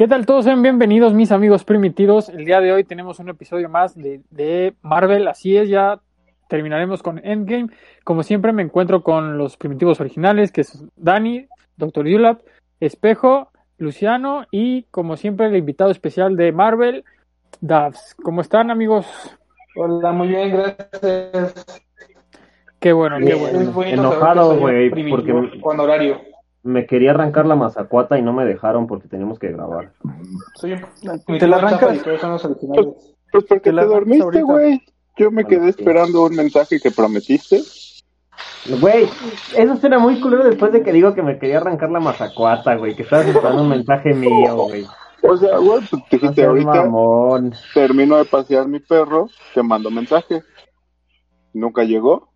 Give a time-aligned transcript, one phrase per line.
[0.00, 0.46] ¿Qué tal todos?
[0.46, 2.30] Sean bienvenidos mis amigos primitivos.
[2.30, 5.28] El día de hoy tenemos un episodio más de, de, Marvel.
[5.28, 6.00] Así es, ya
[6.48, 7.66] terminaremos con Endgame.
[8.02, 12.06] Como siempre me encuentro con los primitivos originales, que es Dani, Dr.
[12.06, 12.40] Yulap,
[12.80, 17.04] Espejo, Luciano y como siempre el invitado especial de Marvel,
[17.60, 18.16] Davs.
[18.22, 19.06] ¿Cómo están amigos?
[19.76, 21.66] Hola, muy bien, gracias.
[22.78, 23.82] Qué bueno, qué bueno.
[23.82, 25.60] Enojado, güey, porque...
[25.60, 26.29] Con horario
[26.62, 29.92] me quería arrancar la mazacuata y no me dejaron porque teníamos que grabar.
[30.56, 30.76] Soy
[31.38, 31.98] ¿Te la arrancas?
[32.02, 32.20] Pues,
[33.32, 34.82] pues, porque te, dormiste, güey.
[35.16, 37.60] Yo me quedé esperando un mensaje que prometiste.
[38.80, 39.08] Güey,
[39.56, 42.94] eso suena muy culero después de que digo que me quería arrancar la mazacuata, güey.
[42.94, 44.86] Que estabas esperando un mensaje mío, güey.
[45.22, 46.90] O sea, güey, pues dijiste ahorita.
[47.74, 50.42] Termino de pasear mi perro, te mando mensaje.
[51.52, 52.29] Nunca llegó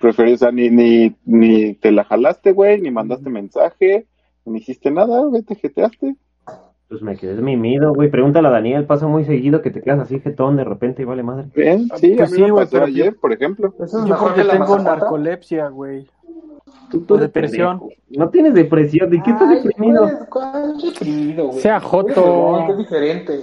[0.00, 4.06] preferís, o ni, ni, ni te la jalaste, güey, ni mandaste mensaje,
[4.44, 6.16] ni hiciste nada, güey, te jeteaste.
[6.88, 8.10] Pues me quedé mimido, güey.
[8.10, 11.24] Pregúntale a Daniel, pasa muy seguido que te quedas así jetón de repente y vale
[11.24, 11.48] madre.
[11.54, 13.74] Bien, sí, pues a mí me pasó ayer, por ejemplo.
[13.80, 16.06] Eso es mejor que tengo narcolepsia, güey.
[16.90, 17.80] Tu depresión.
[18.10, 20.08] No tienes depresión, ¿de qué estás deprimido?
[20.30, 21.60] ¿Cuál deprimido, güey?
[21.60, 22.68] Sea joto.
[22.70, 23.40] Es diferente.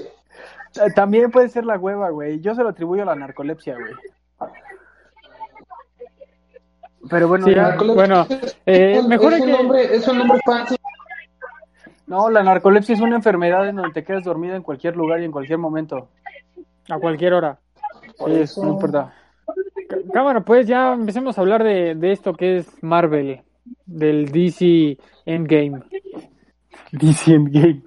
[0.95, 2.39] También puede ser la hueva, güey.
[2.39, 3.93] Yo se lo atribuyo a la narcolepsia, güey.
[7.09, 8.25] Pero bueno, ya, bueno,
[8.65, 10.77] eh, mejor es, un nombre, es un nombre fácil.
[12.07, 15.25] No, la narcolepsia es una enfermedad en donde te quedas dormido en cualquier lugar y
[15.25, 16.09] en cualquier momento.
[16.89, 17.59] A cualquier hora.
[18.17, 19.13] Sí, no importa.
[20.13, 23.41] Cámara, pues ya empecemos a hablar de, de esto que es Marvel,
[23.85, 25.83] del DC Endgame.
[26.91, 27.83] DC Endgame.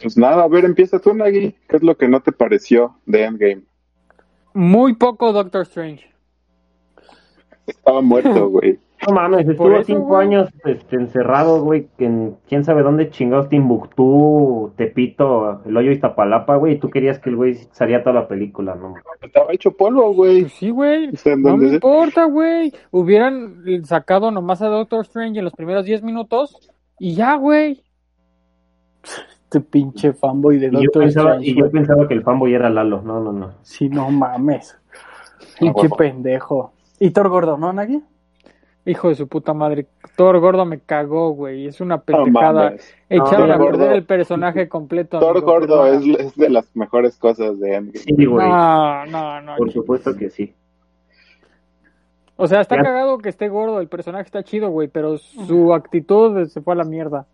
[0.00, 1.56] Pues nada, a ver, empieza tú, Nagui.
[1.68, 3.62] ¿Qué es lo que no te pareció de Endgame?
[4.52, 6.13] Muy poco Doctor Strange.
[7.66, 8.78] Estaba muerto, güey.
[9.06, 15.60] No mames, estuvo cinco años este, encerrado, güey, en quién sabe dónde chingados, Timbuktu, Tepito,
[15.66, 18.94] el hoyo Iztapalapa, güey, y tú querías que el güey saliera toda la película, ¿no?
[19.20, 20.42] Estaba hecho polvo, güey.
[20.42, 22.72] Pues sí, güey, no me importa, güey.
[22.92, 27.82] Hubieran sacado nomás a Doctor Strange en los primeros diez minutos y ya, güey.
[29.02, 31.46] Este pinche fanboy de Doctor Strange.
[31.46, 33.52] Y yo pensaba que el fanboy era Lalo, no, no, no.
[33.62, 34.78] Sí, no mames.
[35.58, 36.73] Pinche pendejo.
[36.98, 38.02] ¿Y Thor Gordo, no, Nagui?
[38.86, 39.86] Hijo de su puta madre.
[40.16, 41.66] Thor Gordo me cagó, güey.
[41.66, 42.74] Es una pendejada.
[43.08, 45.20] Echaron a perder el personaje completo.
[45.20, 47.98] Thor Gordo es, de las mejores cosas de Endgame.
[47.98, 48.46] Sí, güey.
[48.46, 49.56] No, no, no.
[49.56, 50.54] Por supuesto que sí.
[52.36, 53.80] O sea, está cagado que esté gordo.
[53.80, 54.88] El personaje está chido, güey.
[54.88, 57.26] Pero su actitud se fue a la mierda.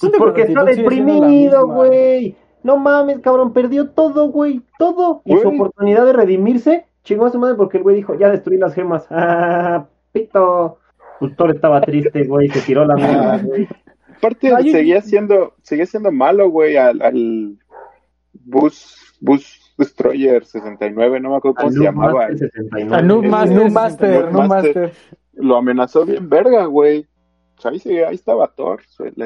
[0.00, 2.36] Pues porque está deprimido, güey.
[2.62, 3.52] No mames, cabrón.
[3.52, 4.62] Perdió todo, güey.
[4.78, 5.20] Todo.
[5.26, 8.58] Y su oportunidad de redimirse chingó a su madre porque el güey dijo, ya destruí
[8.58, 9.06] las gemas.
[9.10, 10.78] Ah, pito.
[11.36, 13.66] Thor estaba triste, güey, se tiró la mierda, güey.
[14.18, 17.58] Aparte, seguía siendo, seguía siendo malo, güey, al, al
[18.32, 22.28] Bus, Bus Destroyer 69, no me acuerdo cómo se llamaba.
[22.90, 24.92] A Noob Master, Noob Master.
[25.34, 27.06] Lo amenazó bien verga, güey.
[27.64, 28.80] Ahí, ahí estaba Thor.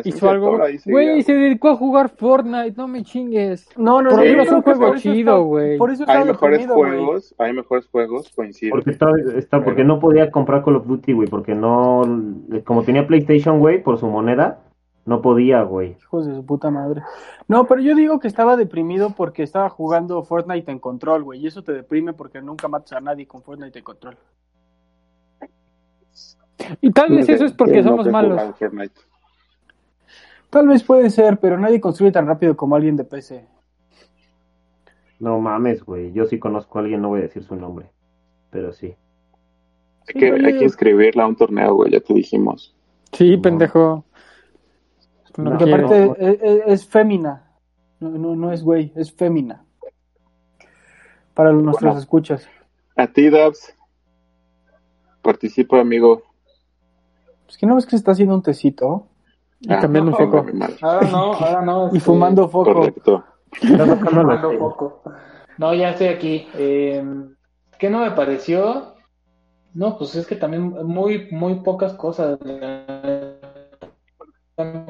[0.04, 0.58] Hizo algo.
[0.86, 3.68] Güey, se dedicó a jugar Fortnite, no me chingues.
[3.76, 5.78] No, no, no, es un juego chido, güey.
[6.06, 8.70] Hay mejores juegos, hay mejores juegos, coincido.
[8.70, 12.02] Porque, está, está, porque no podía comprar Call of Duty, güey, porque no.
[12.64, 14.60] Como tenía PlayStation, güey, por su moneda,
[15.06, 15.97] no podía, güey.
[15.98, 17.03] Hijos de su puta madre.
[17.48, 21.41] No, pero yo digo que estaba deprimido porque estaba jugando Fortnite en control, güey.
[21.41, 24.16] Y eso te deprime porque nunca matas a nadie con Fortnite en control.
[26.80, 28.41] Y tal vez eso es porque somos malos.
[30.51, 33.47] Tal vez puede ser, pero nadie construye tan rápido como alguien de PC.
[35.21, 36.12] No mames, güey.
[36.12, 37.91] Yo sí conozco a alguien, no voy a decir su nombre.
[38.51, 38.95] Pero sí.
[40.09, 42.74] Hay que, hay que escribirla a un torneo, güey, ya te dijimos.
[43.12, 44.04] Sí, pendejo.
[45.34, 46.16] Porque aparte
[46.66, 47.45] es, fémina.
[48.01, 49.65] No, no, es güey, es fémina.
[51.34, 52.48] Para nuestros escuchas.
[52.97, 53.74] A ti, Dabs.
[55.22, 56.22] Participa, amigo.
[57.50, 59.08] Es que no ves que se está haciendo un tecito.
[59.60, 60.47] Y cambiando un foco.
[60.82, 61.91] Ahora no, ahora no.
[61.92, 62.72] Y fumando foco.
[62.72, 63.24] Correcto.
[63.50, 65.02] Fumando foco.
[65.58, 66.48] No, ya estoy aquí.
[66.54, 67.04] Eh,
[67.76, 68.94] ¿Qué no me pareció?
[69.74, 72.38] No, pues es que también muy, muy pocas cosas.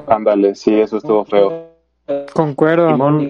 [0.07, 1.71] Ándale, sí, eso estuvo feo.
[2.33, 2.95] Concuerdo.
[2.95, 3.21] No,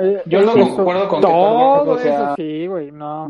[0.00, 3.26] eh, yo no concuerdo con todo que eso sí, güey, no.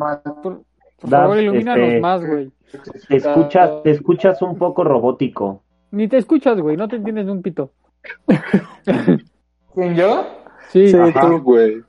[1.00, 2.50] Por, favor, ilumínanos este, más, güey.
[3.08, 5.62] Te escuchas, te escuchas un poco robótico.
[5.90, 7.72] Ni te escuchas, güey, no te entiendes un pito.
[9.74, 10.26] ¿Quién, yo?
[10.68, 11.82] Sí, sí tú, güey.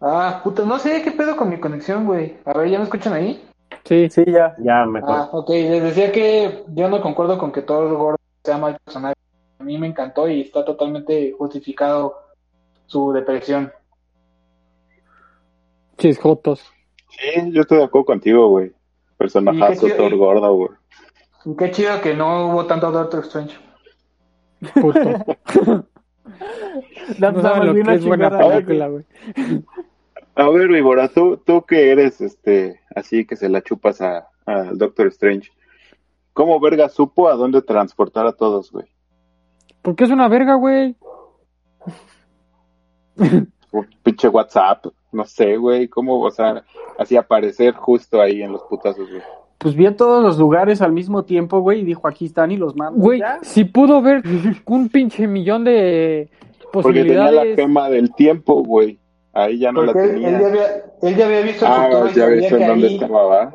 [0.00, 2.36] Ah, puta, no sé qué pedo con mi conexión, güey.
[2.44, 3.42] A ver, ¿ya me escuchan ahí?
[3.84, 4.54] Sí, sí, ya.
[4.58, 5.10] Ya, mejor.
[5.10, 8.78] Ah, ok, les decía que yo no concuerdo con que todo el gordo sea mal
[8.84, 9.14] personaje.
[9.58, 12.16] A mí me encantó y está totalmente justificado
[12.86, 13.72] su depresión.
[15.96, 16.72] Chisjotos.
[17.18, 18.72] Sí, yo estoy de acuerdo contigo, güey.
[19.16, 20.70] Personajazo, todo gordo, güey.
[21.58, 23.56] Qué chido que no hubo tanto Doctor Strange.
[24.80, 25.00] Justo.
[27.18, 29.04] no saben lo que es buena película, güey.
[30.34, 34.28] A ver, Víbora, tú, tú que eres este, así que se la chupas a,
[34.72, 35.52] Doctor Strange,
[36.32, 38.86] ¿cómo verga supo a dónde transportar a todos, güey?
[39.82, 40.96] Porque es una verga, güey.
[44.02, 46.64] pinche WhatsApp, no sé, güey, cómo, o sea,
[46.98, 49.22] así aparecer justo ahí en los putazos, güey.
[49.58, 52.56] Pues vi a todos los lugares al mismo tiempo, güey, y dijo, aquí están y
[52.56, 52.98] los mando.
[52.98, 54.22] Güey, si pudo ver
[54.66, 56.28] un pinche millón de
[56.72, 56.72] posibilidades.
[56.72, 58.98] Porque tenía la gema del tiempo, güey.
[59.32, 60.28] Ahí ya no la tenía.
[60.28, 60.66] Él, ya había,
[61.02, 63.54] él ya había visto ah, ya había visto en dónde estaba, ¿va?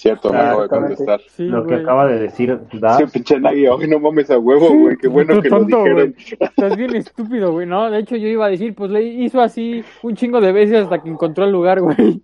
[0.00, 1.20] Cierto, me acabo de contestar.
[1.36, 2.96] lo que acaba de decir Da.
[2.96, 6.14] Sí, pinche nadie, hoy no mames a huevo, güey, qué bueno que tonto, lo dijeron.
[6.40, 9.84] Estás bien estúpido, güey, no, de hecho yo iba a decir, pues le hizo así
[10.02, 12.22] un chingo de veces hasta que encontró el lugar, güey.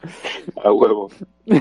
[0.64, 1.10] A huevo.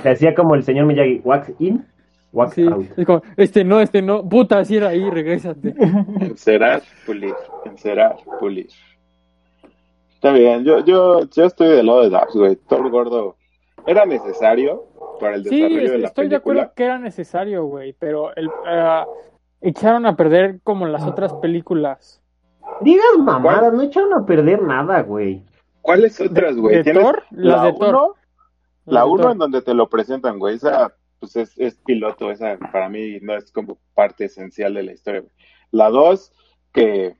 [0.01, 1.85] Se hacía como el señor Miyagi, wax in,
[2.31, 2.85] wax sí, out.
[2.95, 5.75] Es como, este no, este no, puta, si era ahí, regrésate.
[6.21, 7.35] Encerar, pulir,
[7.65, 8.69] encerar, pulir.
[10.13, 12.55] Está bien, yo, yo, yo estoy del lado de Dax, güey.
[12.69, 13.35] Thor gordo.
[13.85, 14.83] ¿Era necesario
[15.19, 19.05] para el desarrollo de la estoy de acuerdo que era necesario, güey, pero el, uh,
[19.61, 22.21] echaron a perder como las otras películas.
[22.81, 25.43] Digas mamadas, no echaron a perder nada, güey.
[25.81, 26.83] ¿Cuáles otras, güey?
[26.83, 27.23] ¿De, Thor?
[27.31, 28.15] Las de Thor.
[28.85, 30.55] La uno en donde te lo presentan, güey.
[30.55, 34.93] Esa, pues es, es piloto, esa para mí no es como parte esencial de la
[34.93, 35.33] historia, güey.
[35.71, 36.31] La dos,
[36.73, 37.17] que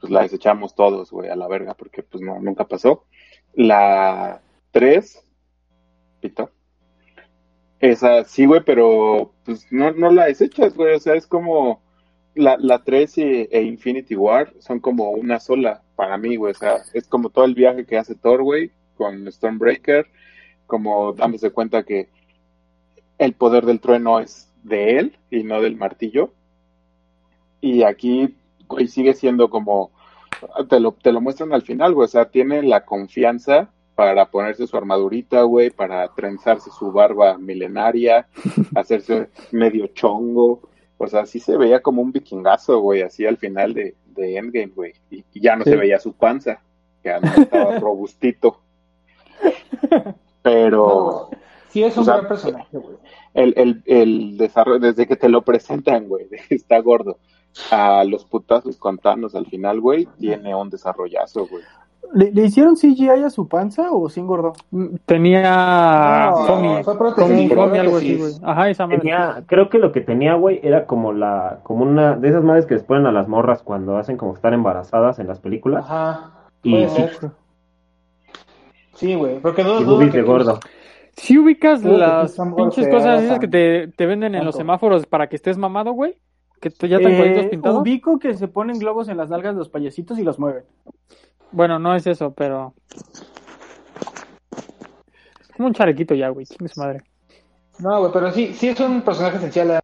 [0.00, 3.04] pues la desechamos todos, güey, a la verga, porque pues no, nunca pasó.
[3.54, 4.40] La
[4.72, 5.24] 3,
[6.20, 6.50] pito.
[7.80, 11.82] Esa sí, güey, pero pues no, no la desechas, güey, o sea, es como
[12.34, 16.78] la, la 3 e Infinity War son como una sola para mí, güey, o sea,
[16.94, 20.06] es como todo el viaje que hace Thor, güey, con Stormbreaker,
[20.66, 22.08] como dándose cuenta que
[23.18, 26.32] el poder del trueno es de él y no del martillo.
[27.60, 28.36] Y aquí
[28.78, 29.92] y sigue siendo como,
[30.68, 34.66] te lo, te lo muestran al final, güey, o sea, tiene la confianza para ponerse
[34.66, 38.28] su armadurita, güey, para trenzarse su barba milenaria,
[38.76, 40.60] hacerse medio chongo,
[40.98, 44.72] o sea, sí se veía como un vikingazo, güey, así al final de, de Endgame,
[44.74, 46.60] güey, y, ya no se veía su panza,
[47.02, 47.10] que
[47.40, 48.60] estaba robustito.
[50.42, 51.30] Pero...
[51.70, 52.96] sí es un gran personaje, güey.
[53.32, 57.18] El, el, el desarrollo, desde que te lo presentan, güey, está gordo
[57.70, 61.62] a los putazos con Thanos al final, güey, tiene un desarrollazo, güey.
[62.14, 64.52] ¿Le, ¿Le, hicieron CGI a su panza o sin gordo?
[65.04, 68.32] Tenía no, algo así, güey.
[68.42, 68.98] Ajá, esa madre.
[68.98, 72.66] Tenía, creo que lo que tenía, güey, era como la, como una de esas madres
[72.66, 75.84] que les ponen a las morras cuando hacen como estar embarazadas en las películas.
[75.84, 76.48] Ajá.
[76.62, 77.04] Y sí.
[78.94, 80.58] Sí, güey, porque no dudo que gordo.
[81.12, 85.36] Si ubicas las pinches cosas esas que te, te venden en los semáforos para que
[85.36, 86.18] estés mamado, güey.
[86.60, 87.82] ¿Que ya están eh, pintados?
[87.82, 90.64] Ubico que se ponen globos en las nalgas de los payasitos y los mueven.
[91.56, 92.74] Bueno, no es eso, pero.
[95.40, 96.44] Es como un chalequito ya, güey.
[96.46, 97.00] es madre?
[97.78, 99.70] No, güey, pero sí, sí es un personaje esencial.
[99.70, 99.80] Eh.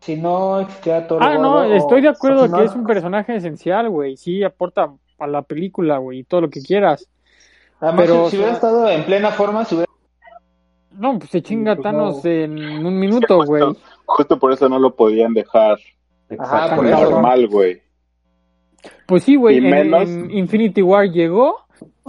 [0.00, 1.20] Si no existiera todo.
[1.22, 4.18] Ah, no, estoy de acuerdo que es un personaje esencial, güey.
[4.18, 7.08] Sí aporta a la película, güey, y todo lo que quieras.
[7.80, 9.90] Además, pero, si, hubiera estado en plena forma, si hubiera.
[10.90, 13.64] No, pues se chinga pues Thanos en un minuto, güey.
[14.04, 15.78] justo por eso no lo podían dejar
[16.38, 17.10] Ajá, por eso.
[17.10, 17.85] Normal, güey.
[19.06, 19.58] Pues sí, güey.
[19.58, 21.66] En, Infinity War llegó.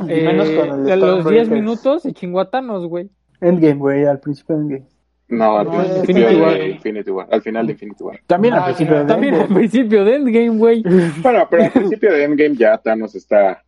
[0.08, 3.10] Eh, a los 10 minutos se chingó a Thanos, güey.
[3.42, 4.86] Endgame, güey, al principio de Endgame.
[5.30, 7.28] No, al principio de Infinity War.
[7.30, 8.20] Al final de Infinity War.
[8.28, 10.84] También al ah, principio de También al principio de Endgame, güey.
[11.22, 13.64] Bueno, pero al principio de Endgame ya Thanos está.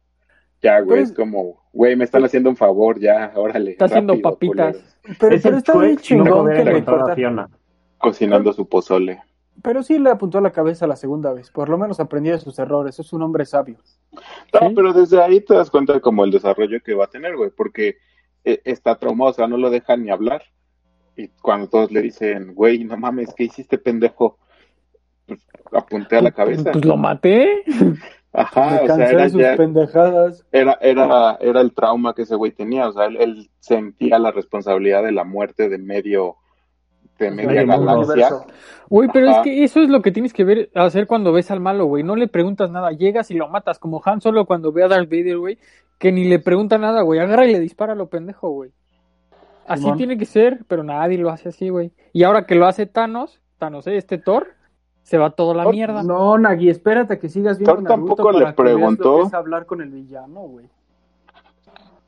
[0.62, 3.72] Ya, güey, es pues, como, güey, me están haciendo un favor, ya, órale.
[3.72, 4.78] Está haciendo papitas.
[5.20, 6.84] Pero, pero está muy chingón que le
[7.98, 9.22] Cocinando su pozole.
[9.62, 11.52] Pero sí le apuntó a la cabeza la segunda vez.
[11.52, 13.00] Por lo menos aprendí de sus errores.
[13.00, 13.78] Es un hombre sabio.
[14.12, 17.36] No, pero desde ahí te das cuenta de como el desarrollo que va a tener,
[17.36, 17.98] güey, porque
[18.44, 20.44] eh, está traumado, o sea, no lo dejan ni hablar.
[21.16, 24.38] Y cuando todos le dicen, güey, no mames, ¿qué hiciste, pendejo?
[25.26, 26.72] Pues apunté a la cabeza.
[26.72, 27.64] Pues lo maté.
[28.32, 30.46] Ajá, o sea, era, sus pendejadas.
[30.52, 35.04] Era, era, era el trauma que ese güey tenía, o sea, él, sentía la responsabilidad
[35.04, 36.38] de la muerte de medio,
[37.26, 38.30] de media galaxia.
[38.90, 41.60] Güey, pero es que eso es lo que tienes que ver, hacer cuando ves al
[41.60, 42.04] malo, güey.
[42.04, 45.10] No le preguntas nada, llegas y lo matas, como Han Solo cuando ve a Darth
[45.10, 45.60] Vader, güey,
[46.00, 47.20] que ni le pregunta nada, güey.
[47.20, 48.72] Agarra y le dispara a lo pendejo, güey.
[49.68, 51.92] Así tiene que ser, pero nadie lo hace así, güey.
[52.12, 53.98] Y ahora que lo hace Thanos, Thanos, ¿eh?
[53.98, 54.48] este Thor,
[55.04, 56.02] se va toda la mierda.
[56.02, 59.30] No, Nagui, espérate que sigas viendo Thor tampoco le preguntó.
[59.30, 60.66] Que hablar con el villano, güey.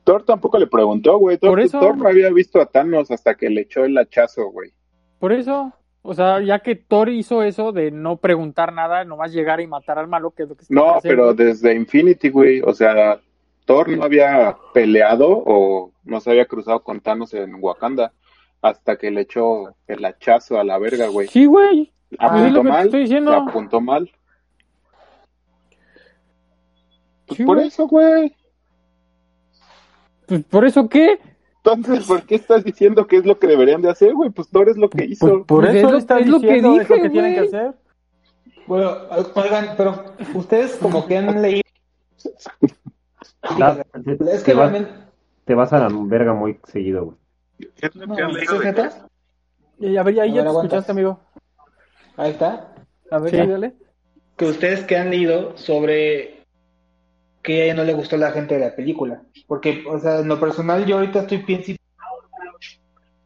[0.04, 1.38] Thor tampoco le preguntó, güey.
[1.38, 1.80] Thor, Por eso...
[1.80, 4.74] Thor no había visto a Thanos hasta que le echó el hachazo, güey.
[5.22, 9.62] Por eso, o sea, ya que Thor hizo eso de no preguntar nada, nomás llegar
[9.62, 13.22] y matar al malo, que es lo que No, pero desde Infinity, güey, o sea,
[13.66, 18.14] Thor no había peleado o no se había cruzado con Thanos en Wakanda
[18.64, 21.28] hasta que le echó el hachazo a la verga, güey.
[21.28, 21.94] Sí, güey.
[22.18, 22.86] Apuntó mal.
[22.86, 23.32] Estoy diciendo.
[23.32, 24.12] apuntó mal.
[27.28, 28.36] Pues por eso, güey.
[30.26, 31.20] Pues por eso qué?
[31.64, 34.32] Entonces, ¿por qué estás diciendo que es lo que deberían de hacer, güey?
[34.32, 35.46] Pues Thor es lo que hizo.
[35.46, 37.76] por, pues eso es, lo que dije, que tienen que hacer.
[38.66, 38.98] Bueno,
[39.36, 41.62] oigan, pero ustedes como que han leído.
[44.32, 44.92] es que realmente.
[45.46, 47.18] Te vas a la verga muy seguido, güey.
[47.76, 47.90] ¿Qué,
[48.24, 50.00] han leído?
[50.00, 51.20] A ver, ahí ya te escuchaste, amigo.
[52.18, 52.74] Ahí está.
[53.12, 53.38] A ver, sí.
[53.38, 53.74] dale.
[54.36, 56.41] Que ustedes que han leído sobre
[57.42, 59.22] que a ella no le gustó la gente de la película.
[59.48, 61.80] Porque, o sea, en lo personal yo ahorita estoy pensando...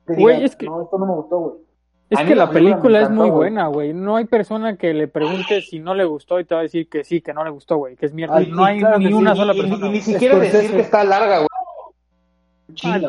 [0.08, 0.66] Güey, es que...
[0.68, 1.66] No, esto no me gustó, güey.
[2.10, 3.94] Es que la película, es muy buena, güey.
[3.94, 6.88] No hay persona que le pregunte si no le gustó y te va a decir
[6.88, 7.96] que sí, que no le gustó, güey.
[7.96, 8.40] Que es mierda.
[8.42, 9.88] no hay ni una sola persona.
[9.88, 11.48] Y, ni siquiera decir que está larga, güey.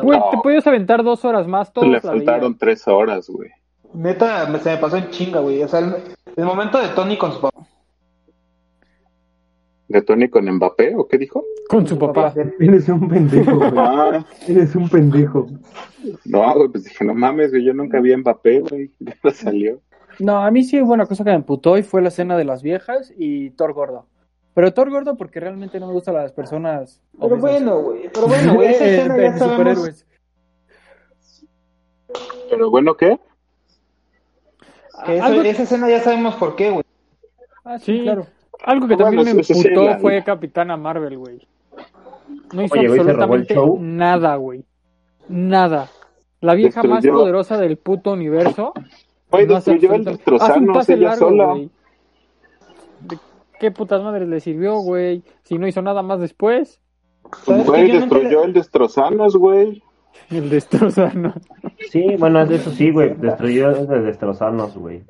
[0.01, 1.71] Güey, te puedes aventar dos horas más.
[1.71, 3.51] Todos le faltaron tres horas, güey.
[3.93, 5.61] Neta, se me pasó en chinga, güey.
[5.63, 7.65] O sea, el, momento de Tony con su papá.
[9.87, 11.45] ¿De Tony con Mbappé o qué dijo?
[11.69, 12.33] Con su papá.
[12.59, 13.71] Eres un pendejo, güey.
[13.77, 14.25] Ah.
[14.47, 15.47] Eres un pendejo.
[16.25, 18.91] No, güey, pues dije, no mames, güey, yo nunca vi a Mbappé, güey.
[18.99, 19.81] Ya salió.
[20.19, 22.43] No, a mí sí hubo una cosa que me emputó y fue la escena de
[22.43, 24.07] las viejas y Thor gordo.
[24.53, 27.01] Pero Thor gordo porque realmente no me gustan las personas.
[27.19, 28.09] Pero bueno, güey.
[28.13, 28.69] Pero bueno, güey.
[28.69, 30.05] Esa escena ya sabemos...
[32.49, 33.19] Pero bueno, ¿qué?
[35.05, 36.83] esa escena ya sabemos por qué, güey.
[37.63, 38.25] Ah, sí, claro.
[38.65, 41.47] Algo que también me emputó fue Capitana Marvel, güey.
[42.53, 44.63] No hizo absolutamente nada, güey.
[45.29, 45.89] Nada.
[46.41, 48.73] La vieja más poderosa del puto universo.
[49.31, 51.55] Güey, destruyó el destrozarnos ella sola.
[53.59, 55.23] ¿Qué putas madres le sirvió, güey?
[55.43, 56.79] Si no hizo nada más después.
[57.45, 59.83] Güey, destruyó el destrozarnos, güey.
[60.31, 61.35] El destrozarnos.
[61.91, 63.13] Sí, bueno, eso sí, güey.
[63.13, 65.03] Destruyó el destrozarnos, güey.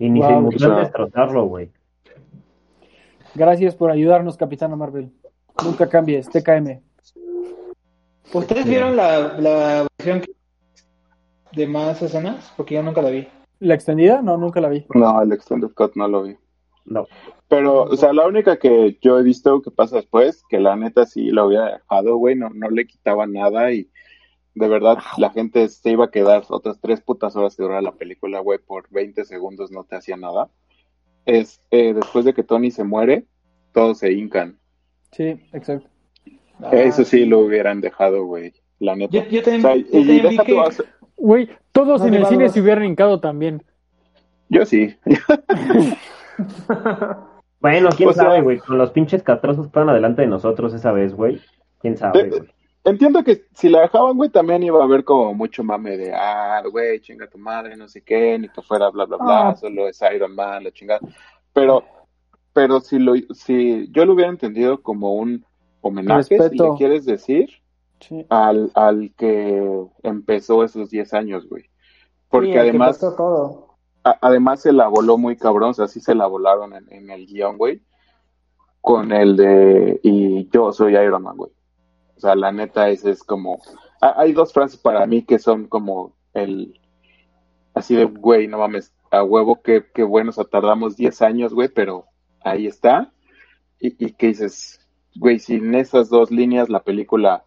[0.00, 1.70] Y ni se murió destrozarlo, güey.
[3.34, 5.12] Gracias por ayudarnos, Capitana Marvel.
[5.64, 6.80] Nunca cambies, TKM.
[8.32, 10.22] ¿Ustedes vieron la, la versión
[11.52, 12.52] de más escenas?
[12.56, 13.28] Porque yo nunca la vi.
[13.58, 14.22] ¿La extendida?
[14.22, 14.86] No, nunca la vi.
[14.94, 16.36] No, el extended cut no lo vi.
[16.84, 17.06] No.
[17.48, 21.04] Pero, o sea, la única que yo he visto que pasa después, que la neta
[21.04, 23.90] sí lo hubiera dejado, güey, no, no le quitaba nada y
[24.54, 27.92] de verdad la gente se iba a quedar otras tres putas horas que dura la
[27.92, 30.48] película, güey, por 20 segundos no te hacía nada.
[31.26, 33.24] Es eh, después de que Tony se muere,
[33.72, 34.58] todos se hincan.
[35.12, 35.88] Sí, exacto.
[36.72, 38.52] Eso sí lo hubieran dejado, güey.
[38.78, 39.26] La neta.
[39.28, 39.86] Yo, también,
[41.16, 43.62] Güey, todos en el cine se hubieran hincado también.
[44.48, 44.96] Yo sí.
[47.60, 48.58] bueno, quién sabe, güey.
[48.58, 51.40] Con los pinches catrosos para adelante de nosotros esa vez, güey.
[51.80, 52.42] Quién sabe, güey.
[52.82, 56.62] Entiendo que si la dejaban, güey, también iba a haber como mucho mame de, ah,
[56.70, 59.56] güey, chinga tu madre, no sé qué, ni que fuera bla, bla, bla, ah.
[59.56, 61.00] solo es Iron Man, la chingada.
[61.52, 61.84] Pero,
[62.54, 65.44] pero si lo, si yo lo hubiera entendido como un
[65.82, 67.50] homenaje, si le quieres decir,
[68.30, 69.62] al, al que
[70.02, 71.64] empezó esos 10 años, güey.
[72.30, 72.98] Porque además,
[74.02, 77.26] además se la voló muy cabrón, o sea, sí se la volaron en, en el
[77.26, 77.82] guion, güey,
[78.80, 81.50] con el de, y yo soy Iron Man, güey.
[82.20, 83.62] O sea, la neta, ese es como.
[84.02, 86.78] Hay dos frases para mí que son como el.
[87.72, 91.54] Así de, güey, no mames, a huevo, qué, qué bueno, o sea, tardamos 10 años,
[91.54, 92.04] güey, pero
[92.44, 93.10] ahí está.
[93.78, 97.46] Y, y que dices, güey, sin esas dos líneas la película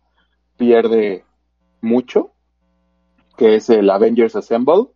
[0.57, 1.23] pierde
[1.81, 2.33] mucho,
[3.37, 4.87] que es el Avengers Assemble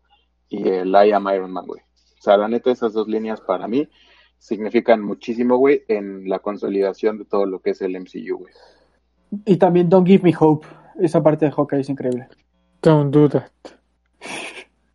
[0.49, 1.81] y el I Am Iron Man, güey.
[1.81, 3.87] O sea, la neta, esas dos líneas para mí
[4.39, 8.53] significan muchísimo, güey, en la consolidación de todo lo que es el MCU, güey.
[9.45, 10.67] Y también Don't Give Me Hope.
[10.99, 12.27] Esa parte de Hawkeye es increíble.
[12.81, 13.51] Don't do that.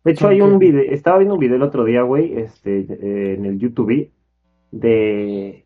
[0.03, 3.35] De hecho, hay un video, estaba viendo un video el otro día, güey, este, eh,
[3.35, 4.11] en el YouTube,
[4.71, 5.65] de,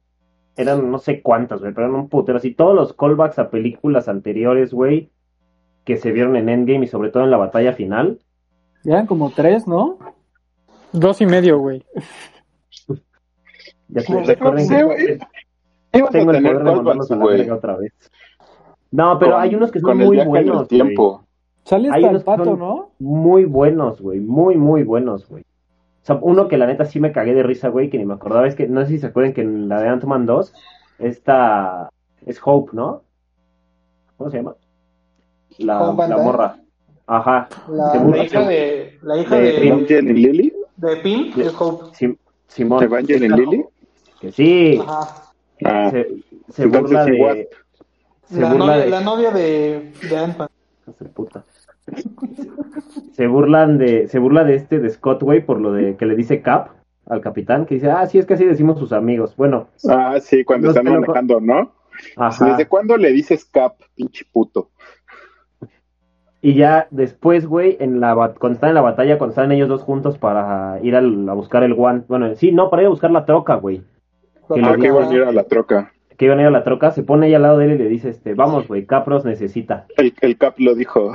[0.56, 4.08] eran no sé cuántas, güey, pero eran un putero, así, todos los callbacks a películas
[4.08, 5.10] anteriores, güey,
[5.86, 8.20] que se vieron en Endgame y sobre todo en la batalla final.
[8.86, 9.98] Eran como tres, ¿no?
[10.92, 11.84] Dos y medio, güey.
[13.88, 15.20] ya se recuerden que...
[15.90, 17.94] Tengo el poder de mandarlos a la otra vez.
[18.92, 21.24] No, pero hay unos que son muy buenos, tiempo.
[21.64, 22.92] Sale hasta el pato, ¿no?
[23.00, 24.20] Muy buenos, güey.
[24.20, 25.44] Muy, muy buenos, güey.
[25.44, 28.14] O sea, uno que la neta sí me cagué de risa, güey, que ni me
[28.14, 28.48] acordaba.
[28.48, 30.54] Es que no sé si se acuerdan que en la de Ant-Man 2,
[31.00, 31.90] esta
[32.26, 33.02] es Hope, ¿no?
[34.16, 34.56] ¿Cómo se llama?
[35.58, 36.58] La, la morra.
[37.08, 37.50] Ajá.
[37.70, 39.00] La, la hija de.
[39.02, 39.52] La hija de.
[39.52, 40.54] de Lily.
[40.78, 41.94] De Pim, es Hope.
[41.94, 42.16] Sim,
[42.48, 42.84] Simón.
[42.84, 43.66] Evangeline Lily.
[44.22, 44.80] Que sí.
[44.82, 45.24] Ajá.
[45.66, 46.08] Ah, se,
[46.50, 47.50] se burla de.
[48.30, 48.90] Se la, burla novia, de...
[48.90, 50.48] la novia de, de Ant-Man.
[51.14, 51.44] Puta
[53.14, 56.16] se burlan de, se burla de este, de Scott, güey, por lo de que le
[56.16, 56.70] dice Cap
[57.06, 59.36] al capitán, que dice, ah, sí, es que así decimos sus amigos.
[59.38, 59.70] Bueno.
[59.90, 61.72] Ah, sí, cuando están manejando, ¿no?
[62.46, 64.70] ¿Desde cuándo le dices Cap, pinche puto?
[66.42, 69.82] Y ya después, güey, en la cuando están en la batalla, cuando están ellos dos
[69.82, 71.02] juntos para ir a
[71.34, 73.82] buscar el guante, bueno, sí, no, para ir a buscar la troca, güey.
[74.54, 76.64] Que ah, que iban a ir a la troca que iban a ir a la
[76.64, 79.24] troca, se pone ahí al lado de él y le dice, este, vamos, güey, Capros
[79.24, 79.86] necesita.
[79.98, 81.14] El, el Cap lo dijo.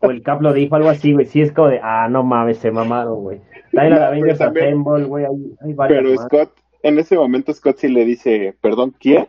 [0.00, 1.26] o el Cap lo dijo, algo así, güey.
[1.26, 3.40] Sí, es como de, ah, no mames, se mamaron, güey.
[3.72, 8.06] Dale la Avengers Assemble, güey, hay, varias Pero Scott, en ese momento Scott sí le
[8.06, 9.28] dice, perdón, ¿quién?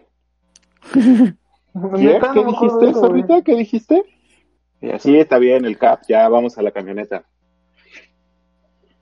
[0.93, 2.21] ¿Quién?
[2.33, 3.41] ¿Qué dijiste, ahorita?
[3.41, 4.03] ¿Qué dijiste?
[4.81, 7.25] Y así está bien el Cap, ya vamos a la camioneta.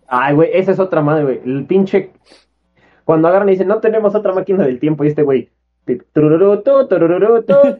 [0.07, 1.41] Ay, güey, esa es otra madre, güey.
[1.45, 2.11] El pinche...
[3.05, 5.49] Cuando agarran y dicen, no tenemos otra máquina del tiempo, y este güey,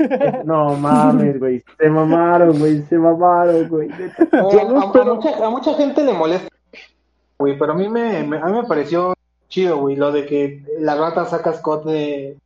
[0.46, 1.64] no mames, güey.
[1.80, 2.82] Se mamaron, güey.
[2.84, 3.90] Se mamaron, güey.
[3.92, 6.50] a, mucha, gente le molesta,
[7.38, 7.58] güey.
[7.58, 9.14] Pero a mí me, a mí me pareció
[9.50, 9.96] chido, güey.
[9.96, 12.38] Lo de que la rata saca Scott de,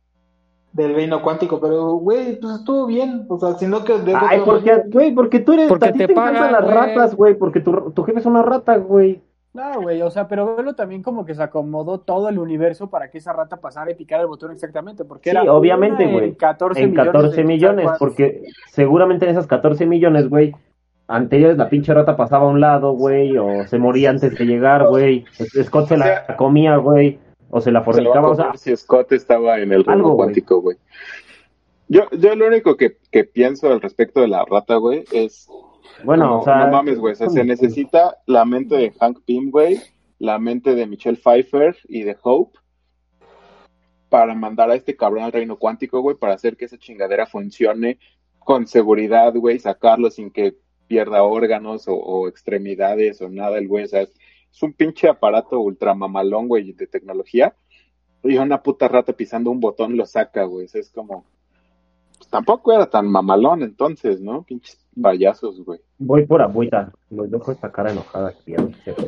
[0.72, 1.58] del reino cuántico.
[1.60, 3.24] Pero, güey, pues estuvo bien.
[3.28, 3.94] O sea, sino que.
[4.14, 5.68] Ay, porque, güey, porque tú eres.
[5.68, 7.34] Porque te, te pagan las ratas, güey.
[7.34, 9.22] Porque tu, tu jefe es una rata, güey.
[9.56, 13.10] No, güey, o sea, pero velo también como que se acomodó todo el universo para
[13.10, 16.28] que esa rata pasara y picara el botón exactamente, porque sí, era obviamente, güey.
[16.28, 20.54] En 14 en 14 millones, porque seguramente en esas 14 millones, güey,
[21.08, 24.88] anteriores la pinche rata pasaba a un lado, güey, o se moría antes de llegar,
[24.88, 25.24] güey.
[25.62, 29.72] Scott se la comía, güey, o se la fornicaba, o sea, si Scott estaba en
[29.72, 30.76] el reino cuántico, güey.
[31.88, 35.48] Yo, yo lo único que, que pienso al respecto de la rata, güey, es
[36.04, 36.66] bueno, o sea.
[36.66, 37.14] No mames, güey.
[37.14, 39.80] se necesita la mente de Hank Pym, güey.
[40.18, 42.58] La mente de Michelle Pfeiffer y de Hope.
[44.08, 46.16] Para mandar a este cabrón al reino cuántico, güey.
[46.16, 47.98] Para hacer que esa chingadera funcione
[48.38, 49.58] con seguridad, güey.
[49.58, 53.84] Sacarlo sin que pierda órganos o, extremidades o nada, el güey.
[53.84, 54.12] O sea, es,
[54.62, 57.54] un pinche aparato ultra mamalón, güey, de tecnología.
[58.22, 60.66] Y una puta rata pisando un botón lo saca, güey.
[60.72, 61.26] es como.
[62.16, 64.42] Pues, tampoco era tan mamalón entonces, ¿no?
[64.44, 65.78] Pinches Vallazos, güey.
[65.98, 66.90] Voy por agüita.
[67.10, 68.54] Los dejo esta cara enojada aquí.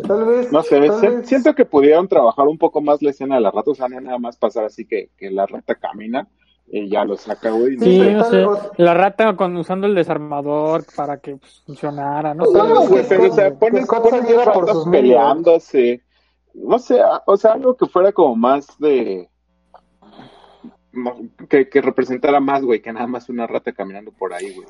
[0.07, 0.53] Tal vez.
[0.53, 3.71] No sé, siento que pudieron trabajar un poco más la escena de la rata.
[3.71, 6.29] O sea, no nada más pasar así que, que la rata camina
[6.71, 7.79] y ya lo saca, güey.
[7.79, 8.47] Sí, no sé.
[8.77, 12.59] La rata con, usando el desarmador para que pues, funcionara, no, sé.
[12.59, 16.03] No, güey, pero o sea, pones, pones ratas peleándose.
[16.53, 19.29] No sé, o sea, algo que fuera como más de
[21.49, 24.67] que, que representara más, güey, que nada más una rata caminando por ahí, güey.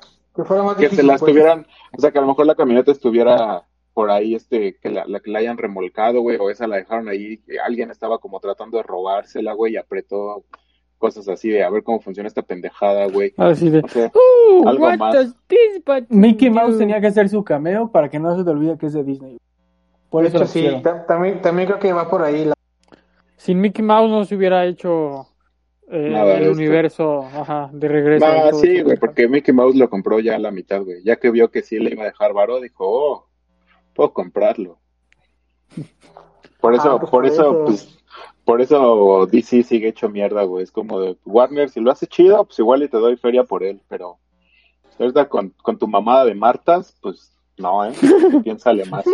[0.79, 1.33] Que se las pues.
[1.33, 5.05] tuvieran, o sea, que a lo mejor la camioneta estuviera por ahí, este, que la,
[5.21, 8.85] que la hayan remolcado, güey, o esa la dejaron ahí, alguien estaba como tratando de
[8.85, 10.45] robársela, güey, y apretó
[10.99, 13.33] cosas así de a ver cómo funciona esta pendejada, güey.
[13.37, 15.35] Así de, uh, algo más.
[16.09, 18.93] Mickey Mouse tenía que hacer su cameo para que no se te olvide que es
[18.93, 19.39] de Disney.
[20.11, 20.67] Por eso sí,
[21.07, 22.45] también, también creo que va por ahí.
[22.45, 22.55] La...
[23.37, 25.27] Sin Mickey Mouse no se hubiera hecho
[25.91, 28.27] eh, el universo ajá, de regreso.
[28.27, 31.03] Ah, sí, güey, porque Mickey Mouse lo compró ya a la mitad, güey.
[31.05, 33.29] Ya que vio que sí le iba a dejar varo, dijo, oh,
[33.95, 34.79] puedo comprarlo.
[36.61, 37.99] Por eso, ah, pues por, eso, pues,
[38.45, 40.65] por eso DC sigue hecho mierda, güey.
[40.65, 43.63] Es como de Warner, si lo hace chido, pues igual y te doy feria por
[43.63, 44.19] él, pero
[44.99, 45.29] ¿verdad?
[45.29, 47.93] Con, con tu mamada de Martas, pues no, ¿eh?
[48.45, 49.05] Piénsale más.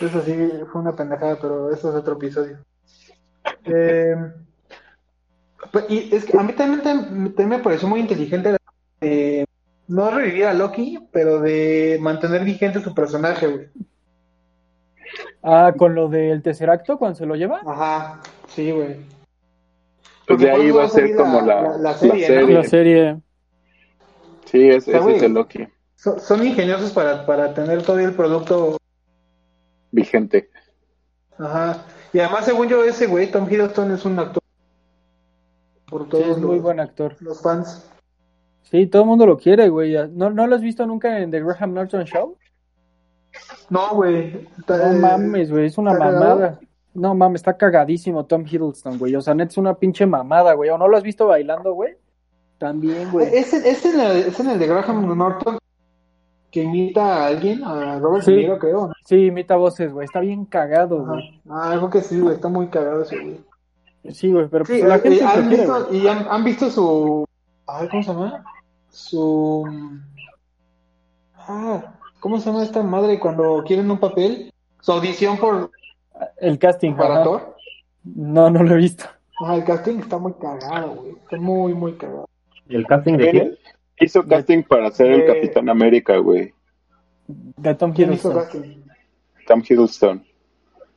[0.00, 0.34] Eso sí
[0.70, 2.58] fue una pendejada, pero eso es otro episodio.
[3.64, 4.16] Eh,
[5.88, 8.56] y es que a mí también, me pareció muy inteligente
[9.00, 9.44] eh,
[9.88, 13.70] no revivir a Loki, pero de mantener vigente su personaje,
[15.42, 17.60] Ah, con lo del tercer acto, cuando se lo lleva.
[17.66, 18.96] Ajá, sí, güey.
[20.26, 23.20] Pues de ahí va a ser como la, la, serie, la serie.
[24.44, 25.66] Sí, es, ese es el Loki.
[25.96, 28.76] Son, ingeniosos para, para tener todo el producto
[29.90, 30.50] vigente.
[31.38, 31.84] Ajá.
[32.12, 34.39] Y además, según yo, ese güey, Tom Hiddleston es un actor.
[35.90, 37.16] Por todos es muy buen actor.
[37.20, 37.90] Los fans.
[38.62, 39.94] Sí, todo el mundo lo quiere, güey.
[40.12, 42.36] ¿No, ¿No lo has visto nunca en The Graham Norton Show?
[43.68, 44.48] No, güey.
[44.68, 46.60] No mames, güey, es una mamada.
[46.94, 49.14] No mames, está cagadísimo Tom Hiddleston, güey.
[49.14, 50.70] O sea, net es una pinche mamada, güey.
[50.70, 51.96] ¿O no lo has visto bailando, güey?
[52.58, 53.28] También, güey.
[53.32, 55.58] ¿Es, es, en el, ¿Es en el de Graham Norton
[56.50, 57.62] que imita a alguien?
[57.64, 58.46] A Robert sí.
[58.58, 58.92] creo.
[59.06, 60.04] Sí, imita voces, güey.
[60.04, 61.40] Está bien cagado, güey.
[61.48, 62.34] Ah, algo que sí, güey.
[62.34, 63.40] Está muy cagado ese, güey.
[64.08, 67.26] Sí, güey, pero pues, la eh, gente ¿han visto, ¿Y han, han, visto su...
[67.66, 68.44] A ver, ¿cómo se llama?
[68.88, 69.64] Su...
[71.36, 74.52] Ah, ¿cómo se llama esta madre cuando quieren un papel?
[74.80, 75.70] Su audición por...
[76.38, 76.94] El casting.
[76.94, 77.56] ¿Para Thor?
[78.04, 79.04] No, no lo he visto.
[79.44, 81.12] Ah, el casting está muy cagado, güey.
[81.12, 82.28] Está muy, muy cagado.
[82.68, 83.58] ¿Y el casting de quién?
[83.98, 86.54] Hizo casting para ser el Capitán América, güey.
[87.26, 88.44] De Tom Hiddleston.
[89.46, 90.24] Tom Hiddleston.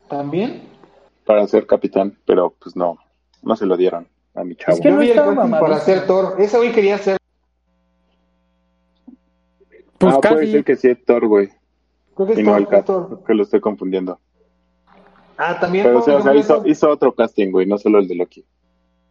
[0.08, 0.73] ¿También?
[1.26, 2.98] Para ser capitán, pero pues no,
[3.42, 4.74] no se lo dieron a mi chavo.
[4.74, 6.36] Es que no estaba para ser Thor.
[6.40, 7.18] Ese güey quería ser.
[9.98, 11.50] Pues ah, puede ser que sí es Thor, güey.
[12.16, 13.24] Creo que es y no el Thor.
[13.26, 14.20] que lo estoy confundiendo.
[15.38, 15.86] Ah, también.
[15.86, 18.46] Pero, o sea, hizo, hizo, otro casting, güey, no solo el de Loki.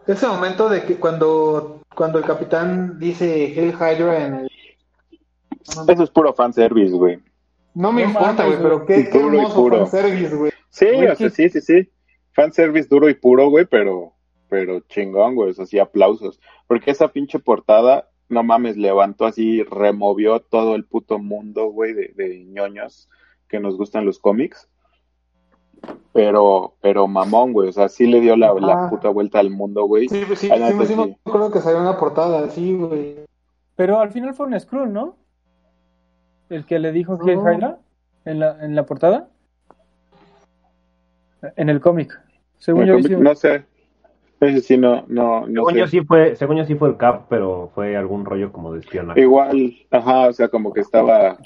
[0.06, 4.50] Ese momento de que cuando, cuando el capitán dice Hell Hydra en el...
[5.88, 7.20] Eso es puro fanservice, güey.
[7.74, 10.52] No me importa, güey, pero qué, qué hermoso fanservice, güey.
[10.70, 11.90] Sí, o sea, sí, sí, sí.
[12.32, 14.14] Fanservice duro y puro, güey, pero,
[14.48, 16.40] pero chingón, güey, eso sí, aplausos.
[16.66, 22.12] Porque esa pinche portada, no mames, levantó así, removió todo el puto mundo, güey, de,
[22.14, 23.08] de ñoños
[23.48, 24.68] que nos gustan los cómics
[26.12, 29.84] pero, pero mamón, güey, o sea, sí le dio la, la puta vuelta al mundo,
[29.86, 30.08] güey.
[30.08, 33.16] Sí, sí, sí, sí, sí, acuerdo que salió una portada, sí, güey.
[33.76, 35.16] Pero al final fue un Skrull, ¿no?
[36.50, 37.78] El que le dijo que Hydra
[38.26, 39.30] en la, en la portada.
[41.56, 42.18] En el cómic.
[42.58, 43.64] Según yo, no sé.
[44.40, 47.26] Ese sí no, no, no según yo sí fue, según yo sí fue el Cap,
[47.28, 49.20] pero fue algún rollo como de espionaje.
[49.20, 51.38] Igual, ajá, o sea, como que estaba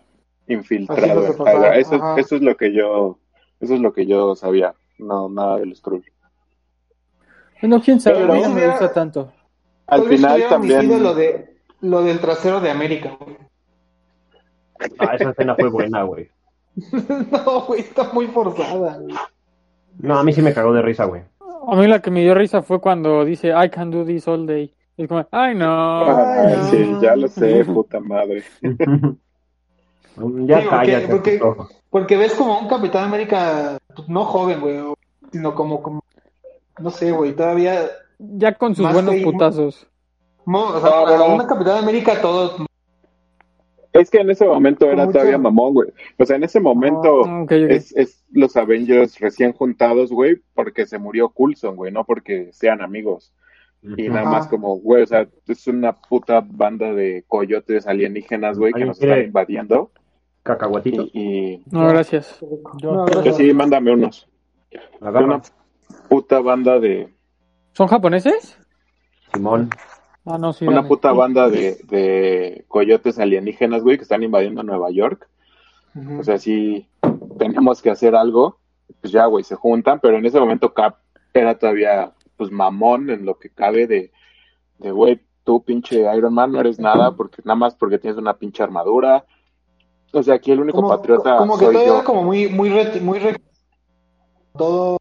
[0.49, 1.27] infiltrado.
[1.75, 3.19] Eso, eso es lo que yo
[3.61, 6.05] eso es lo que yo sabía, no nada del Skrull.
[7.61, 9.33] Bueno, quién sabe, a mí no me gusta tanto.
[9.87, 11.03] Al final también.
[11.03, 13.17] Lo, de, lo del trasero de América,
[14.99, 16.29] Ah, esa escena fue buena, güey.
[17.31, 19.01] no, güey, está muy forzada,
[19.99, 21.23] No, a mí sí me cagó de risa, güey.
[21.69, 24.47] A mí la que me dio risa fue cuando dice, I can do this all
[24.47, 24.73] day.
[24.97, 26.05] Y como, ay no.
[26.05, 28.43] Ay, Sí, ya lo sé, puta madre.
[30.47, 31.09] ya cállate.
[31.09, 31.41] Porque,
[31.91, 34.81] porque, ves como un Capitán América, pues, no joven, güey,
[35.33, 36.03] sino como, como
[36.79, 37.87] no sé, güey, todavía...
[38.19, 39.87] Ya con sus buenos putazos.
[40.47, 42.67] o sea, una Capitán América todo...
[43.99, 45.89] Es que en ese momento era todavía mamón, güey.
[46.19, 50.99] O sea, en ese momento ah, Es, es, los Avengers recién juntados, güey, porque se
[50.99, 53.33] murió Coulson, güey, no porque sean amigos.
[53.83, 58.73] Y nada más como, güey, o sea, es una puta banda de coyotes alienígenas, güey,
[58.73, 59.93] que nos están invadiendo
[60.47, 61.09] cacahuatito.
[61.13, 62.39] Y, No, gracias.
[62.81, 64.29] Yo, sí, mándame unos.
[65.01, 65.43] Una
[66.09, 67.13] puta banda de.
[67.73, 68.59] ¿Son japoneses?
[69.35, 69.69] Simón.
[70.27, 70.67] Ah, no, sí.
[70.67, 75.29] Una puta banda de, de coyotes alienígenas, güey, que están invadiendo Nueva York.
[76.19, 76.87] O sea, sí,
[77.39, 78.59] tenemos que hacer algo.
[79.01, 80.97] Pues ya, güey, se juntan, pero en ese momento Cap
[81.33, 84.13] era todavía, pues, mamón en lo que cabe de,
[84.79, 88.35] de güey, tú pinche Iron Man no eres nada porque nada más porque tienes una
[88.35, 89.25] pinche armadura,
[90.13, 93.21] o sea, aquí el único patriota como que todo como muy muy muy
[94.59, 94.97] todo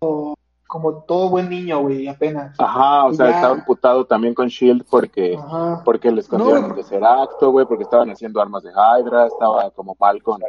[0.75, 2.53] como todo buen niño, güey, apenas.
[2.59, 5.39] Ajá, o sea, estaba imputado también con Shield porque
[5.85, 9.95] porque les escondieron de ser acto, güey, porque estaban haciendo armas de Hydra, estaba como
[9.97, 10.41] mal con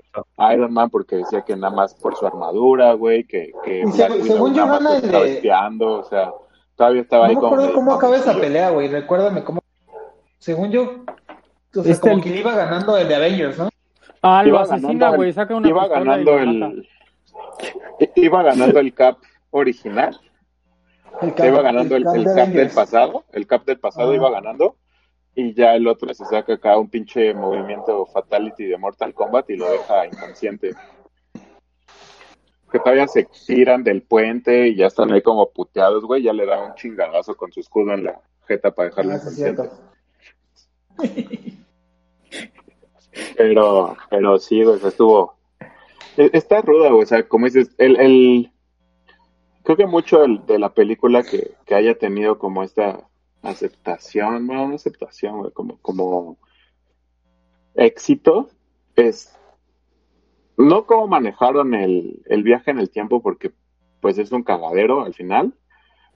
[0.52, 4.66] Iron Man porque decía que nada más por su armadura, güey, que que según yo
[4.66, 6.32] nada más estaba espiando, o sea,
[6.74, 9.60] todavía estaba ahí como No me acuerdo cómo acaba esa pelea, güey, recuérdame cómo
[10.38, 11.04] según yo
[11.72, 13.68] o sea, este como que iba ganando el de Avengers, ¿no?
[14.22, 16.88] Ah, lo asesina, güey, saca una iba ganando el
[18.16, 19.18] iba ganando el cap
[19.50, 20.20] original.
[21.22, 24.76] El cap, iba ganando el, cap, del pasado, el cap del pasado iba ganando
[25.34, 29.56] y ya el otro se saca acá un pinche movimiento fatality de Mortal Kombat y
[29.56, 30.74] lo deja inconsciente.
[32.70, 36.46] Que todavía se tiran del puente y ya están ahí como puteados, güey, ya le
[36.46, 39.62] da un chingadazo con su escudo en la jeta para dejarlo ah, inconsciente.
[43.36, 45.36] Pero, pero sí, güey, estuvo,
[46.16, 48.52] E, está ruda, o sea, como dices, el, el
[49.66, 53.00] creo que mucho de la película que, que haya tenido como esta
[53.42, 56.38] aceptación, bueno, no aceptación, güey, como, como
[57.74, 58.48] éxito,
[58.94, 59.36] es
[60.56, 63.50] no cómo manejaron el, el viaje en el tiempo, porque
[64.00, 65.52] pues es un cagadero al final.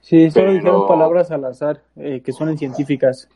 [0.01, 3.29] Sí, solo dijeron palabras al azar, eh, que suenan científicas.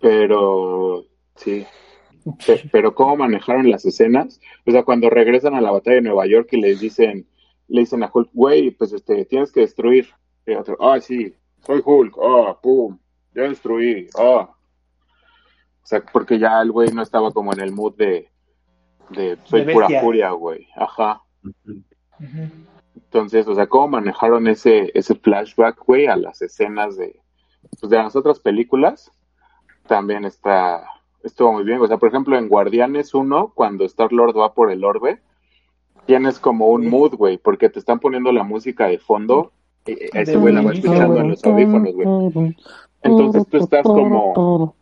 [0.00, 1.04] Pero,
[1.36, 1.66] sí.
[2.72, 6.48] Pero cómo manejaron las escenas, o sea, cuando regresan a la batalla de Nueva York
[6.52, 7.26] y les dicen,
[7.68, 10.08] le dicen a Hulk, güey, pues este, tienes que destruir.
[10.46, 12.98] Y otro, ah, sí, soy Hulk, ah, pum,
[13.34, 14.50] ya destruí, ah.
[15.82, 18.28] O sea, porque ya el güey no estaba como en el mood de,
[19.10, 20.66] de soy pura furia, güey.
[20.76, 21.22] Ajá.
[22.94, 27.20] Entonces, o sea, cómo manejaron ese, ese flashback, güey, a las escenas de,
[27.80, 29.12] pues, de las otras películas,
[29.86, 30.86] también está,
[31.22, 31.80] estuvo muy bien.
[31.80, 35.20] O sea, por ejemplo, en Guardianes 1, cuando Star-Lord va por el orbe,
[36.06, 39.52] tienes como un mood, güey, porque te están poniendo la música de fondo,
[39.86, 42.56] y ese güey la va escuchando en los audífonos, güey.
[43.02, 44.74] Entonces tú estás como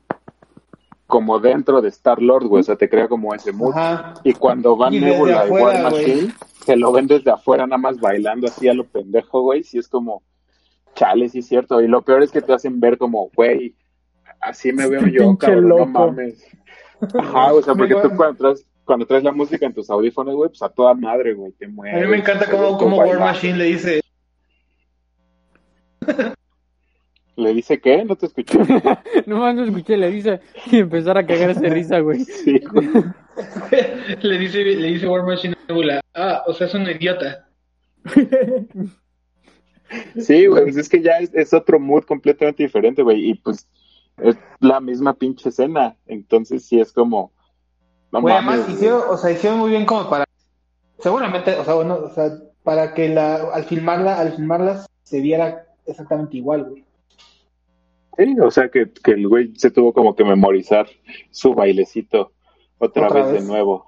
[1.12, 3.74] como dentro de Star Lord, güey, o sea, te crea como ese mood.
[4.24, 6.32] Y cuando van Nebula y War Machine,
[6.64, 9.88] se lo ven desde afuera nada más bailando así a lo pendejo, güey, si es
[9.88, 10.22] como,
[10.94, 11.82] chale, sí es cierto.
[11.82, 13.74] Y lo peor es que te hacen ver como, güey,
[14.40, 16.46] así me veo yo, cabrón, no mames.
[17.18, 20.48] Ajá, o sea, porque tú cuando traes, cuando traes la música en tus audífonos, güey,
[20.48, 21.98] pues a toda madre, güey, te mueres.
[21.98, 24.00] A mí me encanta cómo, cómo War Machine le dice...
[27.36, 28.04] ¿Le dice qué?
[28.04, 28.58] No te escuché.
[29.26, 30.40] no más no escuché, le dice
[30.70, 32.24] y empezar a cagarse de risa, güey.
[32.44, 32.60] Sí,
[34.22, 37.48] le dice, le dice War Machine Nebula, ah, o sea, es un idiota.
[40.18, 43.66] sí, güey, pues es que ya es, otro mood completamente diferente, güey, y pues
[44.18, 47.32] es la misma pinche escena, entonces sí es como...
[48.12, 50.25] No además hicieron, o sea, hicieron muy bien como para...
[50.98, 52.31] Seguramente, o sea, bueno, o sea,
[52.62, 56.85] para que la, al filmarla, al filmarlas se viera exactamente igual, güey.
[58.18, 60.87] Sí, o sea que, que el güey se tuvo como que memorizar
[61.31, 62.33] su bailecito
[62.79, 63.87] otra, vez, de nuevo.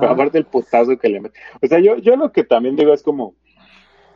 [0.00, 1.40] aparte el putazo que le mete.
[1.60, 3.34] O sea, yo, yo lo que también digo es como,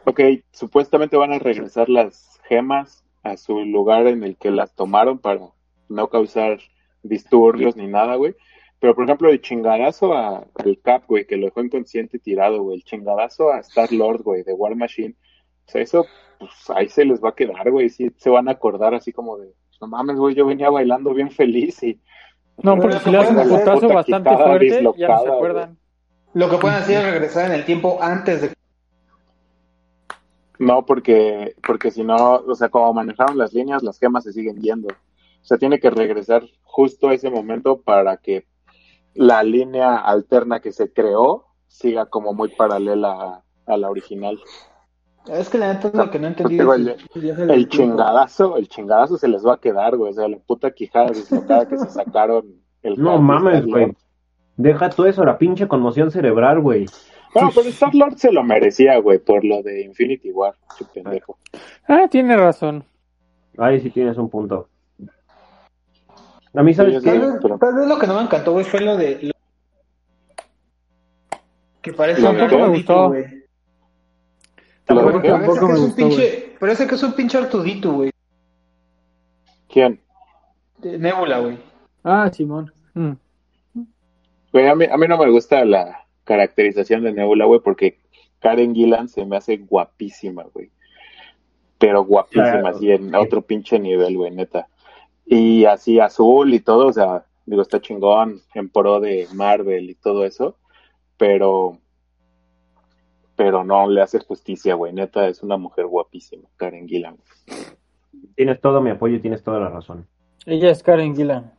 [0.05, 0.21] ok,
[0.53, 5.41] supuestamente van a regresar las gemas a su lugar en el que las tomaron para
[5.89, 6.59] no causar
[7.03, 8.37] disturbios ni nada, güey.
[8.81, 12.77] Pero, por ejemplo, el chingadazo a, al Cap, güey, que lo dejó inconsciente tirado, güey.
[12.77, 15.15] El chingadazo a Star Lord, güey, de War Machine.
[15.67, 16.07] O sea, eso
[16.39, 19.39] pues ahí se les va a quedar, güey, sí se van a acordar así como
[19.39, 22.01] de, no mames, güey, yo venía bailando bien feliz y...
[22.63, 25.79] No, porque si le hacen un putazo bastante fuerte, ya no se acuerdan.
[26.35, 28.53] Lo que pueden hacer es regresar en el tiempo antes de...
[30.59, 34.61] No, porque, porque si no, o sea, como manejaron las líneas, las gemas se siguen
[34.61, 34.89] yendo.
[34.89, 38.45] O sea, tiene que regresar justo a ese momento para que
[39.19, 44.39] la línea alterna que se creó siga como muy paralela a la original.
[45.29, 46.59] Es que la neta es lo que no entendí.
[46.59, 50.13] el, chingadazo, el chingadazo se les va a quedar, güey.
[50.13, 52.47] O sea, la puta quijada dislocada que se sacaron.
[52.83, 53.93] El no mames, güey.
[54.57, 56.87] Deja todo eso, la pinche conmoción cerebral, güey.
[57.35, 60.55] Bueno, pero Star Lord se lo merecía, güey, por lo de Infinity War,
[60.95, 61.39] pendejo.
[61.89, 62.85] Ah, tiene razón.
[63.59, 64.69] Ahí sí tienes un punto.
[66.59, 67.11] A mí, ¿sabes qué?
[67.61, 69.31] Tal vez lo que no me encantó, güey, fue lo de.
[71.81, 73.11] Que parece un me gustó.
[73.11, 73.45] güey.
[74.85, 78.11] Que es un pinche, parece que es un pinche Artudito, güey.
[79.69, 80.01] ¿Quién?
[80.83, 81.59] Nebula, güey.
[82.03, 82.73] Ah, Simón.
[82.95, 83.13] Mm.
[84.53, 88.01] Güey, a mí, a mí no me gusta la caracterización de Nebula, güey, porque
[88.41, 90.73] Karen Gillan se me hace guapísima, güey.
[91.79, 94.67] Pero guapísima, así en otro pinche nivel, güey, neta.
[95.31, 99.95] Y así azul y todo, o sea, digo, está chingón en pro de Marvel y
[99.95, 100.57] todo eso,
[101.19, 101.79] pero
[103.37, 104.93] pero no le hace justicia, güey.
[104.93, 107.19] Neta, es una mujer guapísima, Karen Gillan.
[108.35, 110.09] Tienes todo mi apoyo y tienes toda la razón.
[110.45, 111.53] Ella es Karen Gillan.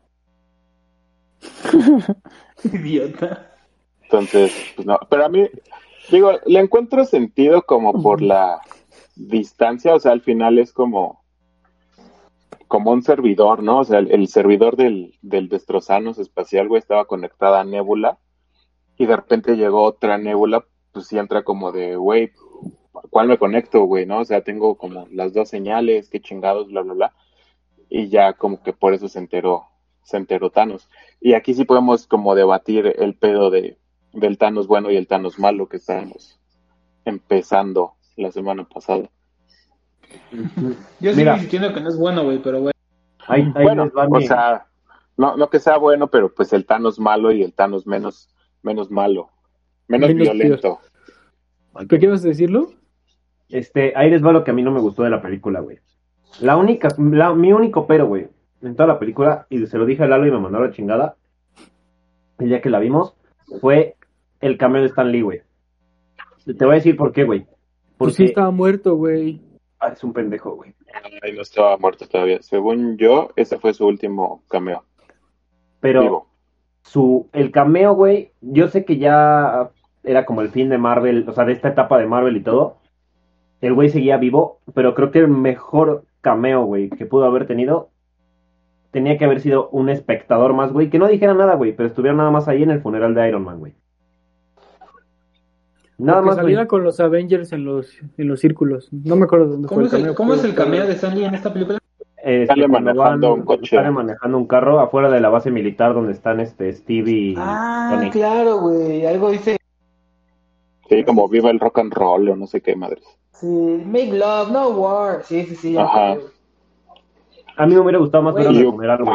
[2.64, 3.56] Idiota.
[4.02, 5.00] Entonces, pues no.
[5.10, 5.48] Pero a mí,
[6.12, 8.60] digo, le encuentro sentido como por la
[9.16, 11.19] distancia, o sea, al final es como
[12.70, 13.80] como un servidor, ¿no?
[13.80, 18.20] O sea, el, servidor del, del destrozanos espacial, güey, estaba conectada a Nebula
[18.96, 22.32] y de repente llegó otra Nebula pues sí entra como de, güey,
[23.10, 24.06] ¿cuál me conecto, güey?
[24.06, 24.20] ¿No?
[24.20, 27.14] O sea, tengo como las dos señales, qué chingados, bla, bla, bla.
[27.90, 29.66] Y ya como que por eso se enteró,
[30.04, 30.90] se enteró Thanos.
[31.20, 33.80] Y aquí sí podemos como debatir el pedo de,
[34.14, 36.40] del Thanos bueno y el Thanos malo que estábamos
[37.04, 39.10] empezando la semana pasada.
[41.00, 42.74] Yo sigo insistiendo que no es bueno, güey, pero güey.
[43.54, 44.68] bueno, o sea,
[45.18, 48.30] no, no que sea bueno, pero pues el Thanos malo y el Thanos menos,
[48.62, 49.30] menos malo.
[49.88, 50.80] Menos, violento.
[51.90, 52.70] ¿Qué quieres decirlo?
[53.50, 55.80] Este, ahí les va lo que a mí no me gustó de la película, güey.
[56.42, 58.28] La única, mi único pero, güey,
[58.62, 61.16] en toda la película, y se lo dije a Lalo y me mandó la chingada,
[62.38, 63.16] el día que la vimos,
[63.60, 63.96] fue
[64.40, 65.42] el cameo de Stan Lee, güey.
[66.46, 67.42] Te voy a decir por qué, güey.
[67.42, 67.58] Pues
[67.98, 69.42] Porque sí estaba muerto, güey.
[69.80, 70.74] Ah, es un pendejo, güey.
[71.22, 72.42] Ahí no estaba muerto todavía.
[72.42, 74.84] Según yo, ese fue su último cameo.
[75.80, 76.28] Pero
[76.82, 79.72] su el cameo, güey, yo sé que ya
[80.04, 82.78] era como el fin de Marvel, o sea, de esta etapa de Marvel y todo.
[83.62, 87.90] El güey seguía vivo, pero creo que el mejor cameo, güey, que pudo haber tenido
[88.92, 92.16] tenía que haber sido un espectador más, güey, que no dijera nada, güey, pero estuviera
[92.16, 93.76] nada más ahí en el funeral de Iron Man, güey.
[96.00, 96.38] Nada más.
[96.38, 98.88] saliera con los Avengers en los, en los círculos.
[98.92, 100.16] No me acuerdo dónde fue el cameo.
[100.16, 101.78] ¿Cómo es el cameo de Stanley en esta película?
[102.24, 103.76] Eh, sale manejando un coche.
[103.76, 108.10] Sale manejando un carro afuera de la base militar donde están este Steve y Ah,
[108.12, 109.06] claro, güey.
[109.06, 109.58] Algo dice.
[110.90, 113.04] Sí, como viva el rock and roll o no sé qué madres.
[113.34, 115.24] Sí, make love, no war.
[115.24, 115.78] Sí, sí, sí.
[115.78, 116.16] Ajá.
[117.58, 119.12] A mí me hubiera gustado más ver a comer algo.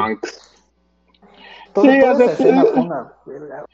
[1.74, 3.66] Sí, o sea,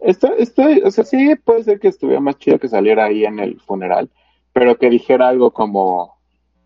[0.00, 3.40] Está, está, o sea, sí puede ser que estuviera más chido que saliera ahí en
[3.40, 4.10] el funeral,
[4.52, 6.18] pero que dijera algo como,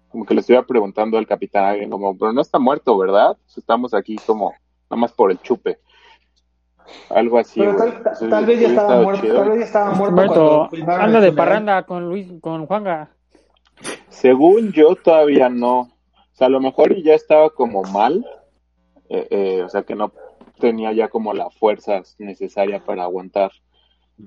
[0.08, 3.36] como que le estuviera preguntando al capitán, como, pero no está muerto, ¿verdad?
[3.56, 4.50] Estamos aquí como,
[4.90, 5.78] nada más por el chupe.
[7.08, 7.60] Algo así.
[7.60, 7.76] Pero
[8.28, 10.68] tal, vez ya estaba muerto, tal vez ya estaba muerto.
[10.88, 13.10] Anda de parranda con Luis, con Juanga.
[14.08, 15.80] Según yo todavía no.
[15.80, 18.26] O sea, a lo mejor ya estaba como mal.
[19.08, 20.12] Eh, eh, o sea, que no
[20.62, 23.50] tenía ya como la fuerza necesaria para aguantar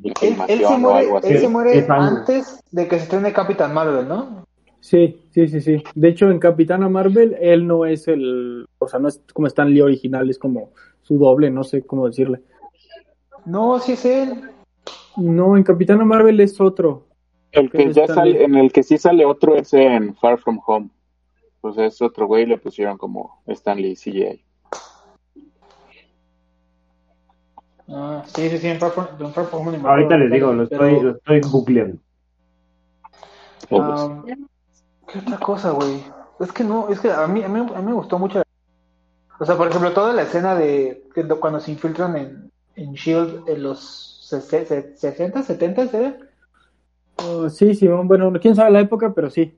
[0.03, 1.29] la filmación o algo así.
[1.31, 4.45] Él se muere antes de que se estrene Capitán Marvel, ¿no?
[4.81, 5.83] Sí, sí, sí, sí.
[5.95, 9.73] De hecho, en Capitana Marvel, él no es el, o sea, no es como Stan
[9.73, 10.71] Lee original, es como
[11.01, 12.41] su doble, no sé cómo decirle.
[13.45, 14.41] No, sí es él.
[15.15, 17.07] No, en Capitana Marvel es otro.
[17.51, 20.89] El que ya sale, en el que sí sale otro es en Far From Home.
[21.61, 24.43] Pues es otro güey, le pusieron como Stanley CGI.
[27.87, 31.97] Ah, sí, sí, sí, en Ahorita les digo, lo estoy, lo estoy googleando.
[33.71, 34.23] Ah,
[35.07, 36.03] ¿Qué otra cosa, güey?
[36.39, 38.41] Es que no, es que a mí, a mí, a mí me gustó mucho.
[39.39, 41.03] O sea, por ejemplo, toda la escena de
[41.39, 46.19] cuando se infiltran en, en Shield en los 60, 70, ¿eh?
[47.49, 49.57] sí, sí, bueno, quién sabe la época, pero sí.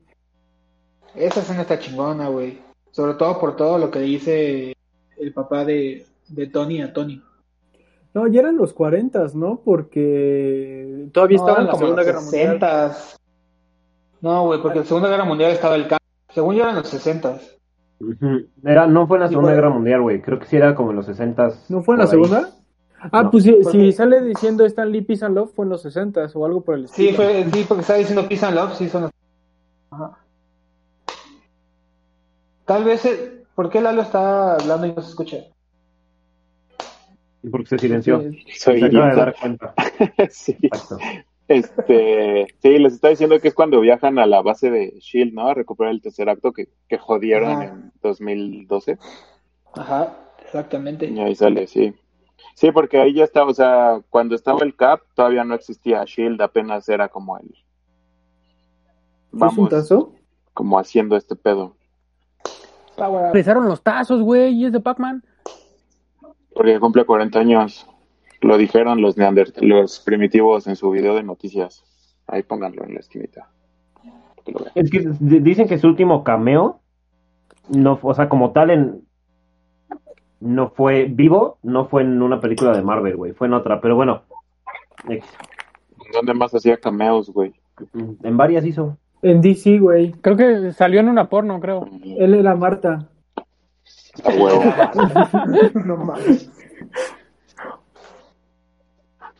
[1.14, 2.58] Esa escena está chingona, güey.
[2.90, 4.76] Sobre todo por todo lo que dice
[5.16, 7.22] el papá de, de Tony a Tony.
[8.14, 9.60] No, ya eran los 40, ¿no?
[9.64, 12.92] Porque todavía estaba en la Segunda Guerra Mundial.
[14.20, 15.98] No, güey, porque en la Segunda Guerra Mundial estaba el cambio.
[16.30, 17.38] Según yo eran los 60.
[18.64, 20.20] Era, no fue en la Segunda Guerra Mundial, güey.
[20.22, 21.50] Creo que sí era como en los 60.
[21.68, 22.50] ¿No fue en la Segunda?
[23.12, 26.46] Ah, pues si, sale diciendo Stan Lee Peace and Love fue en los 60 o
[26.46, 27.10] algo por el estilo.
[27.10, 29.10] Sí, fue, sí, porque estaba diciendo Peace and Love, sí son los...
[29.90, 30.18] Ajá.
[32.64, 35.36] Tal vez, eh, ¿por qué Lalo está hablando y no se escucha?
[37.50, 38.22] Porque se silenció.
[38.56, 39.74] Soy se dar cuenta.
[40.30, 40.56] sí.
[41.46, 45.48] Este, sí, les está diciendo que es cuando viajan a la base de Shield, ¿no?
[45.48, 48.98] A recuperar el tercer acto que, que jodieron en 2012.
[49.74, 51.06] Ajá, exactamente.
[51.06, 51.94] Y ahí sale, sí.
[52.54, 56.42] Sí, porque ahí ya estaba, o sea, cuando estaba el Cap todavía no existía Shield,
[56.42, 57.54] apenas era como el
[59.30, 59.70] vamos
[60.54, 61.76] como haciendo este pedo.
[62.96, 65.24] Empezaron los tazos, güey, y es de Pac-Man.
[66.58, 67.86] Porque cumple 40 años.
[68.40, 69.14] Lo dijeron los
[69.60, 71.84] los primitivos en su video de noticias.
[72.26, 73.48] Ahí pónganlo en la esquinita.
[74.74, 76.80] Es que dicen que su último cameo,
[77.68, 79.02] no, o sea, como tal en,
[80.40, 83.94] no fue vivo, no fue en una película de Marvel, güey, fue en otra, pero
[83.94, 84.22] bueno.
[86.12, 87.52] ¿Dónde más hacía cameos, güey?
[88.24, 88.98] En varias hizo.
[89.22, 90.10] En DC, güey.
[90.10, 91.86] Creo que salió en una porno, creo.
[92.02, 93.08] Él era Marta.
[95.84, 96.50] no mames.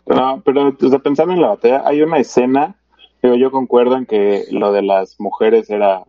[0.07, 2.77] No, pero o sea, pensando en la batalla, hay una escena,
[3.21, 6.05] pero yo concuerdo en que lo de las mujeres era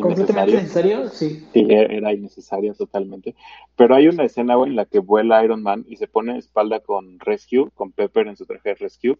[0.00, 1.08] ¿Completamente necesario?
[1.08, 1.46] Sí.
[1.52, 3.34] Sí, e-, era innecesario totalmente.
[3.76, 6.80] Pero hay una escena, güey, en la que vuela Iron Man y se pone espalda
[6.80, 9.18] con Rescue, con Pepper en su traje de Rescue.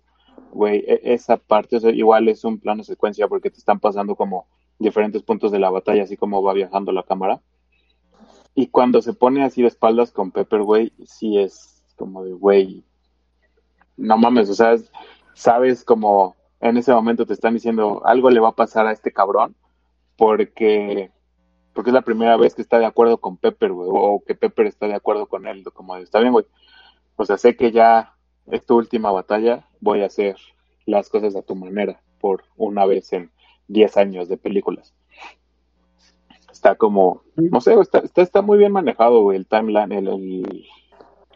[0.52, 4.46] Güey, e-, esa parte, igual es un plano secuencia porque te están pasando como
[4.78, 7.40] diferentes puntos de la batalla, así como va viajando la cámara.
[8.54, 12.84] Y cuando se pone así de espaldas con Pepper, güey, sí es como de, güey,
[13.96, 14.76] no mames, o sea,
[15.34, 19.12] sabes como en ese momento te están diciendo algo le va a pasar a este
[19.12, 19.54] cabrón
[20.16, 21.10] porque
[21.72, 24.66] porque es la primera vez que está de acuerdo con Pepper, güey, o que Pepper
[24.66, 26.44] está de acuerdo con él, como está bien, güey.
[27.16, 28.16] O sea, sé que ya
[28.50, 30.36] es tu última batalla, voy a hacer
[30.84, 33.30] las cosas a tu manera por una vez en
[33.68, 34.92] 10 años de películas.
[36.52, 40.66] Está como, no sé, está, está, muy bien manejado, güey, el timeline, el,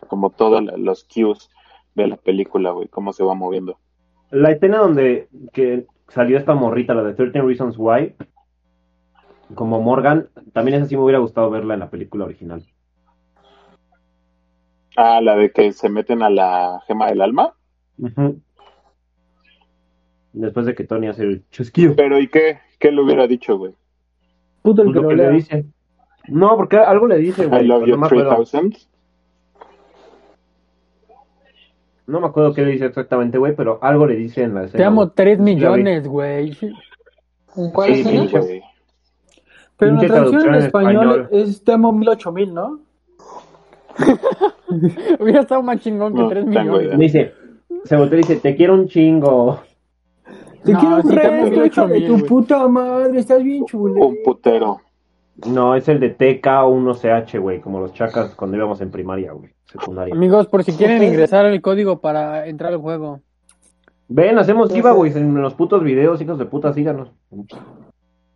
[0.09, 1.51] como todos los cues
[1.95, 3.79] de la película, güey, cómo se va moviendo.
[4.31, 8.15] La escena donde que salió esta morrita, la de 13 Reasons Why,
[9.55, 12.65] como Morgan, también es así me hubiera gustado verla en la película original.
[14.97, 17.55] Ah, la de que se meten a la gema del alma.
[20.33, 21.95] Después de que Tony hace el chusquillo.
[21.97, 22.59] Pero ¿y qué?
[22.79, 23.75] ¿Qué le hubiera dicho, güey?
[24.65, 25.67] Puto el pues que, le dice.
[26.29, 27.65] No, porque algo le dice, güey.
[27.65, 28.79] I love you 3000.
[32.07, 34.79] No me acuerdo qué le dice exactamente, güey, pero algo le dice en la escena.
[34.79, 36.57] Te amo 3 millones, güey.
[37.75, 38.62] ¿Cuál sí, es güey.
[39.77, 42.81] Pero en la traducción en español, es Te amo mil ocho mil, ¿no?
[45.21, 46.99] Hubiera estado más chingón que 3 millones.
[46.99, 47.35] Dice,
[47.85, 49.61] se voltea y dice, te quiero un chingo.
[50.65, 54.07] Te quiero un resto, de tu puta madre, estás bien chulo.
[54.07, 54.81] Un putero.
[55.47, 60.15] No, es el de TK1CH, güey, como los chacas cuando íbamos en primaria, güey, secundaria.
[60.15, 63.21] Amigos, por si quieren ingresar el código para entrar al juego.
[64.09, 67.11] Ven, hacemos giveaways en los putos videos, hijos de puta, síganos.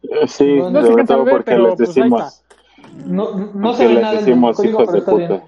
[0.03, 2.45] Eh, sí, no, sobre todo porque les pues, decimos.
[3.07, 5.43] no, no se ve nada decimos hijos de puta.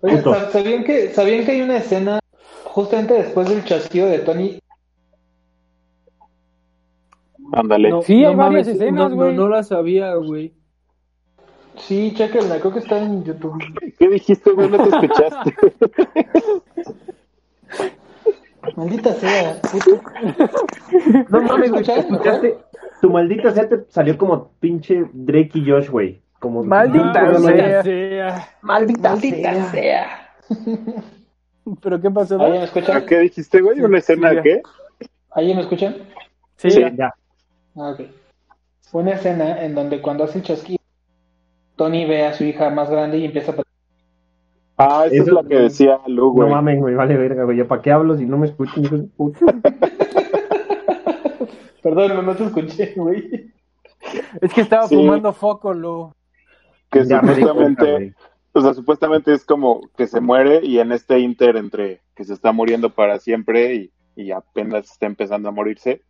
[0.00, 2.18] Oye, ¿sabían que, ¿sabían que hay una escena
[2.74, 4.58] justamente después del chasquido de Tony
[7.52, 8.02] Ándale.
[8.02, 9.36] sí, hay varias escenas, güey.
[9.36, 10.52] No, la sabía, güey.
[11.76, 13.62] Sí, chequenla, creo que está en YouTube.
[13.96, 14.68] ¿Qué dijiste, güey?
[14.70, 15.54] No te escuchaste.
[18.76, 19.60] Maldita sea,
[21.28, 22.58] No mames, escuchaste.
[23.00, 26.22] Tu maldita sea te salió como pinche Drake y Josh, güey.
[26.40, 27.38] Como maldita
[27.82, 28.48] sea.
[28.62, 30.30] Maldita, sea.
[31.82, 32.40] ¿Pero qué pasó?
[32.40, 33.04] ¿Ahí me escuchan?
[33.06, 33.80] ¿Qué dijiste, güey?
[33.80, 34.62] ¿Una escena de qué?
[35.32, 35.96] ¿Ahí me escuchan?
[36.56, 37.14] Sí, ya.
[37.76, 38.00] Ah, ok.
[38.92, 40.78] Una escena en donde cuando hace el chasquido,
[41.76, 43.56] Tony ve a su hija más grande y empieza a...
[44.76, 46.48] Ah, eso, es lo que decía Lu, güey.
[46.48, 47.62] No mames, güey, vale verga, güey.
[47.64, 49.46] ¿Para qué hablo si no me escuchan, hijo de puta?
[51.82, 53.52] Perdón, no te escuché, güey.
[54.40, 56.12] Es que estaba fumando foco, Lu.
[56.90, 58.14] Que supuestamente,
[58.54, 62.32] o sea, supuestamente es como que se muere y en este inter entre que se
[62.32, 66.02] está muriendo para siempre y, y apenas está empezando a morirse,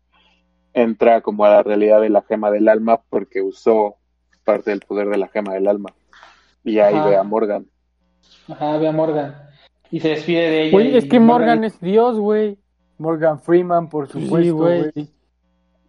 [0.75, 3.97] entra como a la realidad de la gema del alma porque usó
[4.45, 5.91] parte del poder de la gema del alma.
[6.63, 7.67] Y ahí ve a Morgan.
[8.49, 9.35] Ajá, ve a Morgan.
[9.91, 10.73] Y se despide de ella.
[10.73, 12.59] Güey, es que Morgan, es Dios, güey.
[12.99, 14.93] Morgan Freeman, por supuesto, güey.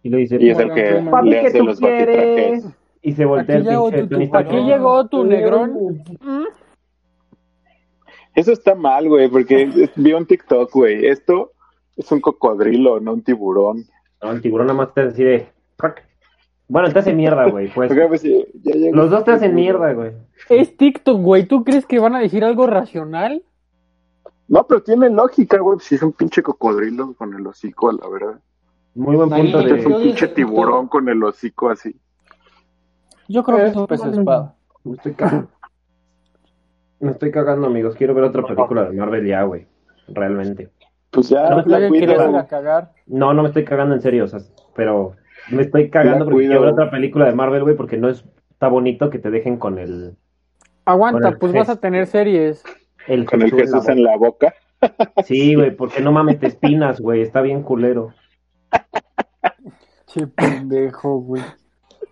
[0.02, 2.66] y lo dice, y es el que le hace los batitrajes.
[3.06, 6.02] Y se voltea aquí el pinche Aquí llegó tu negrón.
[8.34, 11.06] Eso está mal, güey, porque vi un TikTok, güey.
[11.06, 11.52] Esto
[11.96, 13.84] es un cocodrilo, no un tiburón.
[14.20, 15.52] No, el tiburón nada más te decide.
[16.66, 17.72] Bueno, te hace mierda, güey.
[17.72, 17.92] Pues.
[18.92, 20.10] Los dos te hacen mierda, güey.
[20.48, 21.46] Es TikTok, güey.
[21.46, 23.44] ¿Tú crees que van a decir algo racional?
[24.48, 25.78] No, pero tiene lógica, güey.
[25.78, 28.40] Si es un pinche cocodrilo con el hocico, la verdad.
[28.96, 29.78] Muy buen punto de.
[29.78, 31.94] Es un pinche tiburón con el hocico así.
[33.28, 34.54] Yo creo que es un pez espada.
[34.84, 35.48] Me estoy cagando.
[37.00, 37.94] Me estoy cagando, amigos.
[37.96, 39.66] Quiero ver otra película de Marvel ya, güey.
[40.08, 40.70] Realmente.
[41.10, 42.92] Pues ya, no, la cagar.
[43.06, 44.40] No, no me estoy cagando en serio, o sea,
[44.74, 45.14] pero
[45.50, 48.68] me estoy cagando porque quiero ver otra película de Marvel, güey, porque no es está
[48.68, 50.16] bonito que te dejen con el
[50.86, 52.62] Aguanta, pues vas a tener series.
[53.06, 54.54] El con el Jesús en la boca.
[55.24, 58.12] Sí, güey, porque no mames, te espinas, güey, está bien culero.
[60.06, 61.42] Che pendejo, güey.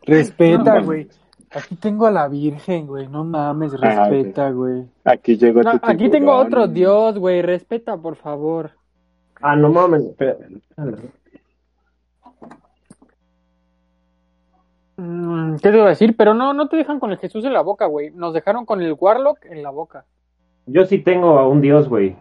[0.06, 1.08] Respeta, güey.
[1.50, 3.06] Aquí tengo a la Virgen, güey.
[3.06, 4.86] No mames, ah, respeta, güey.
[5.04, 7.42] Aquí llegó tu Aquí tengo otro Dios, güey.
[7.42, 8.72] Respeta, por favor.
[9.40, 10.02] Ah, no mames.
[14.96, 16.16] Mm, ¿Qué te iba a decir?
[16.16, 18.10] Pero no, no te dejan con el Jesús en la boca, güey.
[18.10, 20.06] Nos dejaron con el Warlock en la boca.
[20.66, 22.16] Yo sí tengo a un Dios, güey.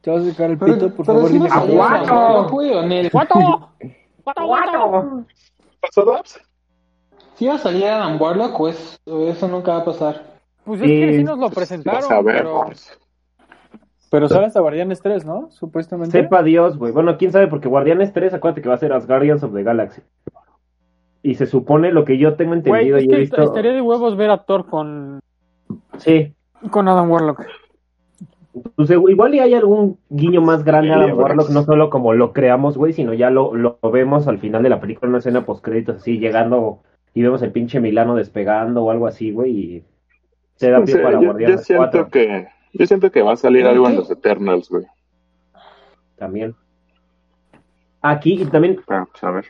[0.00, 1.30] ¿Te vas a dejar el pito, por favor?
[1.30, 2.48] Dime ¡A guato!
[3.10, 3.70] ¡Guato!
[4.22, 5.26] ¡Guato, guato!
[7.36, 10.22] ¿Sí va a salir Adam Warlock o, eso nunca va a pasar?
[10.64, 12.64] Pues es que sí nos lo presentaron, pero...
[14.10, 15.50] Pero sale hasta Guardianes 3, ¿no?
[15.50, 16.18] Supuestamente.
[16.18, 16.92] Sepa Dios, güey.
[16.92, 19.62] Bueno, quién sabe, porque Guardianes 3, acuérdate que va a ser As Guardians of the
[19.62, 20.00] Galaxy.
[21.22, 23.42] Y se supone lo que yo tengo entendido y he visto.
[23.42, 25.20] Estaría de huevos ver a Thor con.
[25.98, 26.32] Sí.
[26.70, 27.44] Con Adam Warlock.
[28.76, 32.32] Pues igual y hay algún guiño más grande a Adam Warlock, no solo como lo
[32.32, 35.44] creamos, güey, sino ya lo, lo vemos al final de la película, en una escena
[35.44, 36.80] post créditos así, llegando
[37.16, 39.84] y vemos el pinche Milano despegando o algo así, güey, y
[40.58, 43.88] te da pie para yo, yo siento que Yo siento que va a salir algo
[43.88, 44.84] en los Eternals, güey.
[46.16, 46.54] También.
[48.02, 48.82] Aquí y también.
[48.86, 49.46] Ah, a ver.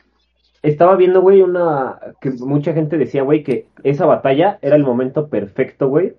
[0.61, 1.99] Estaba viendo, güey, una.
[2.21, 6.15] que mucha gente decía, güey, que esa batalla era el momento perfecto, güey,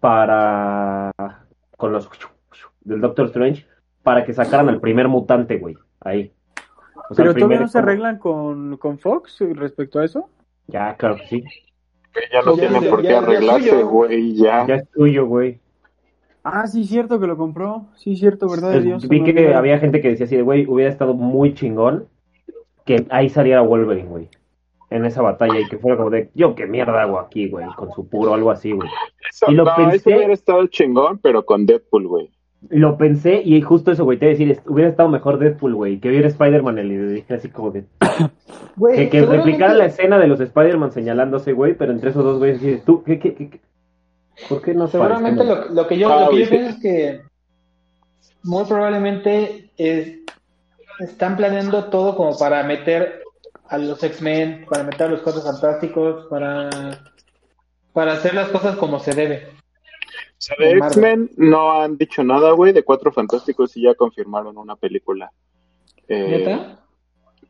[0.00, 1.12] para.
[1.78, 2.10] con los.
[2.82, 3.66] del Doctor Strange,
[4.02, 6.30] para que sacaran al primer mutante, güey, ahí.
[7.16, 10.28] ¿Pero todavía no se arreglan con, con Fox respecto a eso?
[10.68, 11.44] Ya, claro que sí.
[12.32, 14.66] Ya no tienen por qué arreglarse, güey, ya.
[14.66, 15.60] Ya es tuyo, güey.
[16.42, 17.86] Ah, sí, cierto que lo compró.
[17.96, 19.08] Sí, cierto, verdad de Dios.
[19.08, 22.08] Vi que había gente que decía así de, güey, hubiera estado muy chingón
[22.84, 24.28] que ahí saliera Wolverine, güey.
[24.90, 27.92] En esa batalla y que fuera como de, yo qué mierda hago aquí, güey, con
[27.92, 28.88] su puro algo así, güey.
[29.48, 29.96] y lo pensé.
[29.96, 32.30] Eso hubiera estado chingón, pero con Deadpool, güey.
[32.70, 36.26] Lo pensé y justo eso, güey, te decir, hubiera estado mejor Deadpool, güey, que hubiera
[36.26, 37.84] Spider-Man y le dije así como de...
[38.96, 42.58] que, que replicara la escena de los Spider-Man señalándose, güey, pero entre esos dos güeyes,
[42.58, 43.60] así, tú, ¿qué, qué, qué,
[44.48, 47.22] ¿Por qué no Seguramente lo, lo, que yo, lo que yo pienso es que
[48.42, 50.18] muy probablemente es,
[51.00, 53.22] están planeando todo como para meter
[53.68, 56.70] a los X-Men, para meter a los Cuatro Fantásticos, para,
[57.92, 59.57] para hacer las cosas como se debe.
[60.38, 64.56] O sea, de X-Men no han dicho nada, güey, de Cuatro Fantásticos y ya confirmaron
[64.56, 65.32] una película.
[66.06, 66.78] Eh, ¿Neta?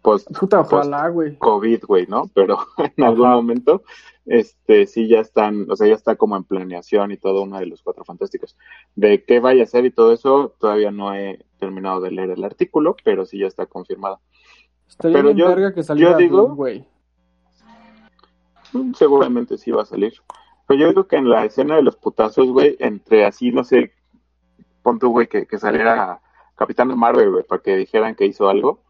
[0.01, 0.62] Post, Puta,
[1.11, 1.36] güey.
[1.36, 2.30] COVID, güey, ¿no?
[2.34, 2.59] Pero
[2.97, 3.82] en algún momento,
[4.24, 7.66] este, sí ya están, o sea, ya está como en planeación y todo uno de
[7.66, 8.57] los Cuatro Fantásticos.
[8.95, 12.45] De qué vaya a ser y todo eso, todavía no he terminado de leer el
[12.45, 14.20] artículo, pero sí ya está confirmado.
[14.89, 16.86] Estaría pero yo, que yo digo, güey.
[18.72, 20.14] Mm, seguramente sí va a salir.
[20.69, 23.95] Pero yo digo que en la escena de los putazos, güey, entre así, no sé,
[24.83, 26.21] pon güey, que, que saliera
[26.57, 28.85] Capitán Marvel, güey, para que dijeran que hizo algo,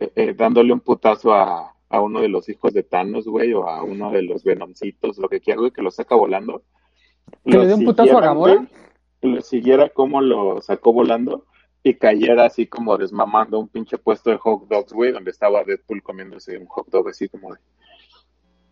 [0.00, 3.68] eh, eh, dándole un putazo a, a, uno de los hijos de Thanos, güey, o
[3.68, 6.64] a uno de los Venomcitos, lo que quiera, güey, que lo saca volando.
[7.44, 8.66] ¿Que le dé un putazo a Gamora?
[9.22, 11.46] lo siguiera como lo sacó volando
[11.82, 16.02] y cayera así como desmamando un pinche puesto de hot dogs, güey, donde estaba Deadpool
[16.02, 17.60] comiéndose un hot dog así como de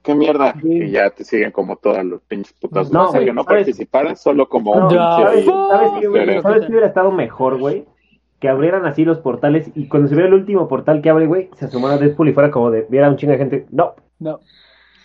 [0.02, 2.90] qué mierda, y ya te siguen como todos los pinches putas.
[2.90, 5.44] No, o que no participaras, solo como un ¿Sabes,
[6.00, 7.86] qué, hubiera estado mejor, güey?
[8.40, 11.48] Que abrieran así los portales y cuando se viera el último portal que abre, güey,
[11.56, 13.94] se asomara Deadpool y fuera como de, viera un chingo de gente, no.
[14.18, 14.40] No.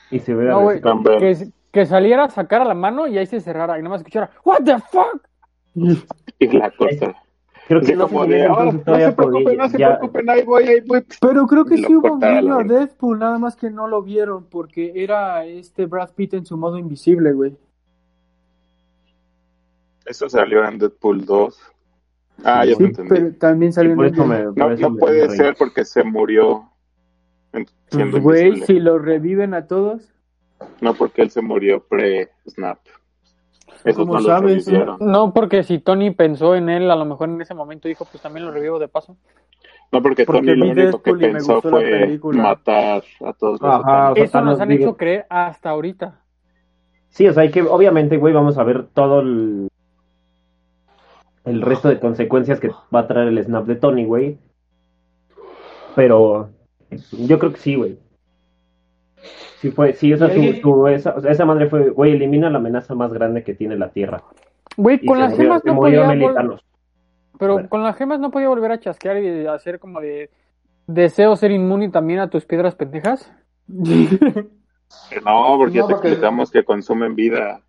[0.09, 0.69] Y se viera no,
[1.19, 4.01] que, que, saliera a sacar a la mano y ahí se cerrara y nada más
[4.01, 5.21] escuchara, what the fuck?
[6.39, 7.15] y la cosa.
[7.67, 11.03] Creo que no, se, no se preocupen, no se preocupen, ahí voy, ahí voy.
[11.19, 14.45] Pero creo que sí hubo un guiño a Deadpool, nada más que no lo vieron,
[14.45, 17.57] porque era este Brad Pitt en su modo invisible, güey.
[20.05, 21.59] Eso salió en Deadpool 2.
[22.45, 23.09] Ah, ya sí, te entendí.
[23.09, 24.27] Pero también salió en Deadpool.
[24.27, 26.71] Me, no, no puede ser porque se murió.
[27.91, 30.13] Güey, si lo reviven a todos.
[30.79, 32.79] No, porque él se murió pre-Snap.
[33.95, 34.69] ¿Cómo sabes?
[34.99, 38.21] No, porque si Tony pensó en él, a lo mejor en ese momento dijo, pues
[38.21, 39.17] también lo revivo de paso.
[39.91, 44.59] No, porque, Tony lo único que pensó fue matar a todos los Ajá, Eso nos
[44.59, 46.21] han hecho creer hasta ahorita.
[47.09, 49.69] Sí, o sea, hay que, obviamente, güey, vamos a ver todo el,
[51.45, 54.37] el resto de consecuencias que va a traer el snap de Tony, güey.
[55.95, 56.49] Pero
[57.11, 57.97] yo creo que sí, güey.
[59.59, 63.55] Sí, fue, sí, esa, esa, esa madre fue, güey, elimina la amenaza más grande que
[63.55, 64.23] tiene la Tierra.
[64.75, 66.07] Güey, con las gemas no podía
[67.39, 70.29] Pero con las gemas no podía volver a chasquear y hacer como de
[70.85, 73.31] deseo ser inmune también a tus piedras pendejas.
[73.67, 77.61] no, porque ya te explicamos que consumen vida.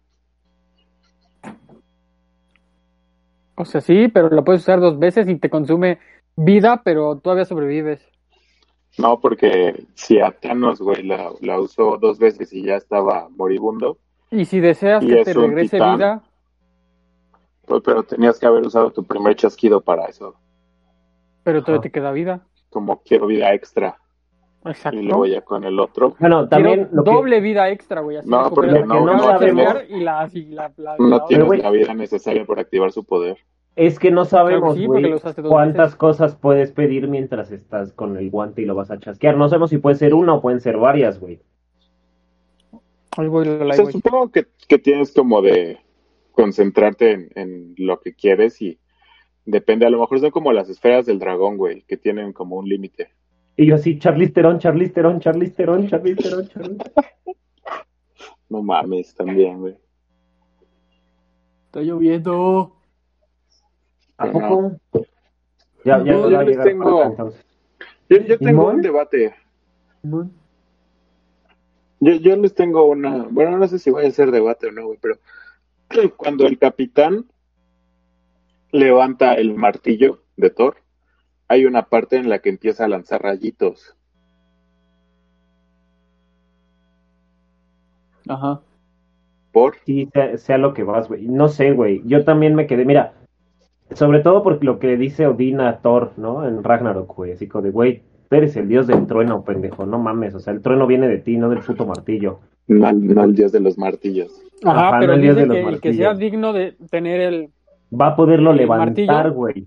[3.55, 5.99] O sea, sí, pero lo puedes usar dos veces y te consume
[6.37, 8.01] vida, pero todavía sobrevives.
[8.99, 13.99] No, porque si a Thanos, güey, la, la, usó dos veces y ya estaba moribundo.
[14.31, 16.23] Y si deseas que te regrese vida.
[17.65, 20.35] Pues, pero tenías que haber usado tu primer chasquido para eso.
[21.45, 22.41] Pero todavía te queda vida.
[22.71, 23.99] Como quiero vida extra.
[24.65, 24.99] Exacto.
[24.99, 26.17] Y luego ya con el otro.
[26.19, 26.89] Bueno, también.
[26.93, 28.19] doble vida extra, güey.
[28.25, 29.75] No, porque no, no, sabemos.
[29.89, 33.39] Y la, y la, no tienes la vida necesaria para activar su poder.
[33.79, 34.77] Es que no sabemos,
[35.49, 39.37] cuántas cosas puedes pedir mientras estás con el guante y lo vas a chasquear.
[39.37, 41.41] No sabemos si puede ser una o pueden ser varias, güey.
[43.15, 45.79] supongo que, que, tienes como de
[46.33, 48.81] concentrarte en, lo que quieres y
[49.45, 49.87] depende.
[49.87, 53.11] A lo mejor son como las esferas del dragón, güey, que tienen como un límite.
[53.57, 55.89] Y yo así, Theron, Charlize Theron, Charlize Theron,
[58.49, 59.77] no mames, también, güey.
[61.67, 62.78] Está lloviendo.
[64.19, 64.73] ¿A poco?
[65.85, 67.17] Ya, ya, yo, les tengo,
[68.09, 69.35] yo, tengo un debate.
[70.03, 74.87] Yo, yo les tengo una, bueno, no sé si voy a hacer debate o no,
[74.87, 75.19] güey, pero
[76.17, 77.27] cuando el capitán
[78.73, 80.77] levanta el martillo de Thor,
[81.47, 83.97] hay una parte en la que empieza a lanzar rayitos.
[88.29, 88.61] Ajá.
[89.53, 89.77] ¿Por?
[89.87, 91.27] Sí, sea, lo que vas, güey.
[91.27, 92.03] No sé, güey.
[92.05, 93.15] Yo también me quedé, mira,
[93.95, 96.47] sobre todo por lo que le dice Odín a Thor, ¿no?
[96.47, 97.33] En Ragnarok, güey.
[97.33, 99.87] Así como de, güey, eres el dios del trueno, pendejo.
[99.87, 102.41] No mames, o sea, el trueno viene de ti, no del puto martillo.
[102.67, 104.43] No, no el dios de los martillos.
[104.65, 107.51] Ajá, pero dice que, que sea digno de tener el...
[107.99, 109.67] Va a poderlo levantar, güey.